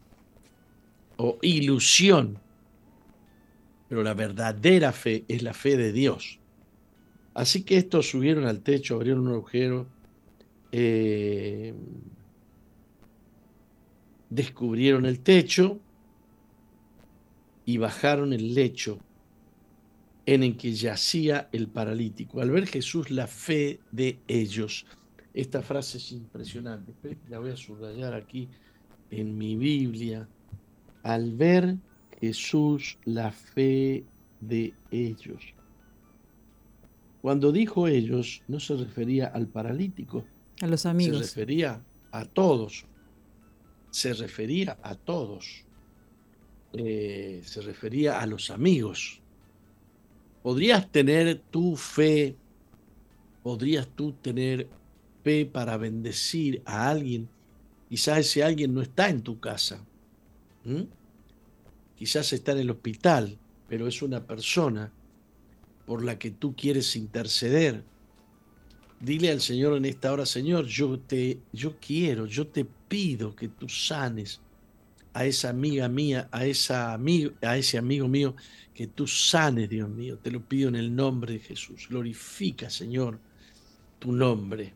o 1.18 1.38
ilusión 1.42 2.40
pero 3.92 4.02
la 4.02 4.14
verdadera 4.14 4.90
fe 4.90 5.26
es 5.28 5.42
la 5.42 5.52
fe 5.52 5.76
de 5.76 5.92
Dios. 5.92 6.38
Así 7.34 7.62
que 7.62 7.76
estos 7.76 8.08
subieron 8.08 8.46
al 8.46 8.62
techo, 8.62 8.94
abrieron 8.94 9.26
un 9.26 9.34
agujero, 9.34 9.86
eh, 10.72 11.74
descubrieron 14.30 15.04
el 15.04 15.20
techo 15.20 15.78
y 17.66 17.76
bajaron 17.76 18.32
el 18.32 18.54
lecho 18.54 18.98
en 20.26 20.42
el 20.42 20.56
que 20.56 20.72
yacía 20.72 21.48
el 21.52 21.68
paralítico. 21.68 22.40
Al 22.40 22.50
ver 22.50 22.66
Jesús 22.66 23.10
la 23.10 23.26
fe 23.26 23.80
de 23.90 24.18
ellos. 24.28 24.86
Esta 25.34 25.62
frase 25.62 25.98
es 25.98 26.12
impresionante. 26.12 26.92
La 27.28 27.38
voy 27.38 27.50
a 27.50 27.56
subrayar 27.56 28.14
aquí 28.14 28.48
en 29.10 29.36
mi 29.36 29.56
Biblia. 29.56 30.28
Al 31.02 31.32
ver 31.34 31.76
Jesús 32.20 32.98
la 33.04 33.32
fe 33.32 34.04
de 34.40 34.74
ellos. 34.90 35.54
Cuando 37.22 37.52
dijo 37.52 37.88
ellos, 37.88 38.42
no 38.48 38.60
se 38.60 38.76
refería 38.76 39.28
al 39.28 39.46
paralítico. 39.46 40.24
A 40.60 40.66
los 40.66 40.86
amigos. 40.86 41.18
Se 41.18 41.40
refería 41.40 41.82
a 42.10 42.24
todos. 42.24 42.84
Se 43.90 44.12
refería 44.12 44.78
a 44.82 44.94
todos. 44.94 45.64
Eh, 46.72 47.40
se 47.44 47.60
refería 47.62 48.20
a 48.20 48.26
los 48.26 48.50
amigos. 48.50 49.21
¿Podrías 50.42 50.90
tener 50.90 51.40
tu 51.50 51.76
fe? 51.76 52.36
¿Podrías 53.42 53.88
tú 53.88 54.12
tener 54.12 54.68
fe 55.22 55.46
para 55.46 55.76
bendecir 55.76 56.62
a 56.64 56.88
alguien? 56.90 57.28
Quizás 57.88 58.18
ese 58.18 58.42
alguien 58.42 58.74
no 58.74 58.82
está 58.82 59.08
en 59.08 59.22
tu 59.22 59.38
casa 59.38 59.84
quizás 62.02 62.32
está 62.32 62.50
en 62.50 62.58
el 62.58 62.70
hospital, 62.70 63.38
pero 63.68 63.86
es 63.86 64.02
una 64.02 64.26
persona 64.26 64.90
por 65.86 66.04
la 66.04 66.18
que 66.18 66.32
tú 66.32 66.56
quieres 66.56 66.96
interceder. 66.96 67.84
Dile 68.98 69.30
al 69.30 69.40
Señor 69.40 69.76
en 69.76 69.84
esta 69.84 70.12
hora, 70.12 70.26
Señor, 70.26 70.66
yo 70.66 70.98
te 70.98 71.38
yo 71.52 71.76
quiero, 71.80 72.26
yo 72.26 72.48
te 72.48 72.64
pido 72.64 73.36
que 73.36 73.46
tú 73.46 73.68
sanes 73.68 74.40
a 75.14 75.24
esa 75.24 75.50
amiga 75.50 75.88
mía, 75.88 76.28
a 76.30 76.46
esa 76.46 76.92
amigo, 76.92 77.32
a 77.42 77.56
ese 77.56 77.78
amigo 77.78 78.08
mío, 78.08 78.34
que 78.74 78.86
tú 78.86 79.06
sanes, 79.06 79.68
Dios 79.68 79.88
mío. 79.88 80.18
Te 80.18 80.30
lo 80.30 80.40
pido 80.40 80.68
en 80.68 80.76
el 80.76 80.94
nombre 80.94 81.34
de 81.34 81.40
Jesús. 81.40 81.88
Glorifica, 81.88 82.70
Señor, 82.70 83.18
tu 83.98 84.12
nombre. 84.12 84.72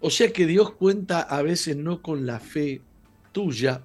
O 0.00 0.10
sea 0.10 0.32
que 0.32 0.46
Dios 0.46 0.72
cuenta 0.72 1.20
a 1.20 1.42
veces 1.42 1.76
no 1.76 2.00
con 2.00 2.26
la 2.26 2.40
fe 2.40 2.80
tuya, 3.32 3.82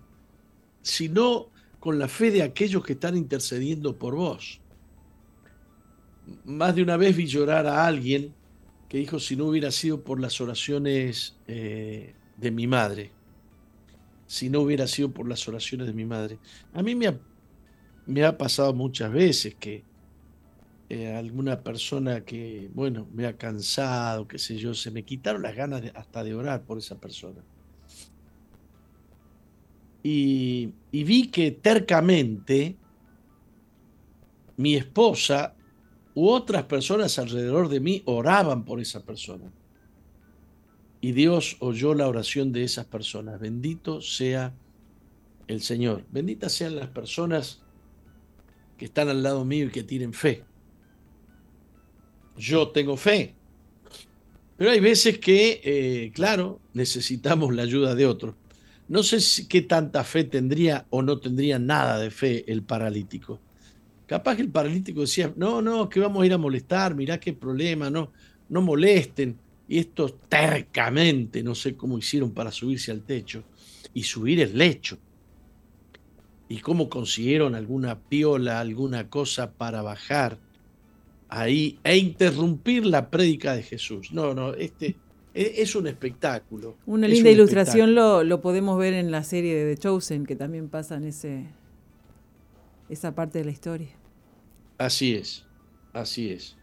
sino 0.81 1.49
con 1.79 1.99
la 1.99 2.07
fe 2.07 2.31
de 2.31 2.43
aquellos 2.43 2.83
que 2.83 2.93
están 2.93 3.17
intercediendo 3.17 3.97
por 3.97 4.15
vos. 4.15 4.61
Más 6.45 6.75
de 6.75 6.83
una 6.83 6.97
vez 6.97 7.15
vi 7.15 7.27
llorar 7.27 7.67
a 7.67 7.85
alguien 7.85 8.33
que 8.89 8.97
dijo 8.97 9.19
si 9.19 9.35
no 9.35 9.45
hubiera 9.45 9.71
sido 9.71 10.03
por 10.03 10.19
las 10.19 10.39
oraciones 10.41 11.35
eh, 11.47 12.13
de 12.37 12.51
mi 12.51 12.67
madre, 12.67 13.11
si 14.27 14.49
no 14.49 14.61
hubiera 14.61 14.87
sido 14.87 15.11
por 15.11 15.27
las 15.27 15.47
oraciones 15.47 15.87
de 15.87 15.93
mi 15.93 16.05
madre. 16.05 16.39
A 16.73 16.81
mí 16.83 16.95
me 16.95 18.23
ha, 18.23 18.37
pasado 18.37 18.73
muchas 18.73 19.11
veces 19.11 19.55
que 19.55 19.83
eh, 20.89 21.15
alguna 21.15 21.61
persona 21.61 22.21
que, 22.21 22.69
bueno, 22.73 23.07
me 23.13 23.25
ha 23.25 23.37
cansado, 23.37 24.27
qué 24.27 24.37
sé 24.37 24.57
yo, 24.57 24.73
se 24.73 24.91
me 24.91 25.03
quitaron 25.03 25.41
las 25.41 25.55
ganas 25.55 25.83
hasta 25.95 26.23
de 26.23 26.35
orar 26.35 26.63
por 26.63 26.77
esa 26.77 26.95
persona 26.99 27.41
y, 30.07 30.71
vi 30.91 31.31
que 31.31 31.49
tercamente 31.49 32.75
mi 34.55 34.75
esposa 34.75 35.55
u 36.13 36.29
otras 36.29 36.63
personas 36.65 37.17
alrededor 37.17 37.69
de 37.69 37.79
mí 37.79 38.03
oraban 38.05 38.65
por 38.65 38.79
esa 38.79 39.03
persona. 39.03 39.51
Y 41.05 41.11
Dios 41.11 41.57
oyó 41.59 41.93
la 41.93 42.07
oración 42.07 42.51
de 42.51 42.63
esas 42.63 42.87
personas. 42.87 43.39
Bendito 43.39 44.01
sea 44.01 44.55
el 45.47 45.61
Señor. 45.61 46.03
Benditas 46.09 46.51
sean 46.51 46.75
las 46.75 46.87
personas 46.87 47.61
que 48.75 48.85
están 48.85 49.09
al 49.09 49.21
lado 49.21 49.45
mío 49.45 49.67
y 49.67 49.69
que 49.69 49.83
tienen 49.83 50.13
fe. 50.13 50.43
Yo 52.35 52.69
tengo 52.69 52.97
fe. 52.97 53.35
Pero 54.57 54.71
hay 54.71 54.79
veces 54.79 55.19
que, 55.19 55.61
eh, 55.63 56.11
claro, 56.11 56.59
necesitamos 56.73 57.53
la 57.53 57.61
ayuda 57.61 57.93
de 57.93 58.07
otros. 58.07 58.33
No 58.87 59.03
sé 59.03 59.47
qué 59.47 59.61
tanta 59.61 60.03
fe 60.03 60.23
tendría 60.23 60.87
o 60.89 61.03
no 61.03 61.19
tendría 61.19 61.59
nada 61.59 61.99
de 61.99 62.09
fe 62.09 62.51
el 62.51 62.63
paralítico. 62.63 63.39
Capaz 64.07 64.37
que 64.37 64.41
el 64.41 64.49
paralítico 64.49 65.01
decía, 65.01 65.31
no, 65.35 65.61
no, 65.61 65.87
que 65.87 65.99
vamos 65.99 66.23
a 66.23 66.25
ir 66.25 66.33
a 66.33 66.39
molestar, 66.39 66.95
mirá 66.95 67.19
qué 67.19 67.31
problema, 67.31 67.91
no, 67.91 68.11
no 68.49 68.63
molesten. 68.63 69.44
Y 69.67 69.79
estos 69.79 70.19
tercamente, 70.29 71.41
no 71.43 71.55
sé 71.55 71.75
cómo 71.75 71.97
hicieron 71.97 72.31
para 72.31 72.51
subirse 72.51 72.91
al 72.91 73.01
techo 73.01 73.43
y 73.93 74.03
subir 74.03 74.39
el 74.39 74.57
lecho. 74.57 74.97
Y 76.47 76.59
cómo 76.59 76.89
consiguieron 76.89 77.55
alguna 77.55 77.99
piola, 77.99 78.59
alguna 78.59 79.09
cosa 79.09 79.53
para 79.53 79.81
bajar 79.81 80.37
ahí 81.29 81.79
e 81.83 81.97
interrumpir 81.97 82.85
la 82.85 83.09
prédica 83.09 83.55
de 83.55 83.63
Jesús. 83.63 84.11
No, 84.11 84.33
no, 84.33 84.53
este 84.53 84.95
e, 85.33 85.55
es 85.57 85.75
un 85.75 85.87
espectáculo. 85.87 86.77
Una 86.85 87.07
linda 87.07 87.29
ilustración 87.29 87.93
lo, 87.93 88.23
lo, 88.23 88.41
podemos 88.41 88.77
ver 88.79 88.93
en 88.93 89.11
la 89.11 89.23
serie 89.23 89.55
de 89.55 89.75
The 89.75 89.81
Chosen, 89.81 90.25
que 90.25 90.35
también 90.35 90.69
pasa 90.69 90.95
en 90.95 91.03
ese, 91.03 91.47
esa 92.89 93.13
parte 93.15 93.39
de 93.39 93.45
la 93.45 93.51
historia. 93.51 93.89
Así 94.77 95.13
es, 95.13 95.45
así 95.93 96.29
es. 96.29 96.57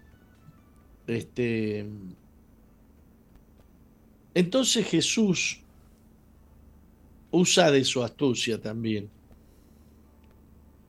Este, 1.07 1.87
entonces 4.35 4.87
Jesús 4.87 5.61
usa 7.31 7.71
de 7.71 7.85
su 7.85 8.03
astucia 8.03 8.61
también. 8.61 9.11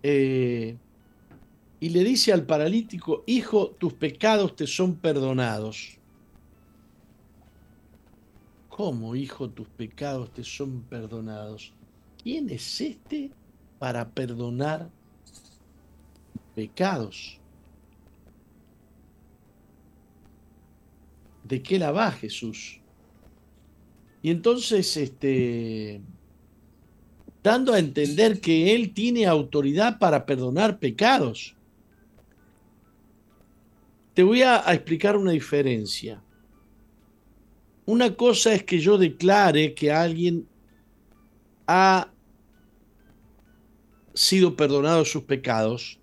Eh, 0.03 0.77
y 1.79 1.89
le 1.89 2.03
dice 2.03 2.31
al 2.31 2.45
paralítico, 2.45 3.23
hijo, 3.25 3.71
tus 3.71 3.93
pecados 3.93 4.55
te 4.55 4.67
son 4.67 4.95
perdonados. 4.95 5.97
¿Cómo, 8.69 9.15
hijo, 9.15 9.49
tus 9.49 9.67
pecados 9.67 10.33
te 10.33 10.43
son 10.43 10.81
perdonados? 10.83 11.73
¿Quién 12.21 12.49
es 12.49 12.81
este 12.81 13.31
para 13.79 14.09
perdonar 14.09 14.89
pecados? 16.55 17.39
¿De 21.43 21.61
qué 21.61 21.77
la 21.77 21.91
va 21.91 22.11
Jesús? 22.11 22.79
Y 24.23 24.31
entonces, 24.31 24.97
este, 24.97 26.01
dando 27.43 27.73
a 27.73 27.79
entender 27.79 28.39
que 28.39 28.73
Él 28.73 28.93
tiene 28.93 29.27
autoridad 29.27 29.99
para 29.99 30.25
perdonar 30.25 30.79
pecados. 30.79 31.55
Te 34.13 34.23
voy 34.23 34.41
a, 34.41 34.63
explicar 34.73 35.17
una 35.17 35.31
diferencia. 35.31 36.23
Una 37.85 38.15
cosa 38.15 38.53
es 38.53 38.63
que 38.63 38.79
yo 38.79 38.97
declare 38.97 39.73
que 39.73 39.91
alguien 39.91 40.47
ha 41.67 42.09
sido 44.13 44.55
perdonado 44.55 45.03
sus 45.03 45.23
pecados 45.23 45.99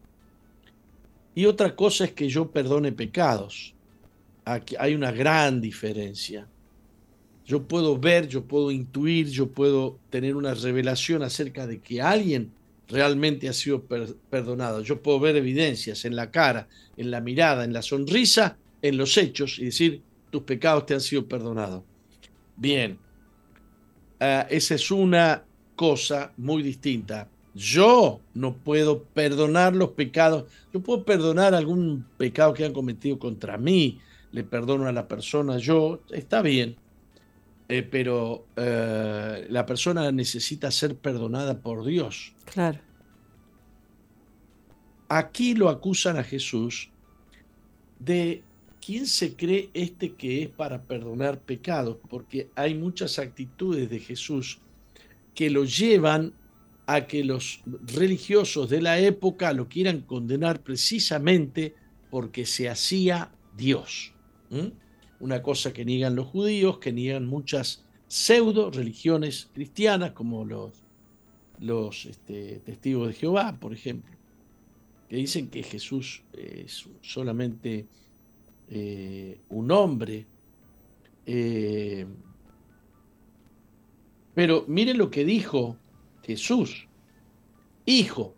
y 1.34 1.46
otra 1.46 1.74
cosa 1.74 2.04
es 2.04 2.12
que 2.12 2.28
yo 2.28 2.50
perdone 2.50 2.92
pecados. 2.92 3.74
Aquí 4.44 4.74
hay 4.78 4.94
una 4.94 5.10
gran 5.10 5.60
diferencia. 5.60 6.46
Yo 7.50 7.64
puedo 7.64 7.98
ver, 7.98 8.28
yo 8.28 8.44
puedo 8.44 8.70
intuir, 8.70 9.26
yo 9.26 9.50
puedo 9.50 9.98
tener 10.08 10.36
una 10.36 10.54
revelación 10.54 11.24
acerca 11.24 11.66
de 11.66 11.80
que 11.80 12.00
alguien 12.00 12.52
realmente 12.86 13.48
ha 13.48 13.52
sido 13.52 13.82
perdonado. 14.30 14.82
Yo 14.82 15.02
puedo 15.02 15.18
ver 15.18 15.34
evidencias 15.34 16.04
en 16.04 16.14
la 16.14 16.30
cara, 16.30 16.68
en 16.96 17.10
la 17.10 17.20
mirada, 17.20 17.64
en 17.64 17.72
la 17.72 17.82
sonrisa, 17.82 18.56
en 18.82 18.96
los 18.96 19.16
hechos 19.16 19.58
y 19.58 19.64
decir, 19.64 20.00
tus 20.30 20.42
pecados 20.42 20.86
te 20.86 20.94
han 20.94 21.00
sido 21.00 21.26
perdonados. 21.26 21.82
Bien, 22.56 22.96
ah, 24.20 24.46
esa 24.48 24.76
es 24.76 24.88
una 24.92 25.42
cosa 25.74 26.32
muy 26.36 26.62
distinta. 26.62 27.28
Yo 27.52 28.20
no 28.32 28.54
puedo 28.54 29.02
perdonar 29.02 29.74
los 29.74 29.90
pecados. 29.90 30.44
Yo 30.72 30.78
puedo 30.78 31.04
perdonar 31.04 31.56
algún 31.56 32.06
pecado 32.16 32.54
que 32.54 32.64
han 32.64 32.72
cometido 32.72 33.18
contra 33.18 33.58
mí. 33.58 33.98
Le 34.30 34.44
perdono 34.44 34.86
a 34.86 34.92
la 34.92 35.08
persona. 35.08 35.58
Yo, 35.58 35.98
está 36.12 36.42
bien. 36.42 36.76
Eh, 37.70 37.84
pero 37.84 38.48
eh, 38.56 39.46
la 39.48 39.64
persona 39.64 40.10
necesita 40.10 40.72
ser 40.72 40.96
perdonada 40.96 41.60
por 41.60 41.84
Dios. 41.84 42.32
Claro. 42.52 42.80
Aquí 45.08 45.54
lo 45.54 45.68
acusan 45.68 46.16
a 46.16 46.24
Jesús 46.24 46.90
de 48.00 48.42
quién 48.84 49.06
se 49.06 49.36
cree 49.36 49.70
este 49.72 50.14
que 50.14 50.42
es 50.42 50.48
para 50.48 50.82
perdonar 50.82 51.38
pecados, 51.38 51.98
porque 52.08 52.50
hay 52.56 52.74
muchas 52.74 53.20
actitudes 53.20 53.88
de 53.88 54.00
Jesús 54.00 54.58
que 55.32 55.48
lo 55.48 55.64
llevan 55.64 56.32
a 56.86 57.06
que 57.06 57.22
los 57.22 57.60
religiosos 57.94 58.68
de 58.68 58.82
la 58.82 58.98
época 58.98 59.52
lo 59.52 59.68
quieran 59.68 60.00
condenar 60.00 60.60
precisamente 60.60 61.76
porque 62.10 62.46
se 62.46 62.68
hacía 62.68 63.30
Dios 63.56 64.12
una 65.20 65.42
cosa 65.42 65.72
que 65.72 65.84
niegan 65.84 66.16
los 66.16 66.26
judíos, 66.26 66.78
que 66.78 66.92
niegan 66.92 67.26
muchas 67.26 67.84
pseudo 68.08 68.70
religiones 68.70 69.48
cristianas, 69.54 70.12
como 70.12 70.44
los, 70.44 72.06
este, 72.06 72.60
testigos 72.64 73.08
de 73.08 73.14
Jehová, 73.14 73.56
por 73.60 73.72
ejemplo, 73.72 74.16
que 75.08 75.16
dicen 75.16 75.48
que 75.48 75.62
Jesús 75.62 76.22
es 76.32 76.88
solamente 77.02 77.86
eh, 78.68 79.38
un 79.50 79.70
hombre. 79.70 80.26
Eh, 81.26 82.06
pero 84.34 84.64
miren 84.66 84.98
lo 84.98 85.10
que 85.10 85.24
dijo 85.24 85.76
Jesús. 86.22 86.88
Hijo, 87.86 88.34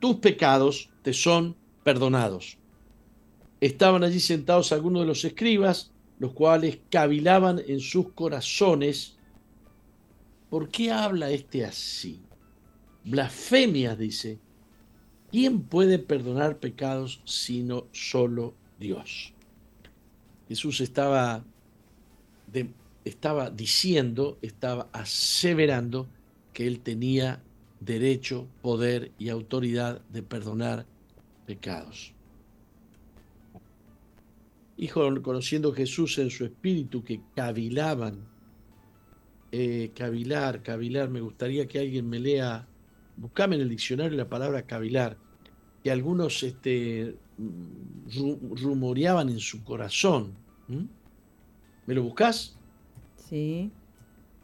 tus 0.00 0.16
pecados 0.16 0.90
te 1.02 1.12
son 1.12 1.56
perdonados. 1.82 2.58
Estaban 3.60 4.04
allí 4.04 4.20
sentados 4.20 4.72
algunos 4.72 5.02
de 5.02 5.06
los 5.06 5.24
escribas 5.24 5.91
los 6.22 6.34
cuales 6.34 6.78
cavilaban 6.88 7.60
en 7.66 7.80
sus 7.80 8.12
corazones. 8.12 9.16
¿Por 10.50 10.68
qué 10.68 10.92
habla 10.92 11.32
este 11.32 11.64
así? 11.64 12.22
Blasfemias, 13.04 13.98
dice. 13.98 14.38
¿Quién 15.32 15.62
puede 15.62 15.98
perdonar 15.98 16.60
pecados 16.60 17.22
sino 17.24 17.88
solo 17.90 18.54
Dios? 18.78 19.34
Jesús 20.46 20.80
estaba, 20.80 21.44
estaba 23.04 23.50
diciendo, 23.50 24.38
estaba 24.42 24.88
aseverando 24.92 26.06
que 26.52 26.68
él 26.68 26.78
tenía 26.78 27.42
derecho, 27.80 28.46
poder 28.60 29.10
y 29.18 29.28
autoridad 29.28 30.02
de 30.02 30.22
perdonar 30.22 30.86
pecados. 31.46 32.11
Hijo, 34.82 35.22
conociendo 35.22 35.72
Jesús 35.72 36.18
en 36.18 36.28
su 36.28 36.44
espíritu 36.44 37.04
que 37.04 37.20
cavilaban, 37.36 38.26
eh, 39.52 39.92
cavilar, 39.94 40.60
cavilar, 40.64 41.08
me 41.08 41.20
gustaría 41.20 41.68
que 41.68 41.78
alguien 41.78 42.08
me 42.08 42.18
lea, 42.18 42.66
buscame 43.16 43.54
en 43.54 43.62
el 43.62 43.68
diccionario 43.68 44.18
la 44.18 44.28
palabra 44.28 44.66
cavilar, 44.66 45.16
que 45.84 45.92
algunos 45.92 46.42
este, 46.42 47.14
rumoreaban 48.60 49.28
en 49.28 49.38
su 49.38 49.62
corazón. 49.62 50.34
¿Me 51.86 51.94
lo 51.94 52.02
buscas? 52.02 52.56
Sí. 53.14 53.70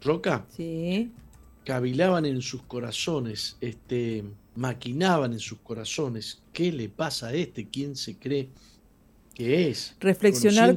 ¿Roca? 0.01 0.45
Sí. 0.47 1.11
Cavilaban 1.65 2.25
en 2.25 2.41
sus 2.41 2.61
corazones, 2.61 3.57
este, 3.59 4.23
maquinaban 4.55 5.33
en 5.33 5.39
sus 5.39 5.59
corazones. 5.59 6.41
¿Qué 6.53 6.71
le 6.71 6.87
pasa 6.87 7.27
a 7.27 7.33
este? 7.33 7.67
¿Quién 7.67 7.97
se 7.97 8.17
cree? 8.17 8.47
¿Qué 9.39 9.69
es? 9.69 9.95
Reflexionar, 10.01 10.75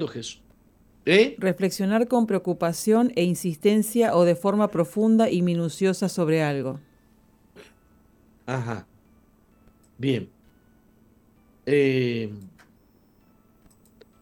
¿Eh? 1.05 1.35
reflexionar 1.37 2.07
con 2.07 2.29
preocupación 2.29 3.13
e 3.17 3.25
insistencia 3.25 4.15
o 4.15 4.25
de 4.25 4.37
forma 4.37 4.71
profunda 4.71 5.29
y 5.29 5.43
minuciosa 5.43 6.09
sobre 6.09 6.45
algo. 6.45 6.79
Ajá. 8.47 8.87
Bien. 9.99 10.31
Eh, 11.67 12.31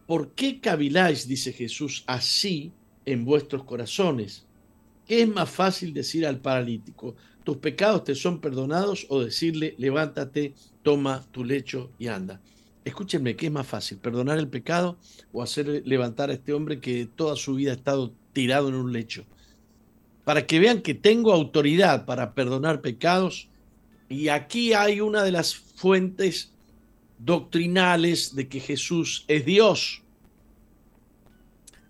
¿Por 0.07 0.31
qué 0.31 0.59
caviláis, 0.59 1.27
dice 1.27 1.53
Jesús, 1.53 2.03
así 2.07 2.71
en 3.05 3.23
vuestros 3.23 3.63
corazones? 3.63 4.47
¿Qué 5.05 5.21
es 5.21 5.29
más 5.29 5.51
fácil 5.51 5.93
decir 5.93 6.25
al 6.25 6.39
paralítico, 6.39 7.15
tus 7.43 7.57
pecados 7.57 8.05
te 8.05 8.15
son 8.15 8.41
perdonados 8.41 9.05
o 9.09 9.23
decirle, 9.23 9.75
levántate, 9.77 10.55
toma 10.81 11.23
tu 11.29 11.43
lecho 11.45 11.91
y 11.99 12.07
anda? 12.07 12.41
Escúchenme, 12.85 13.35
¿qué 13.35 13.47
es 13.47 13.51
más 13.51 13.67
fácil? 13.67 13.97
¿Perdonar 13.97 14.37
el 14.37 14.47
pecado 14.47 14.97
o 15.31 15.43
hacer 15.43 15.83
levantar 15.85 16.29
a 16.29 16.33
este 16.33 16.53
hombre 16.53 16.79
que 16.79 17.07
toda 17.15 17.35
su 17.35 17.55
vida 17.55 17.71
ha 17.71 17.75
estado 17.75 18.13
tirado 18.33 18.69
en 18.69 18.75
un 18.75 18.91
lecho? 18.91 19.25
Para 20.23 20.45
que 20.45 20.59
vean 20.59 20.81
que 20.81 20.93
tengo 20.93 21.33
autoridad 21.33 22.05
para 22.05 22.33
perdonar 22.33 22.81
pecados. 22.81 23.47
Y 24.09 24.27
aquí 24.27 24.73
hay 24.73 25.01
una 25.01 25.23
de 25.23 25.31
las 25.31 25.55
fuentes 25.55 26.51
doctrinales 27.17 28.35
de 28.35 28.47
que 28.47 28.59
Jesús 28.59 29.25
es 29.27 29.45
Dios. 29.45 30.01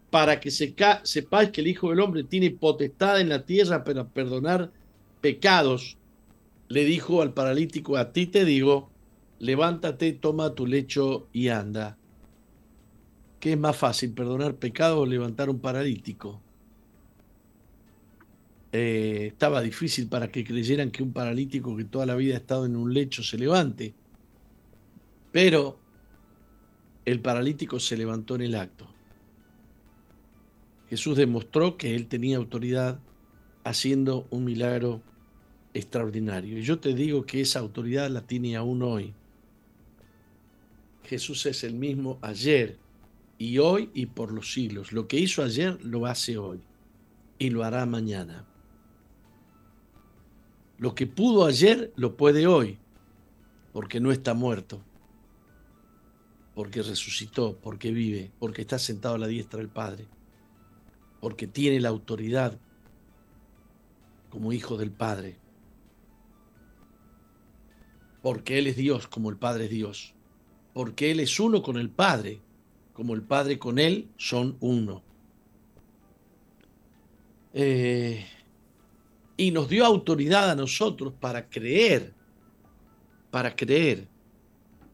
Para 0.10 0.39
que 0.39 0.52
sepáis 0.52 1.50
que 1.52 1.62
el 1.62 1.68
Hijo 1.68 1.89
del 1.89 2.02
Hombre 2.02 2.24
tiene 2.24 2.52
potestad 2.52 3.20
en 3.22 3.30
la 3.30 3.46
tierra 3.46 3.84
para 3.84 4.08
perdonar 4.08 4.72
pecados, 5.22 5.98
le 6.68 6.86
dijo 6.86 7.22
al 7.22 7.34
paralítico, 7.34 7.98
a 7.98 8.12
ti 8.12 8.28
te 8.28 8.46
digo, 8.46 8.91
levántate, 9.42 10.14
toma 10.14 10.54
tu 10.54 10.68
lecho 10.68 11.28
y 11.34 11.48
anda. 11.48 11.98
¿Qué 13.39 13.54
es 13.54 13.58
más 13.58 13.76
fácil, 13.76 14.14
perdonar 14.14 14.56
pecados 14.56 15.00
o 15.00 15.06
levantar 15.06 15.50
un 15.50 15.60
paralítico? 15.60 16.39
Eh, 18.72 19.30
estaba 19.32 19.62
difícil 19.62 20.08
para 20.08 20.32
que 20.32 20.44
creyeran 20.44 20.92
que 20.92 21.02
un 21.02 21.12
paralítico 21.12 21.76
que 21.76 21.86
toda 21.86 22.06
la 22.06 22.16
vida 22.16 22.36
ha 22.36 22.38
estado 22.38 22.68
en 22.68 22.76
un 22.76 22.94
lecho 22.94 23.24
se 23.24 23.39
levante. 23.39 23.96
Pero 25.32 25.80
el 27.06 27.20
paralítico 27.20 27.80
se 27.80 27.98
levantó 27.98 28.36
en 28.36 28.42
el 28.42 28.56
acto. 28.56 28.88
Jesús 30.88 31.18
demostró 31.18 31.78
que 31.78 31.96
él 31.96 32.06
tenía 32.08 32.38
autoridad 32.38 33.00
haciendo 33.64 34.28
un 34.30 34.44
milagro 34.44 35.02
extraordinario. 35.74 36.60
Y 36.60 36.62
yo 36.62 36.80
te 36.80 36.94
digo 36.94 37.26
que 37.26 37.42
esa 37.42 37.60
autoridad 37.60 38.08
la 38.12 38.22
tiene 38.22 38.56
aún 38.56 38.84
hoy. 38.84 39.16
Jesús 41.12 41.45
es 41.45 41.66
el 41.66 41.74
mismo 41.74 42.20
ayer 42.22 42.80
y 43.38 43.57
hoy 43.57 43.91
y 43.93 44.05
por 44.05 44.32
los 44.32 44.53
siglos. 44.53 44.93
Lo 44.93 45.09
que 45.09 45.20
hizo 45.20 45.43
ayer 45.43 45.78
lo 45.84 46.05
hace 46.05 46.38
hoy 46.38 46.62
y 47.38 47.49
lo 47.49 47.66
hará 47.66 47.86
mañana. 47.86 48.47
Lo 50.78 50.95
que 50.95 51.07
pudo 51.07 51.45
ayer 51.45 51.91
lo 51.97 52.16
puede 52.16 52.47
hoy, 52.47 52.78
porque 53.74 53.99
no 53.99 54.14
está 54.14 54.34
muerto, 54.34 54.82
porque 56.55 56.82
resucitó, 56.82 57.57
porque 57.57 57.91
vive, 57.91 58.32
porque 58.39 58.62
está 58.62 58.80
sentado 58.80 59.16
a 59.16 59.18
la 59.20 59.28
diestra 59.28 59.59
del 59.59 59.68
Padre, 59.68 60.07
porque 61.20 61.45
tiene 61.45 61.82
la 61.82 61.89
autoridad 61.89 62.57
como 64.30 64.53
hijo 64.53 64.78
del 64.78 64.91
Padre, 64.91 65.36
porque 68.22 68.59
Él 68.59 68.68
es 68.68 68.78
Dios 68.78 69.09
como 69.09 69.30
el 69.30 69.36
Padre 69.36 69.66
es 69.66 69.72
Dios, 69.72 70.16
porque 70.74 71.11
Él 71.11 71.19
es 71.19 71.39
uno 71.39 71.61
con 71.61 71.78
el 71.78 71.89
Padre, 71.89 72.39
como 72.93 73.13
el 73.13 73.22
Padre 73.22 73.59
con 73.59 73.80
Él 73.80 74.07
son 74.17 74.57
uno. 74.59 75.03
Eh, 77.53 78.26
y 79.38 79.51
nos 79.51 79.67
dio 79.67 79.86
autoridad 79.86 80.49
a 80.49 80.55
nosotros 80.55 81.13
para 81.19 81.49
creer, 81.49 82.13
para 83.30 83.55
creer 83.55 84.07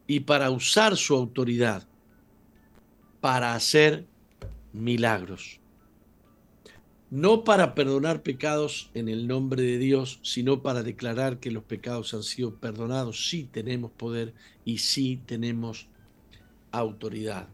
y 0.06 0.20
para 0.20 0.50
usar 0.50 0.96
su 0.96 1.14
autoridad 1.14 1.86
para 3.20 3.54
hacer 3.54 4.06
milagros. 4.72 5.57
No 7.10 7.42
para 7.42 7.74
perdonar 7.74 8.22
pecados 8.22 8.90
en 8.92 9.08
el 9.08 9.26
nombre 9.26 9.62
de 9.62 9.78
Dios, 9.78 10.20
sino 10.22 10.62
para 10.62 10.82
declarar 10.82 11.40
que 11.40 11.50
los 11.50 11.64
pecados 11.64 12.12
han 12.12 12.22
sido 12.22 12.54
perdonados. 12.56 13.28
Sí 13.28 13.48
tenemos 13.50 13.90
poder 13.90 14.34
y 14.64 14.78
sí 14.78 15.20
tenemos 15.24 15.86
autoridad. 16.70 17.48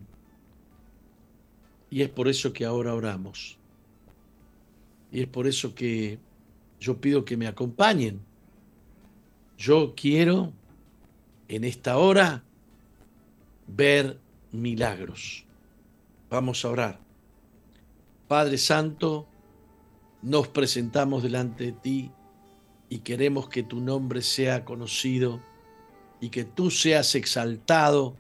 Y 1.89 2.03
es 2.03 2.09
por 2.09 2.27
eso 2.27 2.53
que 2.53 2.65
ahora 2.65 2.95
oramos. 2.95 3.57
Y 5.13 5.21
es 5.21 5.29
por 5.29 5.47
eso 5.47 5.77
que 5.77 6.19
yo 6.81 7.01
pido 7.01 7.25
que 7.25 7.37
me 7.37 7.47
acompañen. 7.47 8.21
Yo 9.57 9.95
quiero 9.95 10.53
en 11.47 11.63
esta 11.63 11.99
hora 11.99 12.43
ver 13.69 14.19
milagros. 14.51 15.45
Vamos 16.29 16.65
a 16.65 16.71
orar. 16.71 17.01
Padre 18.27 18.59
Santo, 18.59 19.29
nos 20.25 20.49
presentamos 20.49 21.23
delante 21.23 21.67
de 21.67 21.73
ti 21.73 22.11
y 22.89 22.99
queremos 22.99 23.49
que 23.49 23.63
tu 23.63 23.81
nombre 23.81 24.23
sea 24.23 24.65
conocido 24.65 25.41
y 26.21 26.31
que 26.31 26.45
tú 26.45 26.71
seas 26.71 27.15
exaltado. 27.15 28.17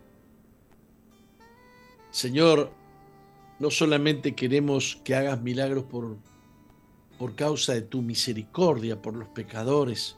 Señor, 2.10 2.72
no 3.58 3.70
solamente 3.70 4.34
queremos 4.34 5.00
que 5.02 5.14
hagas 5.14 5.40
milagros 5.40 5.84
por 5.84 6.16
por 7.18 7.34
causa 7.36 7.72
de 7.74 7.82
tu 7.82 8.02
misericordia 8.02 9.00
por 9.00 9.14
los 9.14 9.28
pecadores, 9.28 10.16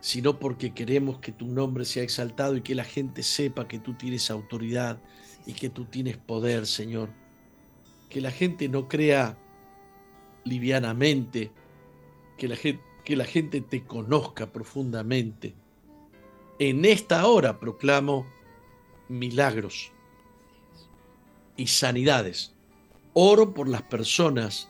sino 0.00 0.38
porque 0.38 0.72
queremos 0.72 1.18
que 1.18 1.32
tu 1.32 1.46
nombre 1.46 1.84
sea 1.84 2.02
exaltado 2.02 2.56
y 2.56 2.62
que 2.62 2.74
la 2.74 2.84
gente 2.84 3.22
sepa 3.22 3.68
que 3.68 3.78
tú 3.78 3.94
tienes 3.94 4.30
autoridad 4.30 4.98
y 5.46 5.52
que 5.52 5.68
tú 5.68 5.84
tienes 5.84 6.16
poder, 6.16 6.66
Señor. 6.66 7.10
Que 8.08 8.20
la 8.20 8.30
gente 8.30 8.68
no 8.68 8.88
crea 8.88 9.36
livianamente, 10.44 11.50
que 12.36 12.48
la 12.48 12.56
gente, 12.56 12.82
que 13.04 13.16
la 13.16 13.24
gente 13.24 13.60
te 13.60 13.84
conozca 13.84 14.50
profundamente. 14.52 15.54
En 16.58 16.84
esta 16.84 17.26
hora 17.26 17.58
proclamo 17.58 18.26
milagros 19.08 19.92
y 21.56 21.66
sanidades. 21.66 22.52
Oro 23.12 23.52
por 23.52 23.68
las 23.68 23.82
personas 23.82 24.68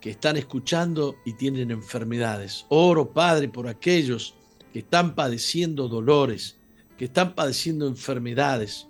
que 0.00 0.10
están 0.10 0.36
escuchando 0.36 1.16
y 1.24 1.32
tienen 1.32 1.70
enfermedades. 1.70 2.66
Oro, 2.68 3.10
Padre, 3.10 3.48
por 3.48 3.66
aquellos 3.66 4.34
que 4.72 4.80
están 4.80 5.14
padeciendo 5.14 5.88
dolores, 5.88 6.56
que 6.96 7.06
están 7.06 7.34
padeciendo 7.34 7.86
enfermedades. 7.86 8.86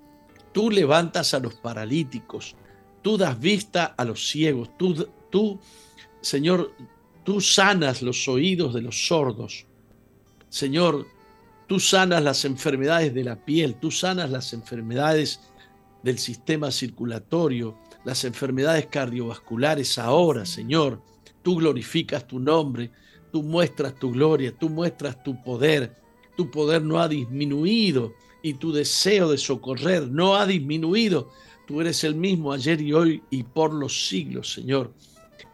Tú 0.52 0.70
levantas 0.70 1.34
a 1.34 1.38
los 1.38 1.54
paralíticos, 1.54 2.56
tú 3.02 3.16
das 3.16 3.38
vista 3.38 3.94
a 3.96 4.04
los 4.04 4.28
ciegos, 4.28 4.76
tú, 4.76 5.08
tú 5.30 5.60
Señor, 6.20 6.72
tú 7.24 7.40
sanas 7.40 8.02
los 8.02 8.26
oídos 8.28 8.74
de 8.74 8.82
los 8.82 9.06
sordos. 9.06 9.66
Señor, 10.48 11.06
tú 11.66 11.78
sanas 11.78 12.22
las 12.22 12.44
enfermedades 12.44 13.14
de 13.14 13.24
la 13.24 13.36
piel, 13.44 13.76
tú 13.76 13.90
sanas 13.90 14.30
las 14.30 14.52
enfermedades 14.52 15.40
del 16.02 16.18
sistema 16.18 16.70
circulatorio, 16.70 17.76
las 18.04 18.24
enfermedades 18.24 18.86
cardiovasculares 18.86 19.98
ahora, 19.98 20.46
Señor. 20.46 21.02
Tú 21.42 21.56
glorificas 21.56 22.26
tu 22.26 22.38
nombre, 22.38 22.90
tú 23.32 23.42
muestras 23.42 23.94
tu 23.94 24.10
gloria, 24.10 24.52
tú 24.56 24.68
muestras 24.68 25.22
tu 25.22 25.42
poder. 25.42 25.96
Tu 26.36 26.50
poder 26.50 26.82
no 26.82 27.00
ha 27.00 27.08
disminuido 27.08 28.14
y 28.42 28.54
tu 28.54 28.72
deseo 28.72 29.30
de 29.30 29.38
socorrer 29.38 30.08
no 30.08 30.36
ha 30.36 30.46
disminuido. 30.46 31.30
Tú 31.66 31.80
eres 31.80 32.04
el 32.04 32.14
mismo 32.14 32.52
ayer 32.52 32.80
y 32.80 32.92
hoy 32.92 33.22
y 33.30 33.42
por 33.42 33.74
los 33.74 34.08
siglos, 34.08 34.52
Señor. 34.52 34.92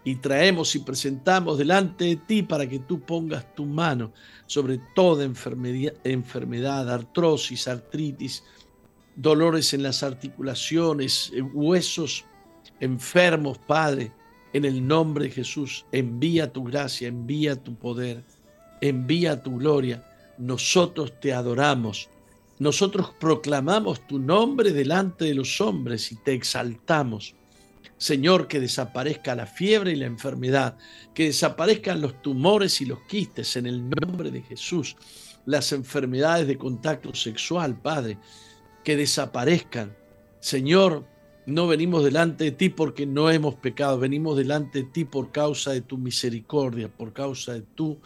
Y 0.05 0.17
traemos 0.17 0.75
y 0.77 0.81
presentamos 0.81 1.57
delante 1.59 2.05
de 2.05 2.17
ti 2.17 2.43
para 2.43 2.69
que 2.69 2.79
tú 2.81 3.01
pongas 3.01 3.55
tu 3.55 3.65
mano 3.65 4.13
sobre 4.47 4.79
toda 4.95 5.25
enfermedad, 5.25 6.93
artrosis, 6.93 7.67
artritis, 7.67 8.45
dolores 9.17 9.73
en 9.73 9.83
las 9.83 10.03
articulaciones, 10.03 11.33
eh, 11.35 11.41
huesos 11.41 12.25
enfermos, 12.81 13.59
Padre, 13.59 14.13
en 14.53 14.65
el 14.65 14.87
nombre 14.87 15.27
de 15.27 15.31
Jesús, 15.31 15.85
envía 15.91 16.53
tu 16.53 16.65
gracia, 16.65 17.09
envía 17.09 17.57
tu 17.57 17.75
poder, 17.75 18.23
envía 18.81 19.43
tu 19.43 19.59
gloria. 19.59 20.05
Nosotros 20.39 21.13
te 21.21 21.33
adoramos, 21.33 22.09
nosotros 22.59 23.13
proclamamos 23.19 24.07
tu 24.07 24.19
nombre 24.19 24.73
delante 24.73 25.25
de 25.25 25.35
los 25.35 25.61
hombres 25.61 26.13
y 26.13 26.17
te 26.17 26.35
exaltamos. 26.35 27.35
Señor, 28.05 28.49
que 28.49 28.61
desaparezca 28.61 29.35
la 29.35 29.47
fiebre 29.47 29.93
y 29.93 29.97
la 29.97 30.05
enfermedad, 30.05 30.77
que 31.15 31.25
desaparezcan 31.25 32.03
los 32.03 32.21
tumores 32.21 32.83
y 32.83 32.85
los 32.85 33.01
quistes 33.09 33.57
en 33.57 33.65
el 33.65 33.89
nombre 33.89 34.31
de 34.31 34.43
Jesús, 34.43 34.95
las 35.47 35.73
enfermedades 35.73 36.47
de 36.47 36.59
contacto 36.59 37.15
sexual, 37.15 37.81
Padre, 37.81 38.19
que 38.85 38.99
desaparezcan. 38.99 39.97
Señor, 40.39 41.07
no 41.47 41.67
venimos 41.67 42.05
delante 42.05 42.45
de 42.45 42.51
ti 42.53 42.69
porque 42.69 43.07
no 43.07 43.31
hemos 43.31 43.55
pecado, 43.55 43.99
venimos 43.99 44.37
delante 44.37 44.81
de 44.81 44.91
ti 44.91 45.07
por 45.07 45.33
causa 45.33 45.73
de 45.73 45.81
tu 45.81 45.97
misericordia, 45.97 46.95
por 46.95 47.15
causa 47.15 47.55
de 47.55 47.63
tu 47.63 47.99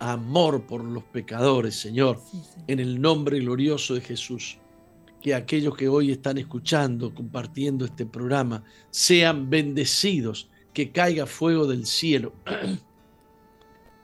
amor 0.00 0.66
por 0.66 0.82
los 0.82 1.04
pecadores, 1.04 1.76
Señor, 1.76 2.20
en 2.66 2.80
el 2.80 3.00
nombre 3.00 3.38
glorioso 3.38 3.94
de 3.94 4.00
Jesús. 4.00 4.58
Que 5.20 5.34
aquellos 5.34 5.76
que 5.76 5.88
hoy 5.88 6.12
están 6.12 6.38
escuchando, 6.38 7.14
compartiendo 7.14 7.84
este 7.84 8.06
programa, 8.06 8.62
sean 8.90 9.50
bendecidos, 9.50 10.48
que 10.72 10.92
caiga 10.92 11.26
fuego 11.26 11.66
del 11.66 11.86
cielo. 11.86 12.34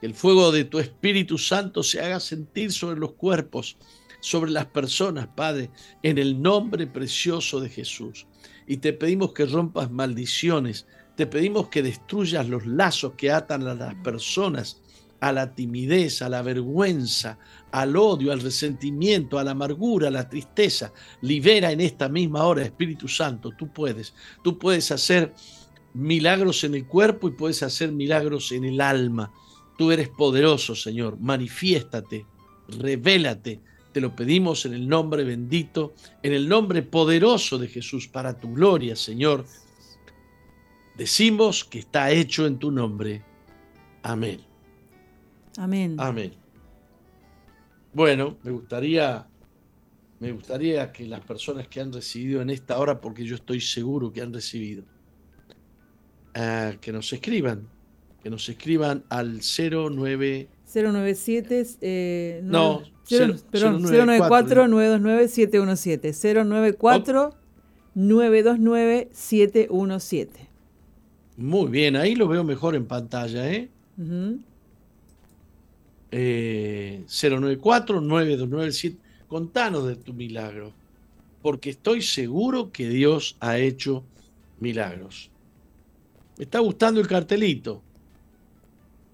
Que 0.01 0.07
el 0.07 0.15
fuego 0.15 0.51
de 0.51 0.65
tu 0.65 0.79
Espíritu 0.79 1.37
Santo 1.37 1.81
se 1.81 2.01
haga 2.01 2.19
sentir 2.19 2.73
sobre 2.73 2.99
los 2.99 3.13
cuerpos, 3.13 3.77
sobre 4.19 4.51
las 4.51 4.65
personas, 4.65 5.27
Padre, 5.27 5.71
en 6.01 6.17
el 6.17 6.41
nombre 6.41 6.87
precioso 6.87 7.61
de 7.61 7.69
Jesús 7.69 8.27
y 8.67 8.77
te 8.77 8.93
pedimos 8.93 9.33
que 9.33 9.45
rompas 9.45 9.91
maldiciones, 9.91 10.87
te 11.15 11.27
pedimos 11.27 11.69
que 11.69 11.83
destruyas 11.83 12.47
los 12.47 12.65
lazos 12.65 13.13
que 13.17 13.31
atan 13.31 13.67
a 13.67 13.75
las 13.75 13.95
personas 13.95 14.81
a 15.23 15.31
la 15.31 15.55
timidez, 15.55 16.21
a 16.21 16.27
la 16.27 16.41
vergüenza, 16.41 17.37
al 17.71 17.95
odio, 17.95 18.33
al 18.33 18.41
resentimiento, 18.41 19.39
a 19.39 19.43
la 19.45 19.51
amargura, 19.51 20.09
a 20.09 20.11
la 20.11 20.27
tristeza. 20.27 20.91
Libera 21.21 21.71
en 21.71 21.79
esta 21.79 22.09
misma 22.09 22.43
hora, 22.43 22.63
Espíritu 22.63 23.07
Santo, 23.07 23.51
tú 23.57 23.71
puedes. 23.71 24.13
Tú 24.43 24.59
puedes 24.59 24.91
hacer 24.91 25.33
milagros 25.93 26.65
en 26.65 26.75
el 26.75 26.85
cuerpo 26.85 27.29
y 27.29 27.31
puedes 27.31 27.63
hacer 27.63 27.93
milagros 27.93 28.51
en 28.51 28.65
el 28.65 28.81
alma. 28.81 29.31
Tú 29.77 29.93
eres 29.93 30.09
poderoso, 30.09 30.75
Señor. 30.75 31.17
Manifiéstate, 31.17 32.25
revélate, 32.67 33.61
Te 33.93 34.01
lo 34.01 34.13
pedimos 34.13 34.65
en 34.65 34.73
el 34.73 34.89
nombre 34.89 35.23
bendito, 35.23 35.93
en 36.21 36.33
el 36.33 36.49
nombre 36.49 36.81
poderoso 36.81 37.57
de 37.57 37.69
Jesús, 37.69 38.09
para 38.09 38.37
tu 38.37 38.53
gloria, 38.53 38.97
Señor. 38.97 39.45
Decimos 40.97 41.63
que 41.63 41.79
está 41.79 42.11
hecho 42.11 42.45
en 42.45 42.57
tu 42.57 42.71
nombre. 42.71 43.23
Amén. 44.01 44.52
Amén. 45.57 45.95
Amén. 45.99 46.33
Bueno, 47.93 48.37
me 48.43 48.51
gustaría, 48.51 49.27
me 50.19 50.31
gustaría 50.31 50.91
que 50.91 51.05
las 51.05 51.21
personas 51.21 51.67
que 51.67 51.79
han 51.79 51.93
recibido 51.93 52.41
en 52.41 52.49
esta 52.49 52.79
hora, 52.79 52.99
porque 52.99 53.23
yo 53.23 53.35
estoy 53.35 53.61
seguro 53.61 54.11
que 54.11 54.21
han 54.21 54.33
recibido, 54.33 54.83
ah, 56.33 56.71
que 56.81 56.91
nos 56.91 57.13
escriban, 57.13 57.67
que 58.23 58.31
nos 58.31 58.49
escriban 58.49 59.03
al 59.09 59.41
09 59.41 60.47
097 60.73 61.65
eh, 61.81 62.41
No, 62.43 62.81
cero- 63.03 63.33
cero- 63.35 63.47
perdón, 63.51 63.83
094, 63.83 64.65
094-929-717. 64.67 67.35
094-929-717. 67.95 70.29
Muy 71.37 71.69
bien, 71.69 71.95
ahí 71.95 72.15
lo 72.15 72.27
veo 72.27 72.43
mejor 72.43 72.75
en 72.75 72.85
pantalla, 72.85 73.51
¿eh? 73.51 73.69
Ujú. 73.97 74.39
Eh, 76.15 77.03
094-929-7. 77.07 78.97
Contanos 79.27 79.87
de 79.87 79.95
tu 79.95 80.13
milagro, 80.13 80.71
porque 81.41 81.71
estoy 81.71 82.03
seguro 82.03 82.71
que 82.71 82.87
Dios 82.87 83.35
ha 83.39 83.57
hecho 83.57 84.03
milagros. 84.59 85.31
Me 86.37 86.43
está 86.43 86.59
gustando 86.59 87.01
el 87.01 87.07
cartelito. 87.07 87.81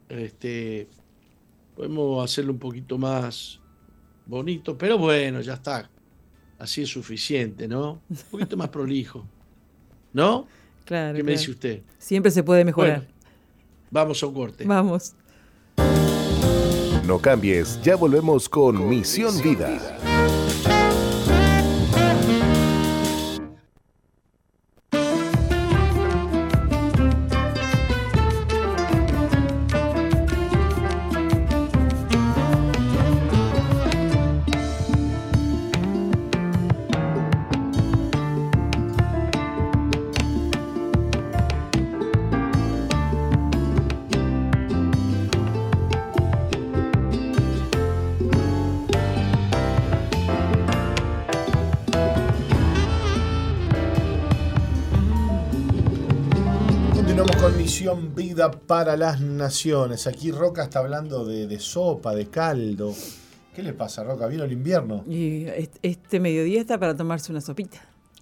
Este, 0.10 0.90
podemos 1.74 2.22
hacerlo 2.22 2.52
un 2.52 2.60
poquito 2.60 2.98
más 2.98 3.62
bonito, 4.26 4.78
pero 4.78 4.98
bueno, 4.98 5.40
ya 5.40 5.54
está. 5.54 5.90
Así 6.58 6.82
es 6.82 6.90
suficiente, 6.90 7.66
¿no? 7.66 8.02
Un 8.10 8.18
poquito 8.30 8.58
más 8.58 8.68
prolijo. 8.70 9.26
¿No? 10.14 10.48
Claro, 10.90 11.18
¿Qué 11.18 11.22
me 11.22 11.34
claro. 11.34 11.40
dice 11.40 11.52
usted? 11.52 11.84
Siempre 12.00 12.32
se 12.32 12.42
puede 12.42 12.66
mejorar. 12.66 13.02
Bueno, 13.02 13.14
vamos 13.92 14.24
a 14.24 14.26
un 14.26 14.34
corte. 14.34 14.66
Vamos. 14.66 15.14
No 17.10 17.18
cambies, 17.18 17.82
ya 17.82 17.96
volvemos 17.96 18.48
con 18.48 18.88
Misión 18.88 19.42
Vida. 19.42 19.99
Para 58.70 58.96
las 58.96 59.20
Naciones. 59.20 60.06
Aquí 60.06 60.32
Roca 60.32 60.62
está 60.64 60.78
hablando 60.78 61.26
de, 61.26 61.48
de 61.48 61.60
sopa, 61.60 62.14
de 62.14 62.28
caldo. 62.28 62.94
¿Qué 63.56 63.64
le 63.64 63.74
pasa, 63.74 64.04
Roca? 64.04 64.28
¿Vino 64.28 64.44
el 64.44 64.52
invierno? 64.52 65.04
Y 65.08 65.46
est- 65.48 65.78
este 65.82 66.20
mediodía 66.20 66.62
está 66.62 66.80
para 66.80 66.96
tomarse 66.96 67.32
una 67.32 67.42
sopita. 67.42 67.80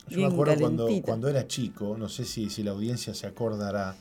Yo 0.08 0.16
Bien 0.16 0.30
me 0.30 0.34
acuerdo 0.36 0.58
cuando, 0.62 0.88
cuando 1.02 1.28
era 1.28 1.46
chico, 1.48 1.98
no 2.00 2.08
sé 2.08 2.24
si, 2.24 2.50
si 2.50 2.64
la 2.64 2.72
audiencia 2.72 3.14
se 3.14 3.28
acordará 3.28 3.94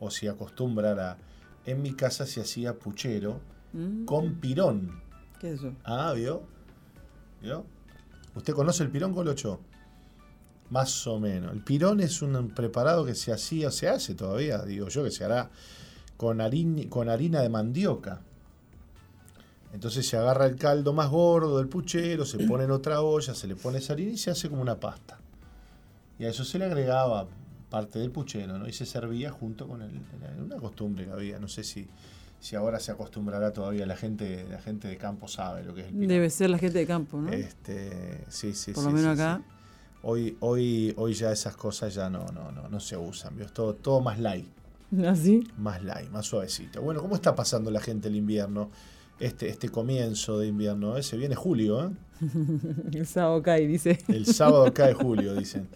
o 0.00 0.10
si 0.10 0.26
acostumbrará, 0.28 1.18
en 1.66 1.82
mi 1.82 1.92
casa 1.92 2.24
se 2.24 2.40
hacía 2.40 2.72
puchero 2.72 3.38
Mm, 3.74 4.06
con 4.06 4.36
pirón. 4.36 5.02
¿Qué 5.38 5.48
es 5.52 5.58
eso? 5.58 5.74
Ah, 5.84 6.14
¿vio? 6.16 6.44
¿Vio? 7.42 7.66
¿Usted 8.34 8.54
conoce 8.54 8.82
el 8.82 8.90
pirón, 8.90 9.12
Colocho? 9.12 9.60
Más 10.70 11.06
o 11.06 11.20
menos. 11.20 11.52
El 11.52 11.60
pirón 11.60 12.00
es 12.00 12.22
un 12.22 12.48
preparado 12.50 13.04
que 13.04 13.14
se 13.14 13.32
hacía, 13.32 13.70
se 13.70 13.88
hace 13.88 14.14
todavía, 14.14 14.62
digo 14.62 14.88
yo, 14.88 15.04
que 15.04 15.10
se 15.12 15.24
hará 15.24 15.48
con, 16.16 16.38
harin- 16.38 16.88
con 16.88 17.08
harina 17.08 17.40
de 17.40 17.48
mandioca. 17.48 18.20
Entonces 19.72 20.08
se 20.08 20.16
agarra 20.16 20.46
el 20.46 20.56
caldo 20.56 20.92
más 20.92 21.10
gordo 21.10 21.58
del 21.58 21.68
puchero, 21.68 22.24
se 22.24 22.38
pone 22.46 22.64
en 22.64 22.70
otra 22.70 23.02
olla, 23.02 23.34
se 23.34 23.46
le 23.46 23.56
pone 23.56 23.78
esa 23.78 23.92
harina 23.92 24.12
y 24.12 24.16
se 24.16 24.30
hace 24.30 24.48
como 24.48 24.62
una 24.62 24.80
pasta. 24.80 25.18
Y 26.18 26.24
a 26.24 26.30
eso 26.30 26.44
se 26.44 26.58
le 26.58 26.64
agregaba 26.64 27.26
parte 27.68 27.98
del 27.98 28.10
puchero, 28.10 28.58
¿no? 28.58 28.66
Y 28.66 28.72
se 28.72 28.86
servía 28.86 29.30
junto 29.30 29.68
con 29.68 29.82
el, 29.82 29.90
una 30.42 30.56
costumbre 30.56 31.04
que 31.04 31.10
había. 31.12 31.38
No 31.38 31.46
sé 31.48 31.62
si, 31.62 31.86
si 32.40 32.56
ahora 32.56 32.80
se 32.80 32.90
acostumbrará 32.92 33.52
todavía. 33.52 33.84
La 33.84 33.96
gente, 33.96 34.46
la 34.50 34.60
gente 34.62 34.88
de 34.88 34.96
campo 34.96 35.28
sabe 35.28 35.62
lo 35.62 35.74
que 35.74 35.82
es 35.82 35.86
el 35.88 35.92
pirón. 35.92 36.08
Debe 36.08 36.30
ser 36.30 36.48
la 36.50 36.58
gente 36.58 36.78
de 36.78 36.86
campo, 36.86 37.20
¿no? 37.20 37.30
Este, 37.30 38.24
sí, 38.28 38.54
sí, 38.54 38.72
Por 38.72 38.84
sí, 38.84 38.88
lo 38.90 38.96
menos 38.96 39.16
sí, 39.16 39.22
acá. 39.22 39.42
sí. 39.44 39.55
Hoy, 40.08 40.36
hoy, 40.38 40.94
hoy 40.96 41.14
ya 41.14 41.32
esas 41.32 41.56
cosas 41.56 41.92
ya 41.92 42.08
no, 42.08 42.26
no, 42.26 42.52
no, 42.52 42.68
no 42.68 42.78
se 42.78 42.96
usan. 42.96 43.34
¿vio? 43.34 43.44
Es 43.44 43.52
todo, 43.52 43.74
todo 43.74 44.00
más 44.00 44.20
light, 44.20 44.46
¿Así? 45.04 45.44
más 45.58 45.82
light, 45.82 46.08
más 46.10 46.26
suavecito. 46.26 46.80
Bueno, 46.80 47.00
¿cómo 47.02 47.16
está 47.16 47.34
pasando 47.34 47.72
la 47.72 47.80
gente 47.80 48.06
el 48.06 48.14
invierno? 48.14 48.70
Este, 49.18 49.48
este 49.48 49.68
comienzo 49.68 50.38
de 50.38 50.46
invierno, 50.46 50.96
¿eh? 50.96 51.02
se 51.02 51.16
viene 51.16 51.34
julio, 51.34 51.86
¿eh? 51.86 51.90
El 52.92 53.04
sábado 53.08 53.42
cae, 53.42 53.66
dice. 53.66 53.98
El 54.06 54.26
sábado 54.26 54.72
cae 54.72 54.94
julio, 54.94 55.34
dicen. 55.34 55.66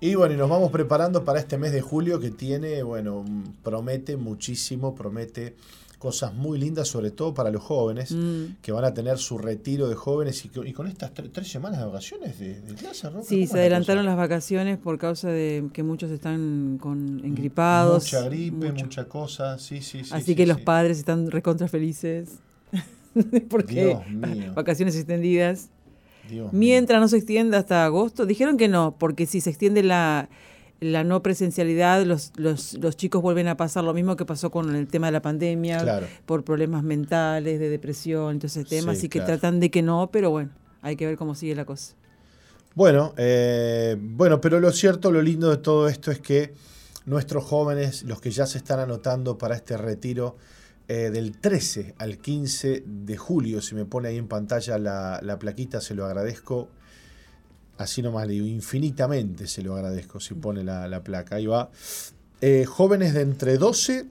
Y 0.00 0.14
bueno, 0.14 0.32
y 0.32 0.38
nos 0.38 0.48
vamos 0.48 0.70
preparando 0.70 1.22
para 1.24 1.38
este 1.38 1.58
mes 1.58 1.72
de 1.72 1.82
julio 1.82 2.18
que 2.18 2.30
tiene, 2.30 2.82
bueno, 2.82 3.26
promete 3.62 4.16
muchísimo, 4.16 4.94
promete 4.94 5.54
cosas 5.98 6.34
muy 6.34 6.58
lindas, 6.58 6.88
sobre 6.88 7.10
todo 7.10 7.32
para 7.32 7.50
los 7.50 7.62
jóvenes, 7.62 8.12
Mm. 8.12 8.56
que 8.62 8.70
van 8.72 8.84
a 8.84 8.92
tener 8.92 9.16
su 9.18 9.38
retiro 9.38 9.88
de 9.88 9.94
jóvenes 9.94 10.44
y, 10.44 10.48
que- 10.50 10.68
y 10.68 10.72
con 10.72 10.86
estas 10.86 11.12
tre- 11.14 11.30
tres 11.32 11.48
semanas 11.50 11.78
de 11.80 11.86
vacaciones 11.86 12.38
de, 12.38 12.60
de 12.60 12.74
clase, 12.74 13.08
¿cómo 13.10 13.22
Sí, 13.24 13.46
se 13.46 13.54
la 13.54 13.60
adelantaron 13.60 14.02
cosa? 14.04 14.10
las 14.10 14.16
vacaciones 14.18 14.78
por 14.78 14.98
causa 14.98 15.28
de 15.30 15.64
que 15.72 15.82
muchos 15.82 16.10
están 16.10 16.78
con 16.80 17.20
engripados. 17.24 18.04
Mucha 18.04 18.22
gripe, 18.28 18.70
mucho. 18.72 18.84
mucha 18.84 19.04
cosa, 19.08 19.58
sí, 19.58 19.80
sí, 19.80 20.04
sí. 20.04 20.10
Así 20.12 20.26
sí, 20.26 20.34
que 20.36 20.46
los 20.46 20.58
sí. 20.58 20.62
padres 20.64 20.98
están 20.98 21.30
recontra 21.30 21.66
felices. 21.68 22.40
Porque 23.48 23.86
Dios 23.86 24.06
mío. 24.10 24.52
vacaciones 24.54 24.94
extendidas. 24.96 25.70
Dios 26.28 26.52
mío. 26.52 26.58
Mientras 26.58 27.00
no 27.00 27.08
se 27.08 27.16
extienda 27.16 27.58
hasta 27.58 27.84
agosto, 27.84 28.26
dijeron 28.26 28.56
que 28.56 28.68
no, 28.68 28.96
porque 28.98 29.26
si 29.26 29.40
se 29.40 29.48
extiende 29.50 29.82
la, 29.82 30.28
la 30.80 31.04
no 31.04 31.22
presencialidad, 31.22 32.04
los, 32.04 32.32
los, 32.36 32.74
los 32.74 32.96
chicos 32.96 33.22
vuelven 33.22 33.48
a 33.48 33.56
pasar 33.56 33.84
lo 33.84 33.94
mismo 33.94 34.16
que 34.16 34.24
pasó 34.24 34.50
con 34.50 34.74
el 34.74 34.88
tema 34.88 35.06
de 35.06 35.12
la 35.12 35.22
pandemia, 35.22 35.78
Claro. 35.78 36.06
por 36.26 36.44
problemas 36.44 36.82
mentales, 36.82 37.58
de 37.58 37.68
depresión, 37.70 38.38
todo 38.38 38.46
ese 38.46 38.64
tema. 38.64 38.92
Sí, 38.92 38.98
así 38.98 39.08
que 39.08 39.20
tratan 39.20 39.58
de 39.60 39.70
que 39.70 39.82
no, 39.82 40.10
pero 40.12 40.30
bueno, 40.30 40.50
hay 40.82 40.96
que 40.96 41.06
ver 41.06 41.16
cómo 41.16 41.34
sigue 41.34 41.54
la 41.54 41.64
cosa. 41.64 41.94
Bueno, 42.74 43.14
eh, 43.16 43.96
bueno, 43.98 44.40
pero 44.40 44.60
lo 44.60 44.70
cierto, 44.70 45.10
lo 45.10 45.22
lindo 45.22 45.48
de 45.50 45.56
todo 45.56 45.88
esto 45.88 46.10
es 46.10 46.20
que 46.20 46.52
nuestros 47.06 47.44
jóvenes, 47.44 48.02
los 48.02 48.20
que 48.20 48.30
ya 48.30 48.44
se 48.46 48.58
están 48.58 48.78
anotando 48.80 49.38
para 49.38 49.54
este 49.56 49.78
retiro 49.78 50.36
eh, 50.88 51.10
del 51.10 51.38
13 51.38 51.94
al 51.98 52.18
15 52.18 52.84
de 52.86 53.16
julio, 53.16 53.62
si 53.62 53.74
me 53.74 53.86
pone 53.86 54.08
ahí 54.08 54.18
en 54.18 54.28
pantalla 54.28 54.76
la, 54.78 55.20
la 55.22 55.38
plaquita, 55.38 55.80
se 55.80 55.94
lo 55.94 56.04
agradezco. 56.04 56.68
Así 57.78 58.02
nomás 58.02 58.26
le 58.26 58.34
digo, 58.34 58.46
infinitamente 58.46 59.46
se 59.46 59.62
lo 59.62 59.74
agradezco 59.74 60.20
si 60.20 60.34
pone 60.34 60.64
la, 60.64 60.88
la 60.88 61.02
placa. 61.02 61.36
Ahí 61.36 61.46
va. 61.46 61.70
Eh, 62.40 62.64
jóvenes 62.66 63.14
de 63.14 63.22
entre 63.22 63.58
12 63.58 64.06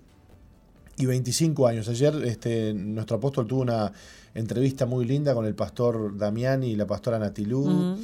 y 0.98 1.06
25 1.06 1.68
años. 1.68 1.88
Ayer 1.90 2.16
este, 2.26 2.74
nuestro 2.74 3.18
apóstol 3.18 3.48
tuvo 3.48 3.62
una 3.62 3.92
entrevista 4.34 4.86
muy 4.86 5.06
linda 5.06 5.34
con 5.34 5.46
el 5.46 5.56
pastor 5.56 6.18
Damiani 6.18 6.72
y 6.72 6.76
la 6.76 6.86
pastora 6.86 7.20
Natilú 7.20 7.98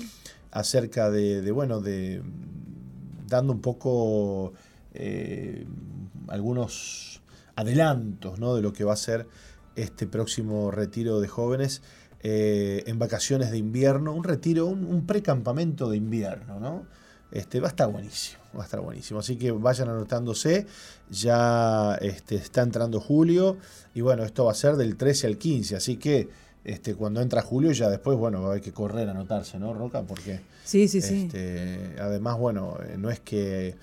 acerca 0.51 1.09
de, 1.09 1.41
de, 1.41 1.51
bueno, 1.51 1.79
de 1.79 2.21
dando 3.27 3.53
un 3.53 3.61
poco 3.61 4.53
eh, 4.93 5.65
algunos 6.27 7.21
adelantos 7.55 8.39
¿no? 8.39 8.55
de 8.55 8.61
lo 8.61 8.73
que 8.73 8.83
va 8.83 8.93
a 8.93 8.97
ser 8.97 9.27
este 9.75 10.05
próximo 10.05 10.69
retiro 10.71 11.19
de 11.19 11.27
jóvenes 11.27 11.81
eh, 12.23 12.83
en 12.85 12.99
vacaciones 12.99 13.51
de 13.51 13.57
invierno, 13.57 14.13
un 14.13 14.23
retiro, 14.23 14.67
un, 14.67 14.85
un 14.85 15.05
precampamento 15.05 15.89
de 15.89 15.97
invierno, 15.97 16.59
¿no? 16.59 16.85
Este, 17.31 17.59
va 17.61 17.67
a 17.67 17.69
estar 17.69 17.89
buenísimo, 17.89 18.41
va 18.55 18.63
a 18.63 18.65
estar 18.65 18.81
buenísimo. 18.81 19.19
Así 19.21 19.37
que 19.37 19.51
vayan 19.51 19.87
anotándose, 19.89 20.67
ya 21.09 21.95
este, 22.01 22.35
está 22.35 22.61
entrando 22.61 22.99
julio 22.99 23.57
y 23.95 24.01
bueno, 24.01 24.23
esto 24.23 24.45
va 24.45 24.51
a 24.51 24.55
ser 24.55 24.75
del 24.75 24.97
13 24.97 25.27
al 25.27 25.37
15, 25.37 25.75
así 25.77 25.95
que 25.97 26.29
este, 26.63 26.93
cuando 26.93 27.21
entra 27.21 27.41
julio 27.41 27.71
ya 27.71 27.89
después, 27.89 28.17
bueno, 28.17 28.41
va 28.41 28.47
a 28.47 28.51
haber 28.51 28.61
que 28.61 28.71
correr 28.71 29.07
a 29.07 29.11
anotarse, 29.11 29.57
¿no, 29.57 29.73
Roca? 29.73 30.03
Porque 30.03 30.41
Sí, 30.63 30.87
sí, 30.87 31.01
sí. 31.01 31.23
este, 31.23 31.95
además, 31.99 32.37
bueno, 32.37 32.77
eh, 32.85 32.95
no 32.97 33.09
es 33.09 33.19
que 33.19 33.75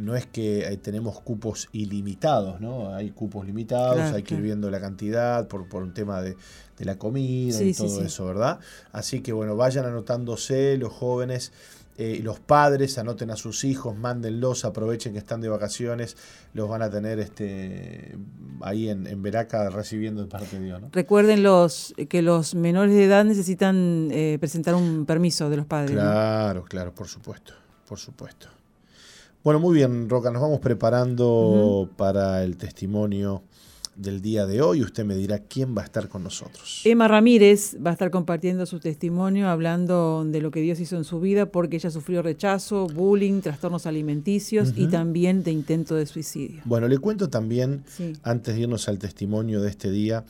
no 0.00 0.16
es 0.16 0.26
que 0.26 0.66
eh, 0.66 0.76
tenemos 0.76 1.20
cupos 1.20 1.68
ilimitados, 1.72 2.60
¿no? 2.60 2.94
Hay 2.94 3.10
cupos 3.10 3.46
limitados, 3.46 3.96
Claro, 3.96 4.16
hay 4.16 4.22
que 4.22 4.34
ir 4.34 4.40
viendo 4.42 4.70
la 4.70 4.80
cantidad 4.80 5.46
por, 5.48 5.68
por 5.68 5.82
un 5.82 5.94
tema 5.94 6.20
de, 6.22 6.36
de 6.78 6.84
la 6.84 6.98
comida 6.98 7.56
Sí, 7.58 7.68
y 7.70 7.74
todo 7.74 7.88
sí. 8.00 8.04
eso, 8.06 8.26
¿verdad? 8.26 8.58
Así 8.92 9.20
que 9.20 9.32
bueno, 9.32 9.56
vayan 9.56 9.84
anotándose 9.86 10.76
los 10.78 10.92
jóvenes. 10.92 11.52
eh, 11.96 12.18
los 12.24 12.40
padres 12.40 12.98
anoten 12.98 13.30
a 13.30 13.36
sus 13.36 13.62
hijos, 13.62 13.96
mándenlos, 13.96 14.64
aprovechen 14.64 15.12
que 15.12 15.20
están 15.20 15.40
de 15.40 15.48
vacaciones, 15.48 16.16
los 16.52 16.68
van 16.68 16.82
a 16.82 16.90
tener 16.90 17.20
este 17.20 18.16
ahí 18.62 18.88
en, 18.88 19.06
en 19.06 19.22
Veraca 19.22 19.70
recibiendo 19.70 20.20
de 20.22 20.26
parte 20.28 20.58
de 20.58 20.64
Dios, 20.64 20.80
¿no? 20.80 20.88
Recuerden 20.92 21.44
los 21.44 21.94
que 22.08 22.20
los 22.20 22.56
menores 22.56 22.94
de 22.96 23.04
edad 23.04 23.24
necesitan 23.24 24.08
eh, 24.10 24.38
presentar 24.40 24.74
un 24.74 25.06
permiso 25.06 25.48
de 25.50 25.56
los 25.56 25.66
padres. 25.66 25.92
¿no? 25.92 26.00
Claro, 26.00 26.64
claro, 26.64 26.92
por 26.92 27.06
supuesto, 27.06 27.52
por 27.88 28.00
supuesto. 28.00 28.48
Bueno, 29.44 29.60
muy 29.60 29.74
bien, 29.74 30.08
Roca, 30.08 30.30
nos 30.30 30.40
vamos 30.40 30.60
preparando 30.60 31.90
para 31.98 32.42
el 32.44 32.56
testimonio 32.56 33.42
del 33.94 34.22
día 34.22 34.46
de 34.46 34.62
hoy. 34.62 34.80
Usted 34.80 35.04
me 35.04 35.14
dirá 35.16 35.38
quién 35.38 35.76
va 35.76 35.82
a 35.82 35.84
estar 35.84 36.08
con 36.08 36.24
nosotros. 36.24 36.80
Emma 36.84 37.08
Ramírez 37.08 37.76
va 37.84 37.90
a 37.90 37.92
estar 37.92 38.10
compartiendo 38.10 38.64
su 38.64 38.80
testimonio, 38.80 39.48
hablando 39.50 40.24
de 40.24 40.40
lo 40.40 40.50
que 40.50 40.62
Dios 40.62 40.80
hizo 40.80 40.96
en 40.96 41.04
su 41.04 41.20
vida, 41.20 41.44
porque 41.44 41.76
ella 41.76 41.90
sufrió 41.90 42.22
rechazo, 42.22 42.86
bullying, 42.86 43.42
trastornos 43.42 43.84
alimenticios 43.84 44.72
y 44.74 44.86
también 44.86 45.44
de 45.44 45.52
intento 45.52 45.94
de 45.94 46.06
suicidio. 46.06 46.62
Bueno, 46.64 46.88
le 46.88 46.96
cuento 46.96 47.28
también, 47.28 47.84
Sí. 47.86 48.14
antes 48.22 48.54
de 48.54 48.62
irnos 48.62 48.88
al 48.88 48.98
testimonio 48.98 49.60
de 49.60 49.68
este 49.68 49.90
día, 49.90 50.24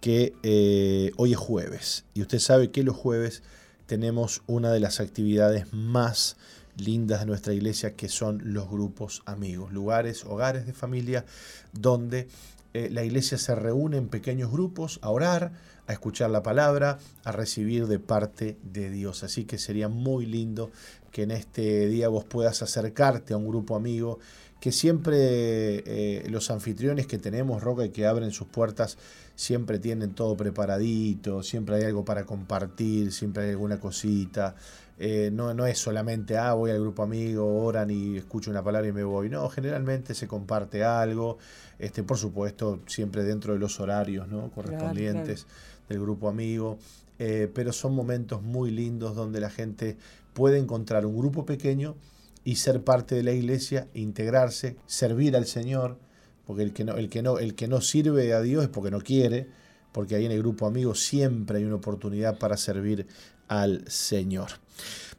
que 0.00 0.32
eh, 0.42 1.12
hoy 1.16 1.30
es 1.30 1.38
jueves. 1.38 2.06
Y 2.12 2.22
usted 2.22 2.40
sabe 2.40 2.72
que 2.72 2.82
los 2.82 2.96
jueves 2.96 3.44
tenemos 3.86 4.42
una 4.48 4.72
de 4.72 4.80
las 4.80 4.98
actividades 4.98 5.72
más 5.72 6.36
lindas 6.78 7.20
de 7.20 7.26
nuestra 7.26 7.52
iglesia, 7.52 7.94
que 7.94 8.08
son 8.08 8.40
los 8.52 8.70
grupos 8.70 9.22
amigos, 9.26 9.72
lugares, 9.72 10.24
hogares 10.24 10.66
de 10.66 10.72
familia, 10.72 11.24
donde 11.72 12.28
eh, 12.74 12.88
la 12.90 13.04
iglesia 13.04 13.38
se 13.38 13.54
reúne 13.54 13.96
en 13.96 14.08
pequeños 14.08 14.50
grupos 14.50 14.98
a 15.02 15.10
orar, 15.10 15.52
a 15.86 15.92
escuchar 15.92 16.30
la 16.30 16.42
palabra, 16.42 16.98
a 17.24 17.32
recibir 17.32 17.86
de 17.86 17.98
parte 17.98 18.58
de 18.62 18.90
Dios. 18.90 19.24
Así 19.24 19.44
que 19.44 19.58
sería 19.58 19.88
muy 19.88 20.26
lindo 20.26 20.70
que 21.10 21.22
en 21.22 21.30
este 21.30 21.88
día 21.88 22.08
vos 22.08 22.24
puedas 22.24 22.62
acercarte 22.62 23.32
a 23.32 23.38
un 23.38 23.48
grupo 23.48 23.74
amigo, 23.74 24.18
que 24.60 24.72
siempre 24.72 25.16
eh, 25.18 26.26
los 26.28 26.50
anfitriones 26.50 27.06
que 27.06 27.18
tenemos, 27.18 27.62
Roca, 27.62 27.84
y 27.84 27.90
que 27.90 28.06
abren 28.06 28.32
sus 28.32 28.48
puertas, 28.48 28.98
siempre 29.34 29.78
tienen 29.78 30.14
todo 30.14 30.36
preparadito, 30.36 31.42
siempre 31.42 31.76
hay 31.76 31.84
algo 31.84 32.04
para 32.04 32.24
compartir, 32.24 33.12
siempre 33.12 33.44
hay 33.44 33.50
alguna 33.50 33.78
cosita. 33.78 34.56
Eh, 35.00 35.30
no, 35.32 35.54
no 35.54 35.66
es 35.66 35.78
solamente, 35.78 36.36
ah, 36.36 36.54
voy 36.54 36.72
al 36.72 36.80
grupo 36.80 37.04
amigo, 37.04 37.62
oran 37.62 37.88
y 37.90 38.16
escucho 38.16 38.50
una 38.50 38.64
palabra 38.64 38.88
y 38.88 38.92
me 38.92 39.04
voy. 39.04 39.30
No, 39.30 39.48
generalmente 39.48 40.14
se 40.14 40.26
comparte 40.26 40.82
algo, 40.82 41.38
este, 41.78 42.02
por 42.02 42.18
supuesto, 42.18 42.80
siempre 42.86 43.22
dentro 43.22 43.52
de 43.52 43.60
los 43.60 43.78
horarios 43.78 44.26
¿no? 44.26 44.50
correspondientes 44.50 45.46
del 45.88 46.00
grupo 46.00 46.28
amigo. 46.28 46.78
Eh, 47.20 47.50
pero 47.52 47.72
son 47.72 47.94
momentos 47.94 48.42
muy 48.42 48.70
lindos 48.70 49.16
donde 49.16 49.40
la 49.40 49.50
gente 49.50 49.96
puede 50.34 50.58
encontrar 50.58 51.04
un 51.04 51.16
grupo 51.16 51.44
pequeño 51.44 51.96
y 52.44 52.56
ser 52.56 52.82
parte 52.82 53.14
de 53.14 53.22
la 53.22 53.32
iglesia, 53.32 53.88
integrarse, 53.94 54.76
servir 54.86 55.36
al 55.36 55.46
Señor, 55.46 55.98
porque 56.46 56.62
el 56.62 56.72
que 56.72 56.84
no, 56.84 56.96
el 56.96 57.08
que 57.08 57.22
no, 57.22 57.38
el 57.38 57.54
que 57.54 57.68
no 57.68 57.80
sirve 57.80 58.32
a 58.32 58.40
Dios 58.40 58.62
es 58.64 58.68
porque 58.68 58.90
no 58.90 59.00
quiere, 59.00 59.48
porque 59.92 60.14
ahí 60.14 60.26
en 60.26 60.32
el 60.32 60.38
grupo 60.38 60.66
amigo 60.66 60.94
siempre 60.94 61.58
hay 61.58 61.64
una 61.64 61.74
oportunidad 61.74 62.38
para 62.38 62.56
servir 62.56 63.06
al 63.48 63.84
Señor. 63.88 64.50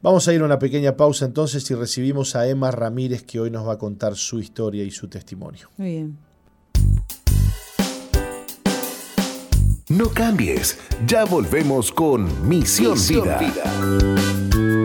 Vamos 0.02 0.26
a 0.28 0.32
ir 0.32 0.40
a 0.40 0.44
una 0.44 0.58
pequeña 0.58 0.96
pausa 0.96 1.26
entonces 1.26 1.70
y 1.70 1.74
recibimos 1.74 2.34
a 2.34 2.48
Emma 2.48 2.70
Ramírez 2.70 3.22
que 3.22 3.38
hoy 3.38 3.50
nos 3.50 3.68
va 3.68 3.74
a 3.74 3.78
contar 3.78 4.16
su 4.16 4.38
historia 4.38 4.82
y 4.82 4.90
su 4.90 5.08
testimonio. 5.08 5.68
Muy 5.76 5.88
bien. 5.88 6.18
No 9.90 10.08
cambies, 10.08 10.78
ya 11.04 11.24
volvemos 11.24 11.90
con 11.90 12.48
Misión, 12.48 12.92
Misión 12.92 13.28
Vida. 13.40 14.80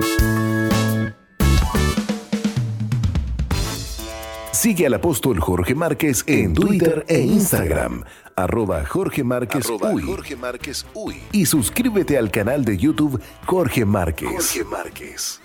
Sigue 4.52 4.88
al 4.88 4.96
apóstol 4.96 5.40
Jorge 5.40 5.76
Márquez 5.76 6.24
en 6.26 6.56
Twitter 6.56 7.06
e 7.08 7.20
Instagram, 7.20 8.04
arroba 8.36 8.84
Jorge 8.86 9.24
Márquez 9.24 9.66
Arroba 9.66 9.92
Uy. 9.92 10.04
Jorge 10.04 10.36
Márquez 10.36 10.86
Uy. 10.94 11.22
Y 11.32 11.46
suscríbete 11.46 12.18
al 12.18 12.32
canal 12.32 12.66
de 12.66 12.78
YouTube 12.78 13.22
Jorge 13.46 13.86
Márquez. 13.86 14.30
Jorge 14.30 14.64
Márquez. 14.66 15.42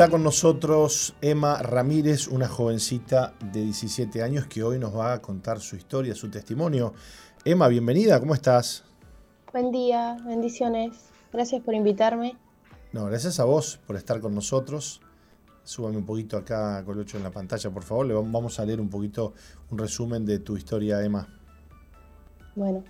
Está 0.00 0.10
con 0.10 0.22
nosotros 0.22 1.14
Emma 1.20 1.60
Ramírez, 1.60 2.26
una 2.28 2.48
jovencita 2.48 3.34
de 3.52 3.64
17 3.64 4.22
años 4.22 4.46
que 4.46 4.62
hoy 4.62 4.78
nos 4.78 4.96
va 4.96 5.12
a 5.12 5.20
contar 5.20 5.60
su 5.60 5.76
historia, 5.76 6.14
su 6.14 6.30
testimonio. 6.30 6.94
Emma, 7.44 7.68
bienvenida, 7.68 8.18
¿cómo 8.18 8.32
estás? 8.32 8.82
Buen 9.52 9.70
día, 9.70 10.16
bendiciones. 10.24 10.96
Gracias 11.30 11.62
por 11.62 11.74
invitarme. 11.74 12.38
No, 12.92 13.04
gracias 13.04 13.40
a 13.40 13.44
vos 13.44 13.78
por 13.86 13.96
estar 13.96 14.22
con 14.22 14.34
nosotros. 14.34 15.02
Súbame 15.64 15.98
un 15.98 16.06
poquito 16.06 16.38
acá, 16.38 16.82
Colocho, 16.82 17.18
en 17.18 17.22
la 17.22 17.30
pantalla, 17.30 17.68
por 17.70 17.82
favor. 17.82 18.06
Le 18.06 18.14
vam- 18.14 18.32
vamos 18.32 18.58
a 18.58 18.64
leer 18.64 18.80
un 18.80 18.88
poquito 18.88 19.34
un 19.70 19.76
resumen 19.76 20.24
de 20.24 20.38
tu 20.38 20.56
historia, 20.56 21.04
Emma. 21.04 21.28
Bueno, 22.56 22.84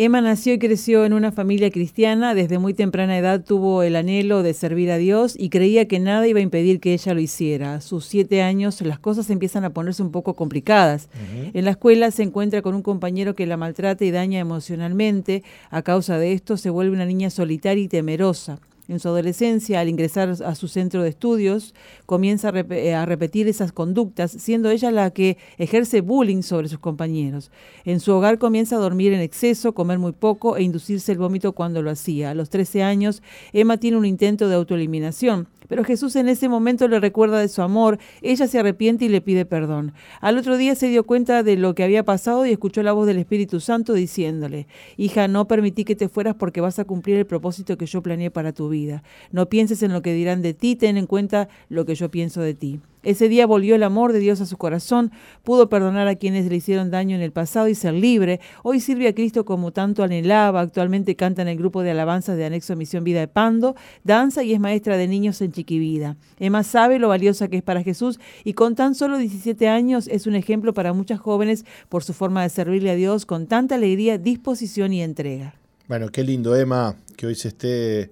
Emma 0.00 0.20
nació 0.20 0.54
y 0.54 0.60
creció 0.60 1.04
en 1.04 1.12
una 1.12 1.32
familia 1.32 1.72
cristiana, 1.72 2.32
desde 2.32 2.60
muy 2.60 2.72
temprana 2.72 3.18
edad 3.18 3.42
tuvo 3.44 3.82
el 3.82 3.96
anhelo 3.96 4.44
de 4.44 4.54
servir 4.54 4.92
a 4.92 4.96
Dios 4.96 5.34
y 5.36 5.48
creía 5.48 5.88
que 5.88 5.98
nada 5.98 6.28
iba 6.28 6.38
a 6.38 6.42
impedir 6.42 6.78
que 6.78 6.92
ella 6.92 7.14
lo 7.14 7.20
hiciera. 7.20 7.74
A 7.74 7.80
sus 7.80 8.04
siete 8.04 8.40
años 8.40 8.80
las 8.82 9.00
cosas 9.00 9.28
empiezan 9.28 9.64
a 9.64 9.70
ponerse 9.70 10.04
un 10.04 10.12
poco 10.12 10.34
complicadas. 10.34 11.08
En 11.52 11.64
la 11.64 11.72
escuela 11.72 12.12
se 12.12 12.22
encuentra 12.22 12.62
con 12.62 12.76
un 12.76 12.82
compañero 12.82 13.34
que 13.34 13.46
la 13.46 13.56
maltrata 13.56 14.04
y 14.04 14.12
daña 14.12 14.38
emocionalmente. 14.38 15.42
A 15.68 15.82
causa 15.82 16.16
de 16.16 16.32
esto 16.32 16.56
se 16.56 16.70
vuelve 16.70 16.94
una 16.94 17.04
niña 17.04 17.28
solitaria 17.28 17.82
y 17.82 17.88
temerosa. 17.88 18.60
En 18.88 19.00
su 19.00 19.08
adolescencia, 19.08 19.80
al 19.80 19.88
ingresar 19.90 20.30
a 20.30 20.54
su 20.54 20.66
centro 20.66 21.02
de 21.02 21.10
estudios, 21.10 21.74
comienza 22.06 22.48
a, 22.48 22.58
eh, 22.58 22.94
a, 22.94 23.04
repetir 23.04 23.46
esas 23.46 23.70
conductas, 23.70 24.30
siendo 24.30 24.70
ella 24.70 24.90
la 24.90 25.10
que 25.10 25.36
ejerce 25.58 26.00
bullying 26.00 26.40
sobre 26.40 26.68
sus 26.68 26.78
compañeros. 26.78 27.50
En 27.84 28.00
su 28.00 28.14
hogar 28.14 28.38
comienza 28.38 28.76
a 28.76 28.78
dormir 28.78 29.12
en 29.12 29.20
exceso, 29.20 29.74
comer 29.74 29.98
muy 29.98 30.12
poco 30.12 30.56
e 30.56 30.62
inducirse 30.62 31.12
el 31.12 31.18
vómito 31.18 31.52
cuando 31.52 31.82
lo 31.82 31.90
hacía. 31.90 32.30
A 32.30 32.34
los 32.34 32.48
13 32.48 32.82
años, 32.82 33.22
Emma 33.52 33.76
tiene 33.76 33.98
un 33.98 34.06
intento 34.06 34.48
de 34.48 34.54
autoeliminación. 34.54 35.48
Pero 35.68 35.84
Jesús 35.84 36.16
en 36.16 36.28
ese 36.28 36.48
momento 36.48 36.88
le 36.88 36.98
recuerda 36.98 37.38
de 37.38 37.48
su 37.48 37.62
amor, 37.62 37.98
ella 38.22 38.46
se 38.46 38.58
arrepiente 38.58 39.04
y 39.04 39.08
le 39.08 39.20
pide 39.20 39.44
perdón. 39.44 39.92
Al 40.20 40.38
otro 40.38 40.56
día 40.56 40.74
se 40.74 40.88
dio 40.88 41.04
cuenta 41.04 41.42
de 41.42 41.56
lo 41.56 41.74
que 41.74 41.84
había 41.84 42.04
pasado 42.04 42.44
y 42.46 42.52
escuchó 42.52 42.82
la 42.82 42.92
voz 42.92 43.06
del 43.06 43.18
Espíritu 43.18 43.60
Santo 43.60 43.92
diciéndole, 43.92 44.66
hija, 44.96 45.28
no 45.28 45.46
permití 45.46 45.84
que 45.84 45.96
te 45.96 46.08
fueras 46.08 46.34
porque 46.34 46.60
vas 46.60 46.78
a 46.78 46.84
cumplir 46.84 47.16
el 47.16 47.26
propósito 47.26 47.78
que 47.78 47.86
yo 47.86 48.02
planeé 48.02 48.30
para 48.30 48.52
tu 48.52 48.68
vida. 48.68 49.02
No 49.30 49.48
pienses 49.48 49.82
en 49.82 49.92
lo 49.92 50.02
que 50.02 50.14
dirán 50.14 50.42
de 50.42 50.54
ti, 50.54 50.76
ten 50.76 50.96
en 50.96 51.06
cuenta 51.06 51.48
lo 51.68 51.84
que 51.84 51.94
yo 51.94 52.10
pienso 52.10 52.40
de 52.40 52.54
ti. 52.54 52.80
Ese 53.08 53.30
día 53.30 53.46
volvió 53.46 53.74
el 53.74 53.84
amor 53.84 54.12
de 54.12 54.18
Dios 54.18 54.42
a 54.42 54.44
su 54.44 54.58
corazón, 54.58 55.12
pudo 55.42 55.70
perdonar 55.70 56.08
a 56.08 56.16
quienes 56.16 56.44
le 56.50 56.56
hicieron 56.56 56.90
daño 56.90 57.16
en 57.16 57.22
el 57.22 57.32
pasado 57.32 57.66
y 57.66 57.74
ser 57.74 57.94
libre. 57.94 58.38
Hoy 58.62 58.80
sirve 58.80 59.08
a 59.08 59.14
Cristo 59.14 59.46
como 59.46 59.72
tanto 59.72 60.02
anhelaba. 60.02 60.60
Actualmente 60.60 61.16
canta 61.16 61.40
en 61.40 61.48
el 61.48 61.56
grupo 61.56 61.82
de 61.82 61.92
alabanzas 61.92 62.36
de 62.36 62.44
Anexo 62.44 62.76
Misión 62.76 63.04
Vida 63.04 63.20
de 63.20 63.26
Pando, 63.26 63.76
danza 64.04 64.42
y 64.42 64.52
es 64.52 64.60
maestra 64.60 64.98
de 64.98 65.08
niños 65.08 65.40
en 65.40 65.52
Chiquivida. 65.52 66.18
Emma 66.38 66.62
sabe 66.64 66.98
lo 66.98 67.08
valiosa 67.08 67.48
que 67.48 67.56
es 67.56 67.62
para 67.62 67.82
Jesús 67.82 68.20
y 68.44 68.52
con 68.52 68.74
tan 68.74 68.94
solo 68.94 69.16
17 69.16 69.68
años 69.68 70.06
es 70.08 70.26
un 70.26 70.34
ejemplo 70.34 70.74
para 70.74 70.92
muchas 70.92 71.18
jóvenes 71.18 71.64
por 71.88 72.04
su 72.04 72.12
forma 72.12 72.42
de 72.42 72.50
servirle 72.50 72.90
a 72.90 72.94
Dios 72.94 73.24
con 73.24 73.46
tanta 73.46 73.76
alegría, 73.76 74.18
disposición 74.18 74.92
y 74.92 75.02
entrega. 75.02 75.54
Bueno, 75.88 76.10
qué 76.10 76.22
lindo, 76.22 76.54
Emma, 76.54 76.94
que 77.16 77.26
hoy 77.26 77.36
se 77.36 77.48
esté, 77.48 78.10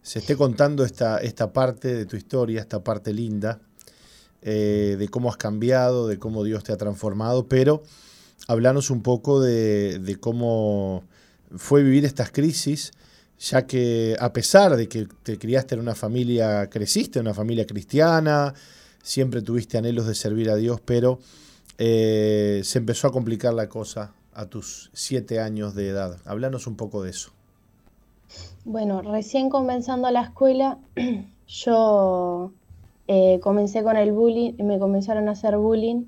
se 0.00 0.20
esté 0.20 0.36
contando 0.36 0.84
esta, 0.84 1.18
esta 1.18 1.52
parte 1.52 1.92
de 1.92 2.06
tu 2.06 2.16
historia, 2.16 2.60
esta 2.60 2.84
parte 2.84 3.12
linda 3.12 3.62
eh, 4.42 4.96
de 4.98 5.08
cómo 5.08 5.30
has 5.30 5.36
cambiado, 5.36 6.06
de 6.06 6.18
cómo 6.18 6.44
Dios 6.44 6.64
te 6.64 6.72
ha 6.72 6.76
transformado, 6.76 7.48
pero 7.48 7.82
hablanos 8.46 8.90
un 8.90 9.02
poco 9.02 9.40
de, 9.40 10.16
cómo 10.20 11.02
fue 11.56 11.82
vivir 11.82 12.04
estas 12.04 12.30
crisis, 12.30 12.92
ya 13.38 13.66
que 13.66 14.16
a 14.20 14.32
pesar 14.32 14.76
de 14.76 14.88
que 14.88 15.08
te 15.22 15.38
criaste 15.38 15.74
en 15.74 15.80
una 15.80 15.94
familia, 15.94 16.68
creciste 16.70 17.18
en 17.18 17.26
una 17.26 17.34
familia 17.34 17.66
cristiana, 17.66 18.54
siempre 19.02 19.42
tuviste 19.42 19.78
anhelos 19.78 20.06
de 20.06 20.14
servir 20.14 20.50
a 20.50 20.56
Dios, 20.56 20.80
pero 20.84 21.18
eh, 21.78 22.60
se 22.64 22.78
empezó 22.78 23.08
a 23.08 23.12
complicar 23.12 23.54
la 23.54 23.68
cosa 23.68 24.12
a 24.34 24.46
tus 24.46 24.90
siete 24.92 25.40
años 25.40 25.74
de 25.74 25.88
edad. 25.88 26.18
Hablanos 26.24 26.66
un 26.66 26.76
poco 26.76 27.02
de 27.02 27.10
eso. 27.10 27.32
Bueno, 28.64 29.02
recién 29.02 29.48
comenzando 29.48 30.10
la 30.10 30.22
escuela, 30.22 30.78
yo 31.48 32.52
eh, 33.08 33.40
comencé 33.40 33.82
con 33.82 33.96
el 33.96 34.12
bullying, 34.12 34.52
me 34.58 34.78
comenzaron 34.78 35.28
a 35.28 35.32
hacer 35.32 35.56
bullying. 35.56 36.04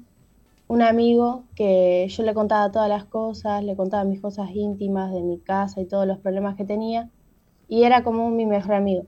Un 0.68 0.82
amigo 0.82 1.44
que 1.56 2.06
yo 2.08 2.22
le 2.22 2.34
contaba 2.34 2.70
todas 2.70 2.90
las 2.90 3.06
cosas, 3.06 3.64
le 3.64 3.74
contaba 3.74 4.04
mis 4.04 4.20
cosas 4.20 4.50
íntimas 4.54 5.10
de 5.10 5.22
mi 5.22 5.38
casa 5.38 5.80
y 5.80 5.86
todos 5.86 6.06
los 6.06 6.18
problemas 6.18 6.56
que 6.56 6.64
tenía, 6.64 7.10
y 7.68 7.84
era 7.84 8.04
como 8.04 8.30
mi 8.30 8.44
mejor 8.44 8.74
amigo. 8.74 9.04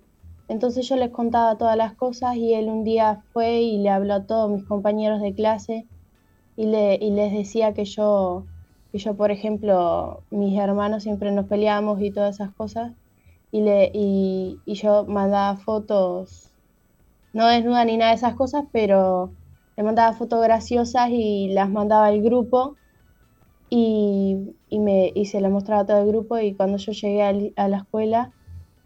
Entonces 0.48 0.89
yo 0.89 0.97
les 0.97 1.10
contaba 1.10 1.59
todas 1.59 1.77
las 1.77 1.94
cosas 1.94 2.36
y 2.36 2.55
él 2.55 2.69
un 2.69 2.82
día 2.82 3.23
fue 3.32 3.60
y 3.60 3.78
le 3.78 3.90
habló 3.90 4.14
a 4.14 4.27
todos 4.27 4.51
mis 4.51 4.64
compañeros 4.64 5.20
de 5.20 5.35
clase 5.35 5.86
y, 6.56 6.66
le, 6.66 6.97
y 6.97 7.10
les 7.10 7.32
decía 7.32 7.74
que 7.74 7.85
yo, 7.85 8.47
que 8.90 8.98
yo, 8.98 9.14
por 9.16 9.31
ejemplo, 9.31 10.23
mis 10.31 10.59
hermanos 10.59 11.02
siempre 11.02 11.31
nos 11.31 11.47
peleábamos 11.47 12.01
y 12.01 12.10
todas 12.10 12.36
esas 12.36 12.55
cosas, 12.55 12.93
y, 13.51 13.60
le, 13.60 13.90
y, 13.93 14.60
y 14.64 14.74
yo 14.74 15.05
mandaba 15.06 15.56
fotos 15.59 16.52
no 17.32 17.46
desnuda 17.46 17.84
ni 17.84 17.96
nada 17.96 18.10
de 18.10 18.16
esas 18.16 18.34
cosas, 18.34 18.64
pero 18.72 19.32
le 19.76 19.82
mandaba 19.82 20.12
fotos 20.12 20.42
graciosas 20.42 21.09
y 21.10 21.48
las 21.48 21.70
mandaba 21.70 22.06
al 22.06 22.22
grupo 22.22 22.76
y, 23.70 24.36
me, 24.70 25.12
y 25.14 25.26
se 25.26 25.40
las 25.40 25.50
mostraba 25.50 25.82
a 25.82 25.86
todo 25.86 26.02
el 26.02 26.09
grupo 26.09 26.38
y 26.38 26.54
cuando 26.54 26.76
yo 26.76 26.92
llegué 26.92 27.54
a, 27.56 27.68
la 27.68 27.78
escuela, 27.78 28.32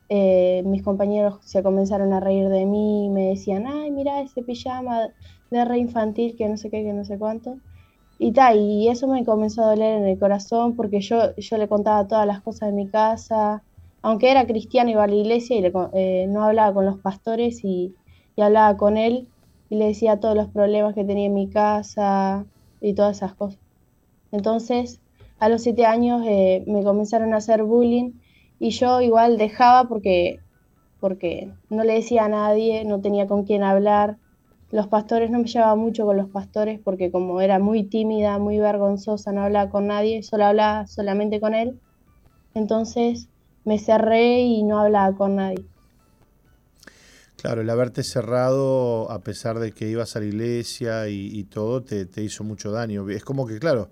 eh, 0.08 0.62
mis 0.64 0.84
compañeros 0.84 1.38
se 1.40 1.62
comenzaron 1.64 2.12
a 2.12 2.20
reír 2.20 2.48
de 2.48 2.66
mí 2.66 3.06
y 3.06 3.10
me 3.10 3.30
decían, 3.30 3.66
ay, 3.66 3.90
mira 3.90 4.20
ese 4.20 4.42
pijama 4.42 5.08
de 5.50 5.64
re 5.64 5.78
infantil 5.78 6.36
que 6.36 6.48
no 6.48 6.56
sé 6.56 6.70
qué, 6.70 6.84
que 6.84 6.92
no 6.92 7.04
sé 7.04 7.18
cuánto. 7.18 7.56
Y 8.18 8.32
tal, 8.32 8.58
y 8.58 8.88
eso 8.88 9.08
me 9.08 9.24
comenzó 9.24 9.64
a 9.64 9.70
doler 9.70 9.98
en 9.98 10.06
el 10.06 10.18
corazón 10.18 10.76
porque 10.76 11.00
yo, 11.00 11.34
yo 11.36 11.58
le 11.58 11.68
contaba 11.68 12.06
todas 12.06 12.26
las 12.26 12.40
cosas 12.42 12.70
de 12.70 12.76
mi 12.76 12.88
casa, 12.88 13.64
aunque 14.02 14.30
era 14.30 14.46
cristiano 14.46 14.90
iba 14.90 15.02
a 15.02 15.08
la 15.08 15.16
iglesia 15.16 15.56
y 15.56 15.62
le, 15.62 15.72
eh, 15.94 16.26
no 16.28 16.44
hablaba 16.44 16.72
con 16.72 16.86
los 16.86 16.98
pastores 16.98 17.64
y, 17.64 17.96
y 18.36 18.42
hablaba 18.42 18.76
con 18.76 18.96
él 18.98 19.28
y 19.70 19.76
le 19.76 19.86
decía 19.86 20.20
todos 20.20 20.36
los 20.36 20.48
problemas 20.50 20.94
que 20.94 21.04
tenía 21.04 21.26
en 21.26 21.34
mi 21.34 21.50
casa 21.50 22.46
y 22.80 22.94
todas 22.94 23.16
esas 23.16 23.34
cosas. 23.34 23.58
Entonces, 24.30 25.00
a 25.38 25.48
los 25.48 25.62
siete 25.62 25.86
años 25.86 26.22
eh, 26.26 26.64
me 26.66 26.84
comenzaron 26.84 27.34
a 27.34 27.38
hacer 27.38 27.62
bullying 27.64 28.12
y 28.58 28.70
yo 28.70 29.00
igual 29.00 29.38
dejaba 29.38 29.88
porque, 29.88 30.40
porque 31.00 31.52
no 31.70 31.84
le 31.84 31.94
decía 31.94 32.26
a 32.26 32.28
nadie, 32.28 32.84
no 32.84 33.00
tenía 33.00 33.26
con 33.26 33.44
quién 33.44 33.62
hablar. 33.62 34.18
Los 34.70 34.88
pastores 34.88 35.30
no 35.30 35.38
me 35.38 35.46
llevaba 35.46 35.76
mucho 35.76 36.04
con 36.04 36.16
los 36.16 36.28
pastores 36.30 36.80
porque 36.84 37.10
como 37.10 37.40
era 37.40 37.58
muy 37.58 37.84
tímida, 37.84 38.38
muy 38.38 38.58
vergonzosa, 38.58 39.32
no 39.32 39.42
hablaba 39.42 39.70
con 39.70 39.86
nadie, 39.86 40.22
solo 40.22 40.44
hablaba 40.44 40.86
solamente 40.86 41.40
con 41.40 41.54
él. 41.54 41.80
Entonces 42.54 43.28
me 43.64 43.78
cerré 43.78 44.40
y 44.40 44.62
no 44.62 44.78
hablaba 44.80 45.16
con 45.16 45.36
nadie. 45.36 45.66
Claro, 47.46 47.60
el 47.60 47.70
haberte 47.70 48.02
cerrado, 48.02 49.08
a 49.08 49.20
pesar 49.20 49.60
de 49.60 49.70
que 49.70 49.88
ibas 49.88 50.16
a 50.16 50.18
la 50.18 50.26
iglesia 50.26 51.08
y, 51.08 51.44
todo, 51.44 51.80
te, 51.80 52.08
hizo 52.20 52.42
mucho 52.42 52.72
daño. 52.72 53.08
Es 53.08 53.24
como 53.24 53.46
que, 53.46 53.60
claro, 53.60 53.88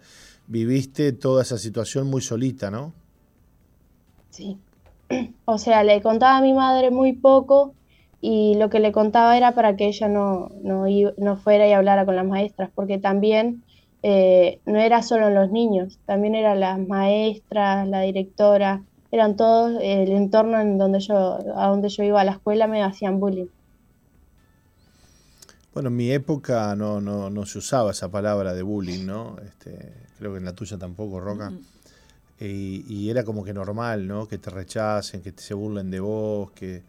viviste 0.48 1.12
toda 1.12 1.42
esa 1.42 1.56
situación 1.56 2.10
muy 2.10 2.20
solita, 2.20 2.72
¿no? 2.72 2.92
Sí. 4.30 4.58
O 5.44 5.58
sea, 5.58 5.84
le 5.84 6.02
contaba 6.02 6.38
a 6.38 6.40
mi 6.40 6.52
madre 6.52 6.90
muy 6.90 7.12
poco 7.12 7.74
y 8.20 8.56
lo 8.56 8.70
que 8.70 8.80
le 8.80 8.90
contaba 8.90 9.36
era 9.36 9.52
para 9.52 9.76
que 9.76 9.86
ella 9.86 10.08
no, 10.08 10.48
no, 10.64 10.86
no 11.16 11.36
fuera 11.36 11.68
y 11.68 11.72
hablara 11.72 12.04
con 12.04 12.16
las 12.16 12.26
maestras, 12.26 12.70
porque 12.74 12.98
también 12.98 13.62
eh, 14.02 14.58
no 14.66 14.80
era 14.80 15.00
solo 15.02 15.30
los 15.30 15.52
niños, 15.52 16.00
también 16.06 16.34
eran 16.34 16.58
las 16.58 16.80
maestras, 16.80 17.86
la 17.86 18.00
directora, 18.00 18.82
eran 19.14 19.36
todos 19.36 19.80
el 19.80 20.10
entorno 20.10 20.60
en 20.60 20.76
donde 20.76 20.98
yo, 20.98 21.38
a 21.56 21.68
donde 21.68 21.88
yo 21.88 22.02
iba 22.02 22.20
a 22.20 22.24
la 22.24 22.32
escuela 22.32 22.66
me 22.66 22.82
hacían 22.82 23.20
bullying. 23.20 23.46
Bueno, 25.72 25.88
en 25.88 25.96
mi 25.96 26.10
época 26.10 26.74
no, 26.74 27.00
no, 27.00 27.30
no 27.30 27.46
se 27.46 27.58
usaba 27.58 27.92
esa 27.92 28.10
palabra 28.10 28.54
de 28.54 28.62
bullying, 28.62 29.06
¿no? 29.06 29.36
Este, 29.46 29.92
creo 30.18 30.32
que 30.32 30.38
en 30.38 30.44
la 30.44 30.52
tuya 30.52 30.78
tampoco, 30.78 31.20
Roca. 31.20 31.52
y, 32.40 33.08
era 33.08 33.22
como 33.22 33.44
que 33.44 33.54
normal, 33.54 34.08
¿no? 34.08 34.26
Que 34.26 34.38
te 34.38 34.50
rechacen, 34.50 35.22
que 35.22 35.32
se 35.36 35.54
burlen 35.54 35.92
de 35.92 36.00
vos, 36.00 36.50
que, 36.50 36.82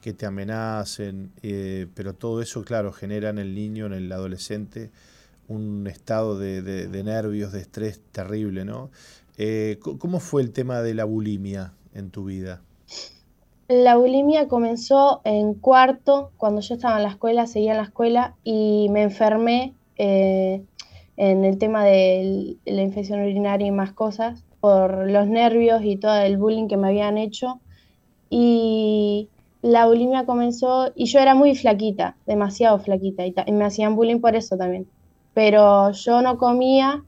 que 0.00 0.12
te 0.12 0.24
amenacen. 0.24 1.32
Eh, 1.42 1.88
pero 1.96 2.14
todo 2.14 2.40
eso, 2.42 2.62
claro, 2.62 2.92
genera 2.92 3.30
en 3.30 3.38
el 3.38 3.56
niño, 3.56 3.86
en 3.86 3.94
el 3.94 4.12
adolescente, 4.12 4.92
un 5.48 5.88
estado 5.88 6.38
de, 6.38 6.62
de 6.62 7.02
nervios, 7.02 7.50
de 7.50 7.60
estrés 7.60 8.00
terrible, 8.12 8.64
¿no? 8.64 8.90
Eh, 9.38 9.78
¿Cómo 9.98 10.20
fue 10.20 10.42
el 10.42 10.52
tema 10.52 10.82
de 10.82 10.94
la 10.94 11.04
bulimia 11.04 11.72
en 11.94 12.10
tu 12.10 12.24
vida? 12.24 12.62
La 13.68 13.96
bulimia 13.96 14.48
comenzó 14.48 15.22
en 15.24 15.54
cuarto, 15.54 16.30
cuando 16.36 16.60
yo 16.60 16.74
estaba 16.74 16.96
en 16.96 17.04
la 17.04 17.08
escuela, 17.10 17.46
seguía 17.46 17.70
en 17.70 17.78
la 17.78 17.84
escuela 17.84 18.34
y 18.44 18.88
me 18.90 19.02
enfermé 19.02 19.72
eh, 19.96 20.62
en 21.16 21.44
el 21.44 21.58
tema 21.58 21.84
de 21.84 22.56
la 22.66 22.82
infección 22.82 23.20
urinaria 23.20 23.66
y 23.66 23.70
más 23.70 23.92
cosas 23.92 24.44
por 24.60 25.10
los 25.10 25.26
nervios 25.26 25.82
y 25.84 25.96
todo 25.96 26.16
el 26.20 26.36
bullying 26.36 26.68
que 26.68 26.76
me 26.76 26.88
habían 26.88 27.16
hecho. 27.16 27.60
Y 28.28 29.28
la 29.62 29.86
bulimia 29.86 30.26
comenzó, 30.26 30.92
y 30.94 31.06
yo 31.06 31.20
era 31.20 31.34
muy 31.34 31.54
flaquita, 31.54 32.16
demasiado 32.26 32.78
flaquita, 32.78 33.24
y 33.26 33.52
me 33.52 33.64
hacían 33.64 33.96
bullying 33.96 34.20
por 34.20 34.36
eso 34.36 34.56
también. 34.56 34.86
Pero 35.34 35.92
yo 35.92 36.20
no 36.20 36.36
comía 36.36 37.04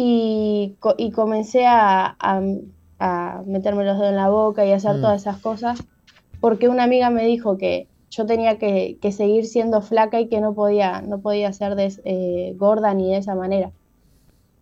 y, 0.00 0.76
y 0.96 1.10
comencé 1.10 1.66
a, 1.66 2.16
a, 2.20 3.42
meterme 3.44 3.84
los 3.84 3.98
dedos 3.98 4.10
en 4.10 4.16
la 4.16 4.28
boca 4.28 4.64
y 4.64 4.70
hacer 4.70 4.98
mm. 4.98 5.00
todas 5.00 5.20
esas 5.22 5.38
cosas, 5.38 5.82
porque 6.40 6.68
una 6.68 6.84
amiga 6.84 7.10
me 7.10 7.26
dijo 7.26 7.58
que 7.58 7.88
yo 8.08 8.24
tenía 8.24 8.58
que, 8.58 8.98
que 9.02 9.10
seguir 9.10 9.46
siendo 9.46 9.82
flaca 9.82 10.20
y 10.20 10.28
que 10.28 10.40
no 10.40 10.54
podía, 10.54 11.02
no 11.02 11.18
podía 11.18 11.52
ser 11.52 11.74
eh, 11.80 12.54
gorda 12.56 12.94
ni 12.94 13.10
de 13.10 13.16
esa 13.16 13.34
manera. 13.34 13.72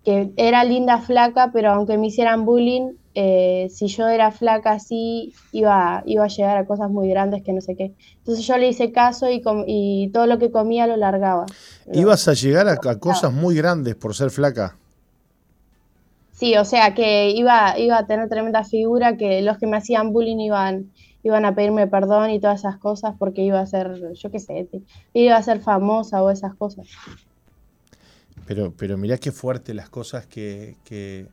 Que 0.05 0.33
era 0.37 0.65
linda 0.65 0.99
flaca, 1.03 1.51
pero 1.53 1.71
aunque 1.71 1.99
me 1.99 2.07
hicieran 2.07 2.47
bullying, 2.47 2.93
eh, 3.15 3.69
si 3.71 3.89
yo 3.89 4.09
era 4.09 4.31
flaca 4.31 4.73
así, 4.73 5.35
iba, 5.53 6.03
iba 6.07 6.25
a 6.25 6.29
llegar 6.29 6.57
a 6.57 6.65
cosas 6.65 6.89
muy 6.89 7.11
grandes 7.11 7.43
que 7.43 7.53
no 7.53 7.61
sé 7.61 7.77
qué. 7.77 7.93
Entonces 8.21 8.47
yo 8.47 8.57
le 8.57 8.69
hice 8.69 8.91
caso 8.91 9.29
y, 9.29 9.43
com- 9.43 9.65
y 9.67 10.09
todo 10.15 10.27
lo 10.27 10.39
que 10.39 10.51
comía 10.51 10.87
lo 10.87 10.97
largaba. 10.97 11.45
Ibas 11.93 12.27
a 12.27 12.33
llegar 12.33 12.69
a, 12.69 12.73
a 12.73 12.99
cosas 12.99 13.35
muy 13.35 13.55
grandes 13.55 13.97
por 13.97 14.15
ser 14.15 14.31
flaca. 14.31 14.79
Sí, 16.37 16.55
o 16.57 16.67
sea 16.67 16.95
que 16.95 17.31
iba, 17.31 17.79
iba 17.79 17.97
a 17.97 18.07
tener 18.07 18.29
tremenda 18.29 18.63
figura, 18.63 19.17
que 19.17 19.41
los 19.41 19.57
que 19.57 19.67
me 19.67 19.79
hacían 19.79 20.13
bullying 20.13 20.39
iban, 20.39 20.93
iban 21.23 21.47
a 21.47 21.55
pedirme 21.55 21.87
perdón 21.87 22.29
y 22.29 22.41
todas 22.41 22.61
esas 22.61 22.77
cosas 22.77 23.15
porque 23.19 23.41
iba 23.41 23.59
a 23.59 23.67
ser, 23.67 24.13
yo 24.13 24.31
qué 24.31 24.39
sé, 24.39 24.69
iba 25.15 25.35
a 25.35 25.43
ser 25.43 25.61
famosa 25.61 26.23
o 26.23 26.31
esas 26.31 26.55
cosas. 26.55 26.87
Pero, 28.47 28.75
pero 28.77 28.99
mirá 28.99 29.17
qué 29.17 29.33
fuerte 29.33 29.73
las 29.73 29.89
cosas 29.89 30.27
que, 30.27 30.77
que, 30.85 31.27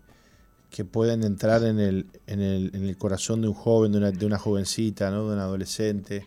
que 0.70 0.86
pueden 0.86 1.24
entrar 1.24 1.66
en 1.66 1.82
el, 1.82 2.08
en, 2.26 2.40
el, 2.40 2.72
en 2.74 2.86
el 2.86 2.98
corazón 2.98 3.42
de 3.42 3.50
un 3.50 3.54
joven, 3.56 3.92
de 3.92 3.98
una, 3.98 4.12
de 4.12 4.26
una 4.26 4.40
jovencita, 4.40 5.12
¿no? 5.12 5.28
de 5.28 5.34
un 5.34 5.40
adolescente. 5.40 6.26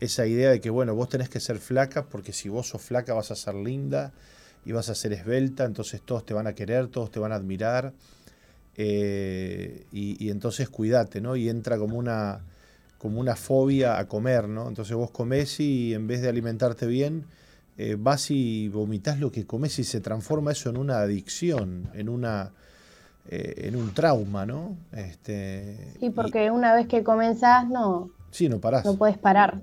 Esa 0.00 0.26
idea 0.26 0.50
de 0.50 0.60
que, 0.60 0.70
bueno, 0.70 0.92
vos 0.96 1.08
tenés 1.08 1.28
que 1.28 1.38
ser 1.38 1.58
flaca 1.58 2.06
porque 2.06 2.32
si 2.32 2.48
vos 2.48 2.66
sos 2.66 2.82
flaca 2.82 3.14
vas 3.14 3.30
a 3.30 3.36
ser 3.36 3.54
linda 3.54 4.12
y 4.68 4.72
vas 4.72 4.88
a 4.90 4.94
ser 4.94 5.14
esbelta, 5.14 5.64
entonces 5.64 6.02
todos 6.02 6.24
te 6.26 6.34
van 6.34 6.46
a 6.46 6.52
querer, 6.52 6.88
todos 6.88 7.10
te 7.10 7.18
van 7.18 7.32
a 7.32 7.36
admirar. 7.36 7.92
eh, 8.76 9.86
y, 9.92 10.22
y 10.24 10.30
entonces 10.30 10.68
cuídate, 10.68 11.20
¿no? 11.20 11.34
Y 11.36 11.48
entra 11.48 11.78
como 11.78 11.96
una, 11.98 12.40
como 12.98 13.18
una 13.20 13.34
fobia 13.34 13.98
a 13.98 14.06
comer, 14.06 14.46
¿no? 14.48 14.68
Entonces 14.68 14.94
vos 14.94 15.10
comés 15.10 15.58
y 15.60 15.94
en 15.94 16.06
vez 16.06 16.20
de 16.22 16.28
alimentarte 16.28 16.86
bien, 16.86 17.24
eh, 17.76 17.96
vas 17.98 18.30
y 18.30 18.68
vomitas 18.68 19.18
lo 19.18 19.32
que 19.32 19.46
comes 19.46 19.78
y 19.78 19.84
se 19.84 20.00
transforma 20.00 20.52
eso 20.52 20.70
en 20.70 20.76
una 20.76 20.98
adicción, 20.98 21.88
en 21.94 22.08
una 22.08 22.50
eh, 23.30 23.66
en 23.68 23.76
un 23.76 23.92
trauma, 23.94 24.46
¿no? 24.46 24.76
Este, 24.92 25.94
Sí, 26.00 26.10
porque 26.10 26.50
una 26.50 26.74
vez 26.74 26.86
que 26.88 27.02
comenzás, 27.04 27.68
no, 27.68 28.10
sí, 28.30 28.48
no 28.48 28.58
parás. 28.60 28.84
no 28.84 28.96
puedes 28.96 29.18
parar. 29.18 29.60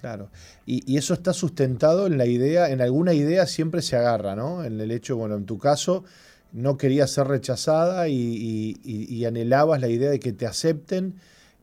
Claro. 0.00 0.30
Y, 0.66 0.96
eso 0.96 1.14
está 1.14 1.32
sustentado 1.32 2.06
en 2.06 2.18
la 2.18 2.26
idea, 2.26 2.70
en 2.70 2.80
alguna 2.80 3.14
idea 3.14 3.46
siempre 3.46 3.82
se 3.82 3.96
agarra, 3.96 4.34
¿no? 4.34 4.64
En 4.64 4.80
el 4.80 4.90
hecho, 4.90 5.16
bueno, 5.16 5.36
en 5.36 5.46
tu 5.46 5.58
caso, 5.58 6.04
no 6.52 6.76
querías 6.76 7.10
ser 7.10 7.28
rechazada 7.28 8.08
y, 8.08 9.24
anhelabas 9.26 9.80
la 9.80 9.88
idea 9.88 10.10
de 10.10 10.20
que 10.20 10.32
te 10.32 10.46
acepten. 10.46 11.14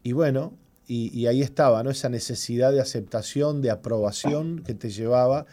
Y 0.03 0.13
bueno, 0.13 0.53
y, 0.87 1.17
y 1.17 1.27
ahí 1.27 1.41
estaba, 1.41 1.83
¿no? 1.83 1.89
Esa 1.89 2.09
necesidad 2.09 2.71
de 2.71 2.81
aceptación, 2.81 3.61
de 3.61 3.71
aprobación 3.71 4.63
que 4.65 4.73
te 4.73 4.89
llevaba 4.89 5.45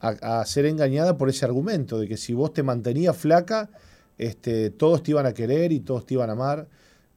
a, 0.00 0.40
a 0.40 0.46
ser 0.46 0.66
engañada 0.66 1.18
por 1.18 1.28
ese 1.28 1.44
argumento 1.44 1.98
de 1.98 2.08
que 2.08 2.16
si 2.16 2.32
vos 2.32 2.52
te 2.52 2.62
mantenías 2.62 3.16
flaca, 3.16 3.70
este, 4.18 4.70
todos 4.70 5.02
te 5.02 5.12
iban 5.12 5.26
a 5.26 5.34
querer 5.34 5.72
y 5.72 5.80
todos 5.80 6.06
te 6.06 6.14
iban 6.14 6.30
a 6.30 6.34
amar 6.34 6.68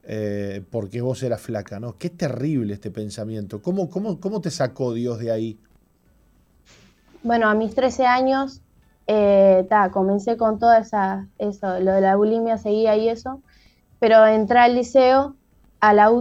eh, 0.08 0.62
porque 0.70 1.00
vos 1.00 1.22
eras 1.22 1.40
flaca, 1.40 1.80
¿no? 1.80 1.98
Qué 1.98 2.10
terrible 2.10 2.74
este 2.74 2.92
pensamiento. 2.92 3.60
¿Cómo, 3.60 3.90
cómo, 3.90 4.20
cómo 4.20 4.40
te 4.40 4.50
sacó 4.50 4.94
Dios 4.94 5.18
de 5.18 5.32
ahí? 5.32 5.58
Bueno, 7.24 7.48
a 7.48 7.54
mis 7.54 7.74
13 7.74 8.06
años, 8.06 8.60
eh, 9.08 9.66
ta, 9.68 9.90
comencé 9.90 10.36
con 10.36 10.60
toda 10.60 10.78
esa, 10.78 11.26
eso, 11.38 11.80
lo 11.80 11.92
de 11.92 12.00
la 12.00 12.14
bulimia 12.14 12.56
seguía 12.56 12.96
y 12.96 13.08
eso, 13.08 13.40
pero 13.98 14.24
entré 14.26 14.60
al 14.60 14.76
liceo, 14.76 15.34
a 15.80 15.92
la 15.92 16.12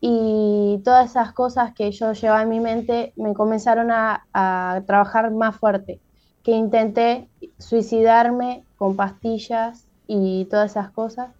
y 0.00 0.82
todas 0.84 1.10
esas 1.10 1.32
cosas 1.32 1.72
que 1.72 1.92
yo 1.92 2.12
llevaba 2.12 2.42
en 2.42 2.48
mi 2.48 2.60
mente 2.60 3.12
me 3.16 3.32
comenzaron 3.32 3.90
a, 3.92 4.26
a 4.34 4.82
trabajar 4.86 5.30
más 5.30 5.56
fuerte, 5.56 6.00
que 6.42 6.50
intenté 6.50 7.28
suicidarme 7.58 8.64
con 8.76 8.96
pastillas 8.96 9.84
y 10.08 10.46
todas 10.46 10.72
esas 10.72 10.90
cosas. 10.90 11.30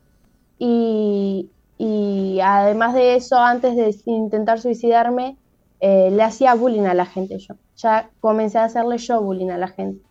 Y, 0.58 1.50
y 1.78 2.40
además 2.42 2.94
de 2.94 3.16
eso, 3.16 3.36
antes 3.38 3.76
de 3.76 3.94
intentar 4.06 4.60
suicidarme, 4.60 5.38
eh, 5.80 6.10
le 6.10 6.22
hacía 6.22 6.54
bullying 6.54 6.84
a 6.86 6.94
la 6.94 7.06
gente 7.06 7.38
yo. 7.38 7.54
Ya 7.76 8.10
comencé 8.20 8.58
a 8.58 8.64
hacerle 8.64 8.98
yo 8.98 9.20
bullying 9.22 9.50
a 9.50 9.58
la 9.58 9.68
gente 9.68 10.02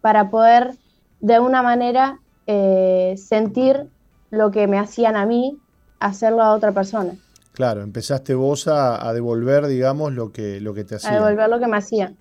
para 0.00 0.30
poder 0.30 0.76
de 1.20 1.38
una 1.40 1.62
manera 1.62 2.18
eh, 2.46 3.14
sentir 3.18 3.88
lo 4.30 4.50
que 4.50 4.66
me 4.66 4.78
hacían 4.78 5.16
a 5.16 5.26
mí, 5.26 5.60
hacerlo 6.00 6.42
a 6.42 6.54
otra 6.54 6.72
persona, 6.72 7.14
Claro, 7.52 7.82
empezaste 7.82 8.34
vos 8.34 8.68
a, 8.68 9.06
a 9.06 9.12
devolver, 9.12 9.66
digamos, 9.66 10.12
lo 10.12 10.32
que, 10.32 10.60
lo 10.60 10.72
que 10.72 10.84
te 10.84 10.94
a 10.94 10.96
hacían. 10.96 11.14
devolver 11.14 11.48
lo 11.50 11.58
que 11.58 11.66
me 11.66 11.76
hacían. 11.76 12.16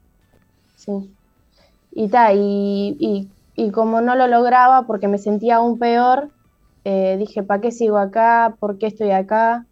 Sí. 0.76 0.92
Y 1.92 2.10
ta, 2.10 2.34
y, 2.34 2.98
y- 3.00 3.32
y 3.56 3.72
como 3.72 4.02
no 4.02 4.16
lo 4.16 4.28
lograba 4.28 4.88
porque 4.88 5.08
me 5.08 5.18
sentía 5.18 5.58
aún 5.58 5.80
peor, 5.80 6.32
eh, 6.84 7.18
dije, 7.18 7.44
¿para 7.44 7.62
qué 7.62 7.72
sigo 7.72 7.98
acá? 7.98 8.56
¿Por 8.60 8.78
qué 8.78 8.88
estoy 8.88 9.12
acá? 9.12 9.68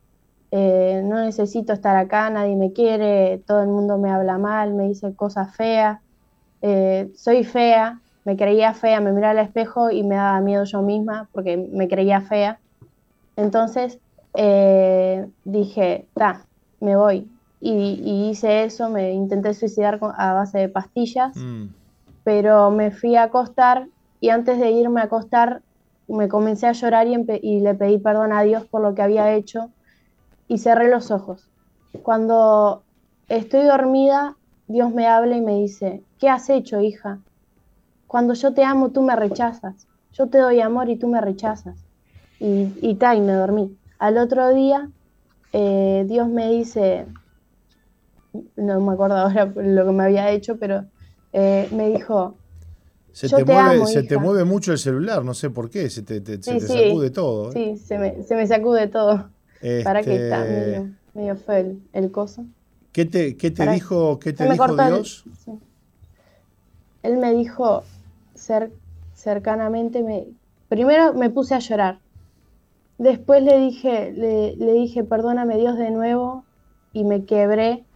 Eh, 0.51 1.01
no 1.05 1.19
necesito 1.21 1.73
estar 1.73 1.95
acá, 1.97 2.29
nadie 2.29 2.55
me 2.55 2.73
quiere, 2.73 3.43
todo 3.47 3.61
el 3.61 3.67
mundo 3.69 3.97
me 3.97 4.11
habla 4.11 4.37
mal, 4.37 4.73
me 4.73 4.85
dice 4.87 5.15
cosas 5.15 5.55
feas. 5.55 5.99
Eh, 6.61 7.11
soy 7.15 7.43
fea, 7.43 8.01
me 8.25 8.35
creía 8.37 8.73
fea, 8.73 9.01
me 9.01 9.11
miraba 9.13 9.39
al 9.39 9.45
espejo 9.47 9.91
y 9.91 10.03
me 10.03 10.15
daba 10.15 10.39
miedo 10.41 10.63
yo 10.65 10.81
misma 10.81 11.29
porque 11.33 11.57
me 11.57 11.87
creía 11.87 12.21
fea. 12.21 12.61
Entonces 13.35 13.99
eh, 14.35 15.27
dije, 15.43 16.09
ta, 16.13 16.45
me 16.79 16.95
voy. 16.95 17.29
Y, 17.59 17.71
y 18.03 18.29
hice 18.29 18.63
eso, 18.65 18.89
me 18.89 19.11
intenté 19.13 19.53
suicidar 19.53 19.99
con- 19.99 20.13
a 20.17 20.33
base 20.33 20.59
de 20.59 20.69
pastillas 20.69 21.35
Mm, 21.35 21.67
pero 22.23 22.71
me 22.71 22.91
fui 22.91 23.15
a 23.15 23.23
acostar 23.23 23.87
y 24.19 24.29
antes 24.29 24.59
de 24.59 24.71
irme 24.71 25.01
a 25.01 25.05
acostar 25.05 25.61
me 26.07 26.27
comencé 26.27 26.67
a 26.67 26.71
llorar 26.71 27.07
y, 27.07 27.59
le 27.59 27.73
pedí 27.75 27.97
perdón 27.97 28.31
a 28.33 28.43
Dios 28.43 28.65
por 28.65 28.81
lo 28.81 28.95
que 28.95 29.01
había 29.01 29.33
hecho 29.33 29.69
y 30.47 30.59
cerré 30.59 30.89
los 30.89 31.11
ojos. 31.11 31.49
Cuando 32.03 32.83
estoy 33.27 33.63
dormida, 33.65 34.35
Dios 34.67 34.93
me 34.93 35.07
habla 35.07 35.35
y 35.35 35.41
me 35.41 35.55
dice, 35.55 36.03
¿qué 36.19 36.29
has 36.29 36.49
hecho, 36.49 36.79
hija? 36.81 37.19
Cuando 38.07 38.33
yo 38.33 38.53
te 38.53 38.63
amo, 38.63 38.89
tú 38.89 39.01
me 39.01 39.15
rechazas. 39.15 39.87
Yo 40.13 40.27
te 40.27 40.37
doy 40.37 40.61
amor 40.61 40.89
y 40.89 40.97
tú 40.97 41.07
me 41.07 41.19
rechazas. 41.19 41.77
Y, 42.39 42.73
y 42.81 42.95
ta, 42.95 43.15
y 43.15 43.21
me 43.21 43.33
dormí. 43.33 43.77
Al 43.99 44.17
otro 44.17 44.53
día, 44.53 44.89
eh, 45.53 46.05
Dios 46.07 46.27
me 46.29 46.49
dice, 46.51 47.07
no 48.55 48.79
me 48.79 48.93
acuerdo 48.93 49.17
ahora 49.17 49.45
lo 49.45 49.85
que 49.85 49.91
me 49.91 50.03
había 50.03 50.31
hecho, 50.31 50.57
pero 50.57 50.85
eh, 51.33 51.67
me 51.71 51.89
dijo, 51.89 52.35
Se, 53.19 53.29
Yo 53.29 53.37
te, 53.37 53.45
te 53.45 53.53
mueve, 53.53 53.59
amo, 53.59 53.87
se 53.87 54.03
te 54.03 54.15
hija. 54.15 54.19
mueve 54.19 54.43
mucho 54.45 54.71
el 54.71 54.77
celular, 54.77 55.23
no 55.25 55.33
sé 55.33 55.49
por 55.49 55.69
qué, 55.69 55.89
se 55.89 56.03
te, 56.03 56.21
te- 56.21 56.41
se 56.43 56.55
te 56.55 56.67
sacude 56.67 57.09
todo. 57.09 57.51
¿eh? 57.51 57.53
sí, 57.53 57.77
se 57.77 57.97
me, 57.97 58.23
se 58.23 58.35
me 58.35 58.47
sacude 58.47 58.87
todo. 58.87 59.33
Para 59.83 60.05
que 60.05 60.15
está 60.15 60.37
Este, 60.39 60.47
medio, 60.47 60.89
medio 61.13 61.35
feo 61.37 61.55
el, 61.57 61.89
el 61.93 62.11
coso. 62.11 62.45
¿Qué 62.91 63.05
te, 63.05 63.37
qué 63.37 63.51
te 63.51 63.67
dijo, 63.67 64.19
qué 64.19 64.33
te 64.33 64.43
me 64.45 64.53
dijo 64.53 64.73
el- 64.73 64.79
Dios? 64.85 65.23
sí. 65.45 65.51
Él 67.03 67.17
me 67.17 67.31
dijo 67.33 67.83
cer- 68.35 68.73
cercanamente, 69.13 70.03
me, 70.03 70.27
primero 70.67 71.13
me 71.13 71.29
puse 71.29 71.55
a 71.55 71.59
llorar. 71.59 72.01
Después 72.97 73.43
le 73.43 73.57
dije, 73.59 74.11
le, 74.13 74.55
le 74.57 74.73
dije, 74.73 75.03
perdóname 75.03 75.57
Dios 75.57 75.77
de 75.77 75.91
nuevo, 75.91 76.47
y 76.93 77.03
me 77.05 77.25
quebré 77.25 77.87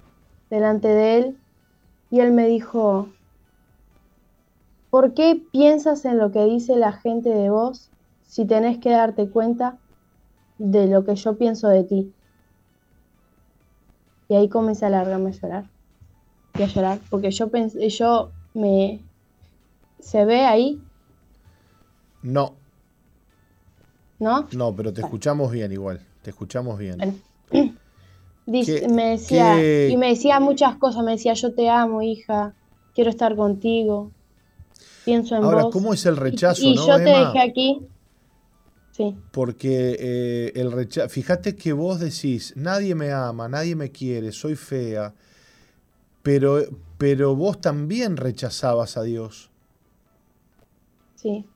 delante 0.49 0.87
de 0.89 1.17
él. 1.19 1.43
Y 2.11 2.21
él 2.21 2.31
me 2.33 2.47
dijo, 2.47 3.09
¿por 4.91 5.15
qué 5.15 5.41
piensas 5.51 6.05
en 6.05 6.19
lo 6.19 6.31
que 6.31 6.45
dice 6.45 6.75
la 6.75 6.91
gente 6.91 7.29
de 7.29 7.49
vos 7.49 7.89
si 8.27 8.45
tenés 8.45 8.77
que 8.77 8.91
darte 8.91 9.27
cuenta 9.29 9.79
de 10.59 10.85
lo 10.87 11.03
que 11.03 11.15
yo 11.15 11.35
pienso 11.37 11.67
de 11.69 11.83
ti? 11.83 12.13
Y 14.29 14.35
ahí 14.35 14.47
comencé 14.49 14.85
a 14.85 14.89
largarme 14.89 15.29
a 15.31 15.33
llorar. 15.33 15.65
Y 16.57 16.61
a 16.63 16.67
llorar, 16.67 16.99
porque 17.09 17.31
yo 17.31 17.49
pensé, 17.49 17.89
yo 17.89 18.31
me... 18.53 18.99
¿Se 19.99 20.25
ve 20.25 20.41
ahí? 20.41 20.79
No, 22.23 22.53
¿No? 24.19 24.47
no, 24.53 24.75
pero 24.75 24.93
te 24.93 25.01
escuchamos 25.01 25.51
bien 25.51 25.71
igual, 25.71 25.99
te 26.23 26.29
escuchamos 26.29 26.77
bien. 26.77 26.97
Bueno. 26.99 27.13
Dice- 28.45 28.81
¿Qué- 28.81 28.87
me 28.89 29.09
decía, 29.11 29.55
qué- 29.55 29.89
y 29.91 29.97
me 29.97 30.09
decía 30.09 30.39
muchas 30.39 30.75
cosas, 30.77 31.03
me 31.03 31.11
decía, 31.11 31.33
yo 31.33 31.53
te 31.53 31.69
amo, 31.69 32.01
hija, 32.01 32.53
quiero 32.93 33.09
estar 33.09 33.35
contigo, 33.35 34.11
pienso 35.03 35.35
en 35.35 35.43
Ahora, 35.43 35.51
vos. 35.51 35.73
¿cómo 35.73 35.93
es 35.93 36.05
el 36.05 36.17
rechazo, 36.17 36.61
y, 36.63 36.73
y 36.73 36.75
no, 36.75 36.85
yo 36.87 37.01
te 37.03 37.09
dejé 37.09 37.39
aquí. 37.39 37.87
Sí, 38.91 39.23
Porque 39.31 39.95
eh, 39.99 40.51
el 40.55 40.71
rechazo, 40.73 41.07
fíjate 41.09 41.55
que 41.55 41.71
vos 41.71 41.99
decís, 42.01 42.53
nadie 42.57 42.95
me 42.95 43.11
ama, 43.11 43.47
nadie 43.47 43.75
me 43.75 43.89
quiere, 43.91 44.33
soy 44.33 44.55
fea, 44.55 45.15
pero, 46.23 46.59
pero 46.97 47.35
vos 47.35 47.61
también 47.61 48.17
rechazabas 48.17 48.97
a 48.97 49.03
Dios. 49.03 49.51
sí. 51.15 51.51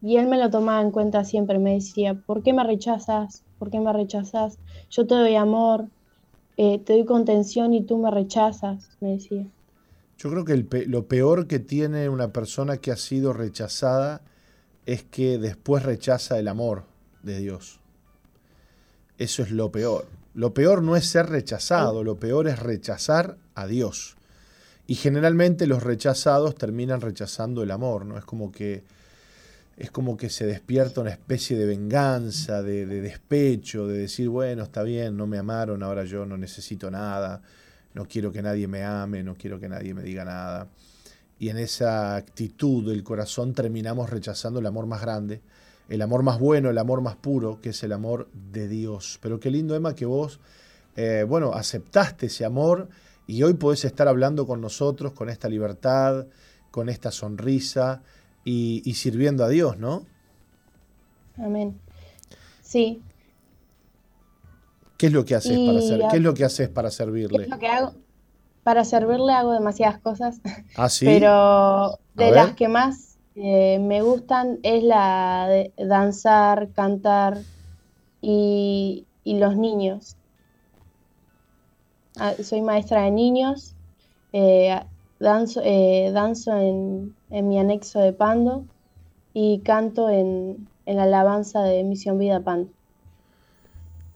Y 0.00 0.18
él 0.18 0.28
me 0.28 0.38
lo 0.38 0.50
tomaba 0.50 0.80
en 0.82 0.92
cuenta 0.92 1.24
siempre, 1.24 1.58
me 1.58 1.74
decía, 1.74 2.14
¿por 2.14 2.44
qué 2.44 2.52
me 2.52 2.62
rechazas? 2.62 3.44
¿Por 3.58 3.70
qué 3.70 3.80
me 3.80 3.92
rechazas? 3.92 4.60
Yo 4.88 5.04
te 5.06 5.16
doy 5.16 5.34
amor, 5.34 5.90
eh, 6.56 6.80
te 6.80 6.94
doy 6.94 7.04
contención 7.06 7.74
y 7.74 7.86
tú 7.86 7.98
me 7.98 8.10
rechazas, 8.10 8.92
me 9.00 9.12
decía. 9.12 9.48
Yo 10.18 10.30
creo 10.30 10.44
que 10.44 10.86
lo 10.86 11.06
peor 11.06 11.46
que 11.46 11.58
tiene 11.58 12.08
una 12.08 12.32
persona 12.32 12.78
que 12.78 12.92
ha 12.92 12.96
sido 12.96 13.32
rechazada 13.32 14.22
es 14.86 15.02
que 15.02 15.38
después 15.38 15.82
rechaza 15.82 16.38
el 16.38 16.48
amor, 16.48 16.84
de 17.22 17.38
Dios. 17.38 17.80
Eso 19.18 19.42
es 19.42 19.50
lo 19.50 19.72
peor. 19.72 20.06
Lo 20.34 20.52
peor 20.52 20.82
no 20.82 20.96
es 20.96 21.06
ser 21.06 21.26
rechazado, 21.26 22.04
lo 22.04 22.18
peor 22.18 22.48
es 22.48 22.58
rechazar 22.58 23.38
a 23.54 23.66
Dios. 23.66 24.16
Y 24.86 24.96
generalmente 24.96 25.66
los 25.66 25.82
rechazados 25.82 26.56
terminan 26.56 27.00
rechazando 27.00 27.62
el 27.62 27.70
amor, 27.70 28.04
¿no? 28.04 28.18
Es 28.18 28.24
como 28.24 28.52
que 28.52 28.82
es 29.76 29.90
como 29.90 30.16
que 30.16 30.30
se 30.30 30.46
despierta 30.46 31.00
una 31.00 31.10
especie 31.10 31.58
de 31.58 31.66
venganza, 31.66 32.62
de, 32.62 32.86
despecho, 32.86 33.88
de 33.88 33.98
decir, 33.98 34.28
bueno, 34.28 34.62
está 34.62 34.84
bien, 34.84 35.16
no 35.16 35.26
me 35.26 35.36
amaron, 35.36 35.82
ahora 35.82 36.04
yo 36.04 36.24
no 36.26 36.36
necesito 36.36 36.92
nada, 36.92 37.42
no 37.94 38.06
quiero 38.06 38.32
que 38.32 38.42
nadie 38.42 38.66
me 38.66 38.82
ame, 38.84 39.22
no 39.22 39.34
quiero 39.36 39.58
que 39.58 39.68
nadie 39.68 39.94
me 39.94 40.02
diga 40.02 40.24
nada. 40.24 40.68
Y 41.38 41.48
en 41.48 41.58
esa 41.58 42.16
actitud 42.16 42.88
del 42.88 43.02
corazón 43.02 43.54
terminamos 43.54 44.10
rechazando 44.10 44.60
el 44.60 44.66
amor 44.66 44.86
más 44.86 45.00
grande, 45.00 45.40
el 45.88 46.02
amor 46.02 46.22
más 46.22 46.38
bueno, 46.38 46.70
el 46.70 46.78
amor 46.78 47.00
más 47.00 47.16
puro, 47.16 47.60
que 47.60 47.70
es 47.70 47.82
el 47.84 47.92
amor 47.92 48.28
de 48.52 48.68
Dios. 48.68 49.18
Pero 49.22 49.38
qué 49.40 49.50
lindo, 49.50 49.74
Emma, 49.74 49.94
que 49.94 50.06
vos, 50.06 50.40
eh, 50.96 51.24
bueno, 51.26 51.52
aceptaste 51.52 52.26
ese 52.26 52.44
amor 52.44 52.88
y 53.26 53.42
hoy 53.42 53.54
podés 53.54 53.84
estar 53.84 54.08
hablando 54.08 54.46
con 54.46 54.60
nosotros 54.60 55.12
con 55.12 55.28
esta 55.28 55.48
libertad, 55.48 56.26
con 56.70 56.88
esta 56.88 57.10
sonrisa 57.10 58.02
y, 58.44 58.82
y 58.84 58.94
sirviendo 58.94 59.44
a 59.44 59.48
Dios, 59.48 59.78
¿no? 59.78 60.04
Amén. 61.36 61.78
Sí. 62.62 63.02
¿Qué 65.04 65.08
es 65.08 65.12
lo 65.12 65.24
que 65.24 65.34
haces 65.34 65.58
para 65.58 66.06
a- 66.06 66.10
¿Qué 66.10 66.16
es 66.16 66.22
lo 66.22 66.32
que 66.34 66.44
haces 66.44 66.68
para 66.70 66.88
¿Qué 66.88 66.94
servirle? 66.96 67.44
es 67.44 67.50
lo 67.50 67.58
que 67.58 67.66
hago? 67.66 67.92
Para 68.62 68.84
servirle 68.84 69.34
hago 69.34 69.52
demasiadas 69.52 70.00
cosas, 70.00 70.40
¿Ah, 70.76 70.88
sí? 70.88 71.04
pero 71.04 71.98
de 72.14 72.30
las 72.30 72.54
que 72.54 72.68
más 72.68 73.18
eh, 73.34 73.78
me 73.80 74.00
gustan 74.00 74.58
es 74.62 74.82
la 74.82 75.46
de 75.50 75.74
danzar, 75.76 76.70
cantar 76.72 77.36
y, 78.22 79.06
y 79.24 79.38
los 79.38 79.56
niños. 79.58 80.16
Ah, 82.16 82.32
soy 82.42 82.62
maestra 82.62 83.02
de 83.02 83.10
niños, 83.10 83.74
eh, 84.32 84.80
danzo, 85.18 85.60
eh, 85.64 86.10
danzo 86.14 86.56
en, 86.56 87.14
en 87.28 87.48
mi 87.48 87.58
anexo 87.58 88.00
de 88.00 88.12
Pando 88.14 88.66
y 89.34 89.60
canto 89.62 90.08
en, 90.10 90.70
en 90.86 90.96
la 90.96 91.04
alabanza 91.04 91.62
de 91.62 91.84
Misión 91.84 92.18
Vida 92.18 92.40
Pando. 92.42 92.72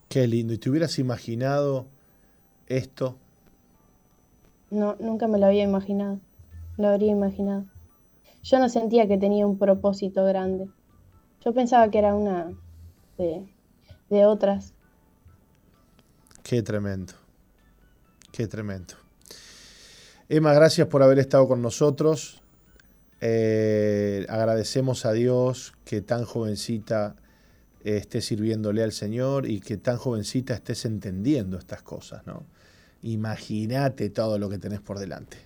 Qué 0.09 0.27
lindo. 0.27 0.55
¿Y 0.55 0.59
te 0.59 0.71
hubieras 0.71 0.99
imaginado 0.99 1.87
esto? 2.67 3.17
No, 4.71 4.97
nunca 5.01 5.29
me 5.29 5.39
lo 5.39 5.47
había 5.47 5.65
imaginado. 5.65 6.21
Lo 6.77 6.89
habría 6.89 7.13
imaginado. 7.13 7.65
Yo 8.43 8.59
no 8.59 8.69
sentía 8.69 9.07
que 9.07 9.19
tenía 9.19 9.47
un 9.47 9.59
propósito 9.59 10.25
grande. 10.25 10.69
Yo 11.45 11.53
pensaba 11.53 11.91
que 11.91 11.99
era 11.99 12.15
una 12.15 12.53
de, 13.17 13.47
de 14.11 14.27
otras. 14.27 14.75
Qué 16.43 16.63
tremendo. 16.63 17.13
Qué 18.33 18.47
tremendo. 18.47 18.95
Emma, 20.29 20.53
gracias 20.53 20.89
por 20.89 21.03
haber 21.03 21.19
estado 21.19 21.49
con 21.49 21.63
nosotros. 21.63 22.43
Eh, 23.21 24.27
agradecemos 24.29 25.05
a 25.05 25.13
Dios 25.13 25.75
que 25.85 26.01
tan 26.01 26.25
jovencita 26.25 27.17
estés 27.85 28.27
sirviéndole 28.27 28.83
al 28.83 28.93
Señor 28.93 29.49
y 29.49 29.61
que 29.61 29.77
tan 29.77 29.97
jovencita 29.97 30.55
estés 30.55 30.85
entendiendo 30.85 31.59
estas 31.59 31.83
cosas, 31.83 32.27
¿no? 32.27 32.45
Imagínate 33.03 34.11
todo 34.11 34.39
lo 34.39 34.49
que 34.49 34.59
tenés 34.59 34.81
por 34.81 34.99
delante. 34.99 35.37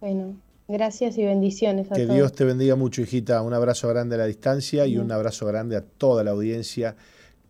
Bueno, 0.00 0.34
gracias 0.66 1.18
y 1.18 1.24
bendiciones 1.24 1.92
a 1.92 1.94
Que 1.94 2.04
todos. 2.04 2.16
Dios 2.16 2.32
te 2.32 2.44
bendiga 2.44 2.76
mucho, 2.76 3.02
hijita. 3.02 3.42
Un 3.42 3.52
abrazo 3.52 3.88
grande 3.88 4.14
a 4.14 4.18
la 4.18 4.26
distancia 4.26 4.86
y 4.86 4.96
un 4.96 5.12
abrazo 5.12 5.46
grande 5.46 5.76
a 5.76 5.82
toda 5.82 6.24
la 6.24 6.30
audiencia 6.30 6.96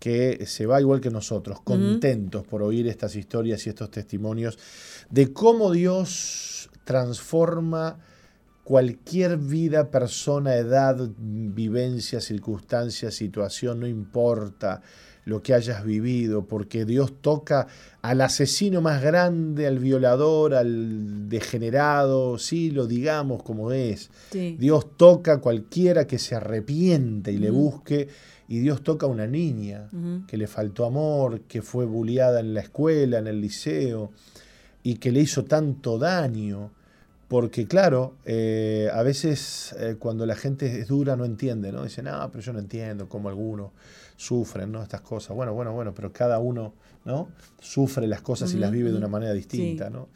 que 0.00 0.46
se 0.46 0.66
va 0.66 0.80
igual 0.80 1.00
que 1.00 1.10
nosotros, 1.10 1.60
contentos 1.60 2.44
por 2.46 2.62
oír 2.62 2.88
estas 2.88 3.14
historias 3.14 3.66
y 3.66 3.68
estos 3.68 3.90
testimonios 3.90 4.58
de 5.10 5.32
cómo 5.32 5.70
Dios 5.70 6.70
transforma 6.84 7.98
cualquier 8.70 9.36
vida, 9.36 9.90
persona, 9.90 10.54
edad, 10.54 10.96
vivencia, 11.18 12.20
circunstancia, 12.20 13.10
situación, 13.10 13.80
no 13.80 13.88
importa 13.88 14.80
lo 15.24 15.42
que 15.42 15.54
hayas 15.54 15.84
vivido, 15.84 16.46
porque 16.46 16.84
Dios 16.84 17.14
toca 17.20 17.66
al 18.00 18.20
asesino 18.20 18.80
más 18.80 19.02
grande, 19.02 19.66
al 19.66 19.80
violador, 19.80 20.54
al 20.54 21.28
degenerado, 21.28 22.38
sí, 22.38 22.70
lo 22.70 22.86
digamos 22.86 23.42
como 23.42 23.72
es. 23.72 24.08
Sí. 24.30 24.56
Dios 24.56 24.96
toca 24.96 25.32
a 25.32 25.40
cualquiera 25.40 26.06
que 26.06 26.20
se 26.20 26.36
arrepiente 26.36 27.32
y 27.32 27.38
le 27.38 27.50
busque, 27.50 28.06
y 28.46 28.60
Dios 28.60 28.84
toca 28.84 29.06
a 29.06 29.08
una 29.08 29.26
niña 29.26 29.88
que 30.28 30.36
le 30.36 30.46
faltó 30.46 30.84
amor, 30.84 31.40
que 31.48 31.60
fue 31.60 31.86
bulliada 31.86 32.38
en 32.38 32.54
la 32.54 32.60
escuela, 32.60 33.18
en 33.18 33.26
el 33.26 33.40
liceo, 33.40 34.12
y 34.84 34.94
que 34.98 35.10
le 35.10 35.22
hizo 35.22 35.44
tanto 35.44 35.98
daño. 35.98 36.70
Porque 37.30 37.68
claro, 37.68 38.16
eh, 38.24 38.90
a 38.92 39.04
veces 39.04 39.72
eh, 39.78 39.94
cuando 40.00 40.26
la 40.26 40.34
gente 40.34 40.80
es 40.80 40.88
dura 40.88 41.14
no 41.14 41.24
entiende, 41.24 41.70
¿no? 41.70 41.84
Dice, 41.84 42.02
no, 42.02 42.28
pero 42.28 42.42
yo 42.42 42.52
no 42.52 42.58
entiendo 42.58 43.08
cómo 43.08 43.28
algunos 43.28 43.70
sufren, 44.16 44.72
¿no? 44.72 44.82
Estas 44.82 45.02
cosas. 45.02 45.36
Bueno, 45.36 45.54
bueno, 45.54 45.72
bueno, 45.72 45.94
pero 45.94 46.12
cada 46.12 46.40
uno, 46.40 46.74
¿no? 47.04 47.28
Sufre 47.60 48.08
las 48.08 48.20
cosas 48.20 48.52
y 48.52 48.56
las 48.58 48.72
vive 48.72 48.90
de 48.90 48.96
una 48.96 49.06
manera 49.06 49.32
distinta, 49.32 49.86
Sí. 49.86 49.92
¿no? 49.92 50.08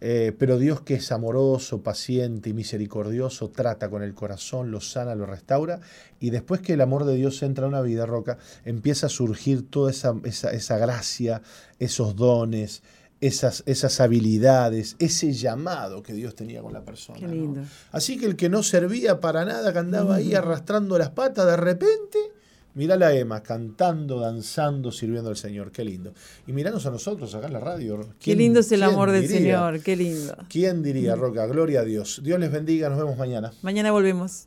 Eh, 0.00 0.34
pero 0.38 0.58
Dios 0.58 0.80
que 0.80 0.94
es 0.94 1.12
amoroso, 1.12 1.82
paciente 1.82 2.48
y 2.48 2.54
misericordioso, 2.54 3.50
trata 3.50 3.90
con 3.90 4.02
el 4.02 4.14
corazón, 4.14 4.70
lo 4.70 4.80
sana, 4.80 5.14
lo 5.14 5.26
restaura, 5.26 5.80
y 6.20 6.30
después 6.30 6.62
que 6.62 6.72
el 6.72 6.80
amor 6.80 7.04
de 7.04 7.16
Dios 7.16 7.42
entra 7.42 7.66
a 7.66 7.68
una 7.68 7.82
vida, 7.82 8.06
Roca, 8.06 8.38
empieza 8.64 9.06
a 9.06 9.10
surgir 9.10 9.68
toda 9.68 9.90
esa, 9.90 10.14
esa, 10.24 10.52
esa 10.52 10.78
gracia, 10.78 11.42
esos 11.78 12.16
dones, 12.16 12.82
esas, 13.20 13.62
esas 13.66 14.00
habilidades, 14.00 14.96
ese 14.98 15.32
llamado 15.32 16.02
que 16.02 16.12
Dios 16.12 16.34
tenía 16.34 16.60
con 16.62 16.72
la 16.72 16.82
persona. 16.84 17.18
Qué 17.18 17.26
¿no? 17.26 17.32
lindo. 17.34 17.62
Así 17.92 18.18
que 18.18 18.26
el 18.26 18.36
que 18.36 18.48
no 18.48 18.62
servía 18.62 19.20
para 19.20 19.44
nada, 19.44 19.72
que 19.72 19.78
andaba 19.78 20.16
ahí 20.16 20.34
arrastrando 20.34 20.98
las 20.98 21.10
patas, 21.10 21.46
de 21.46 21.56
repente, 21.56 22.18
mirá 22.74 22.96
la 22.96 23.14
Emma, 23.14 23.42
cantando, 23.42 24.20
danzando, 24.20 24.92
sirviendo 24.92 25.30
al 25.30 25.36
Señor. 25.36 25.72
Qué 25.72 25.82
lindo. 25.84 26.12
Y 26.46 26.52
miranos 26.52 26.84
a 26.86 26.90
nosotros 26.90 27.34
acá 27.34 27.46
en 27.46 27.54
la 27.54 27.60
radio. 27.60 28.00
Qué 28.00 28.06
¿Quién- 28.20 28.38
lindo 28.38 28.60
es 28.60 28.70
el 28.72 28.82
amor 28.82 29.10
del 29.10 29.22
diría? 29.22 29.38
Señor, 29.38 29.80
qué 29.80 29.96
lindo. 29.96 30.36
¿Quién 30.48 30.82
diría, 30.82 31.14
Roca? 31.16 31.46
Gloria 31.46 31.80
a 31.80 31.84
Dios. 31.84 32.20
Dios 32.22 32.38
les 32.38 32.52
bendiga, 32.52 32.90
nos 32.90 32.98
vemos 32.98 33.16
mañana. 33.16 33.52
Mañana 33.62 33.92
volvemos. 33.92 34.46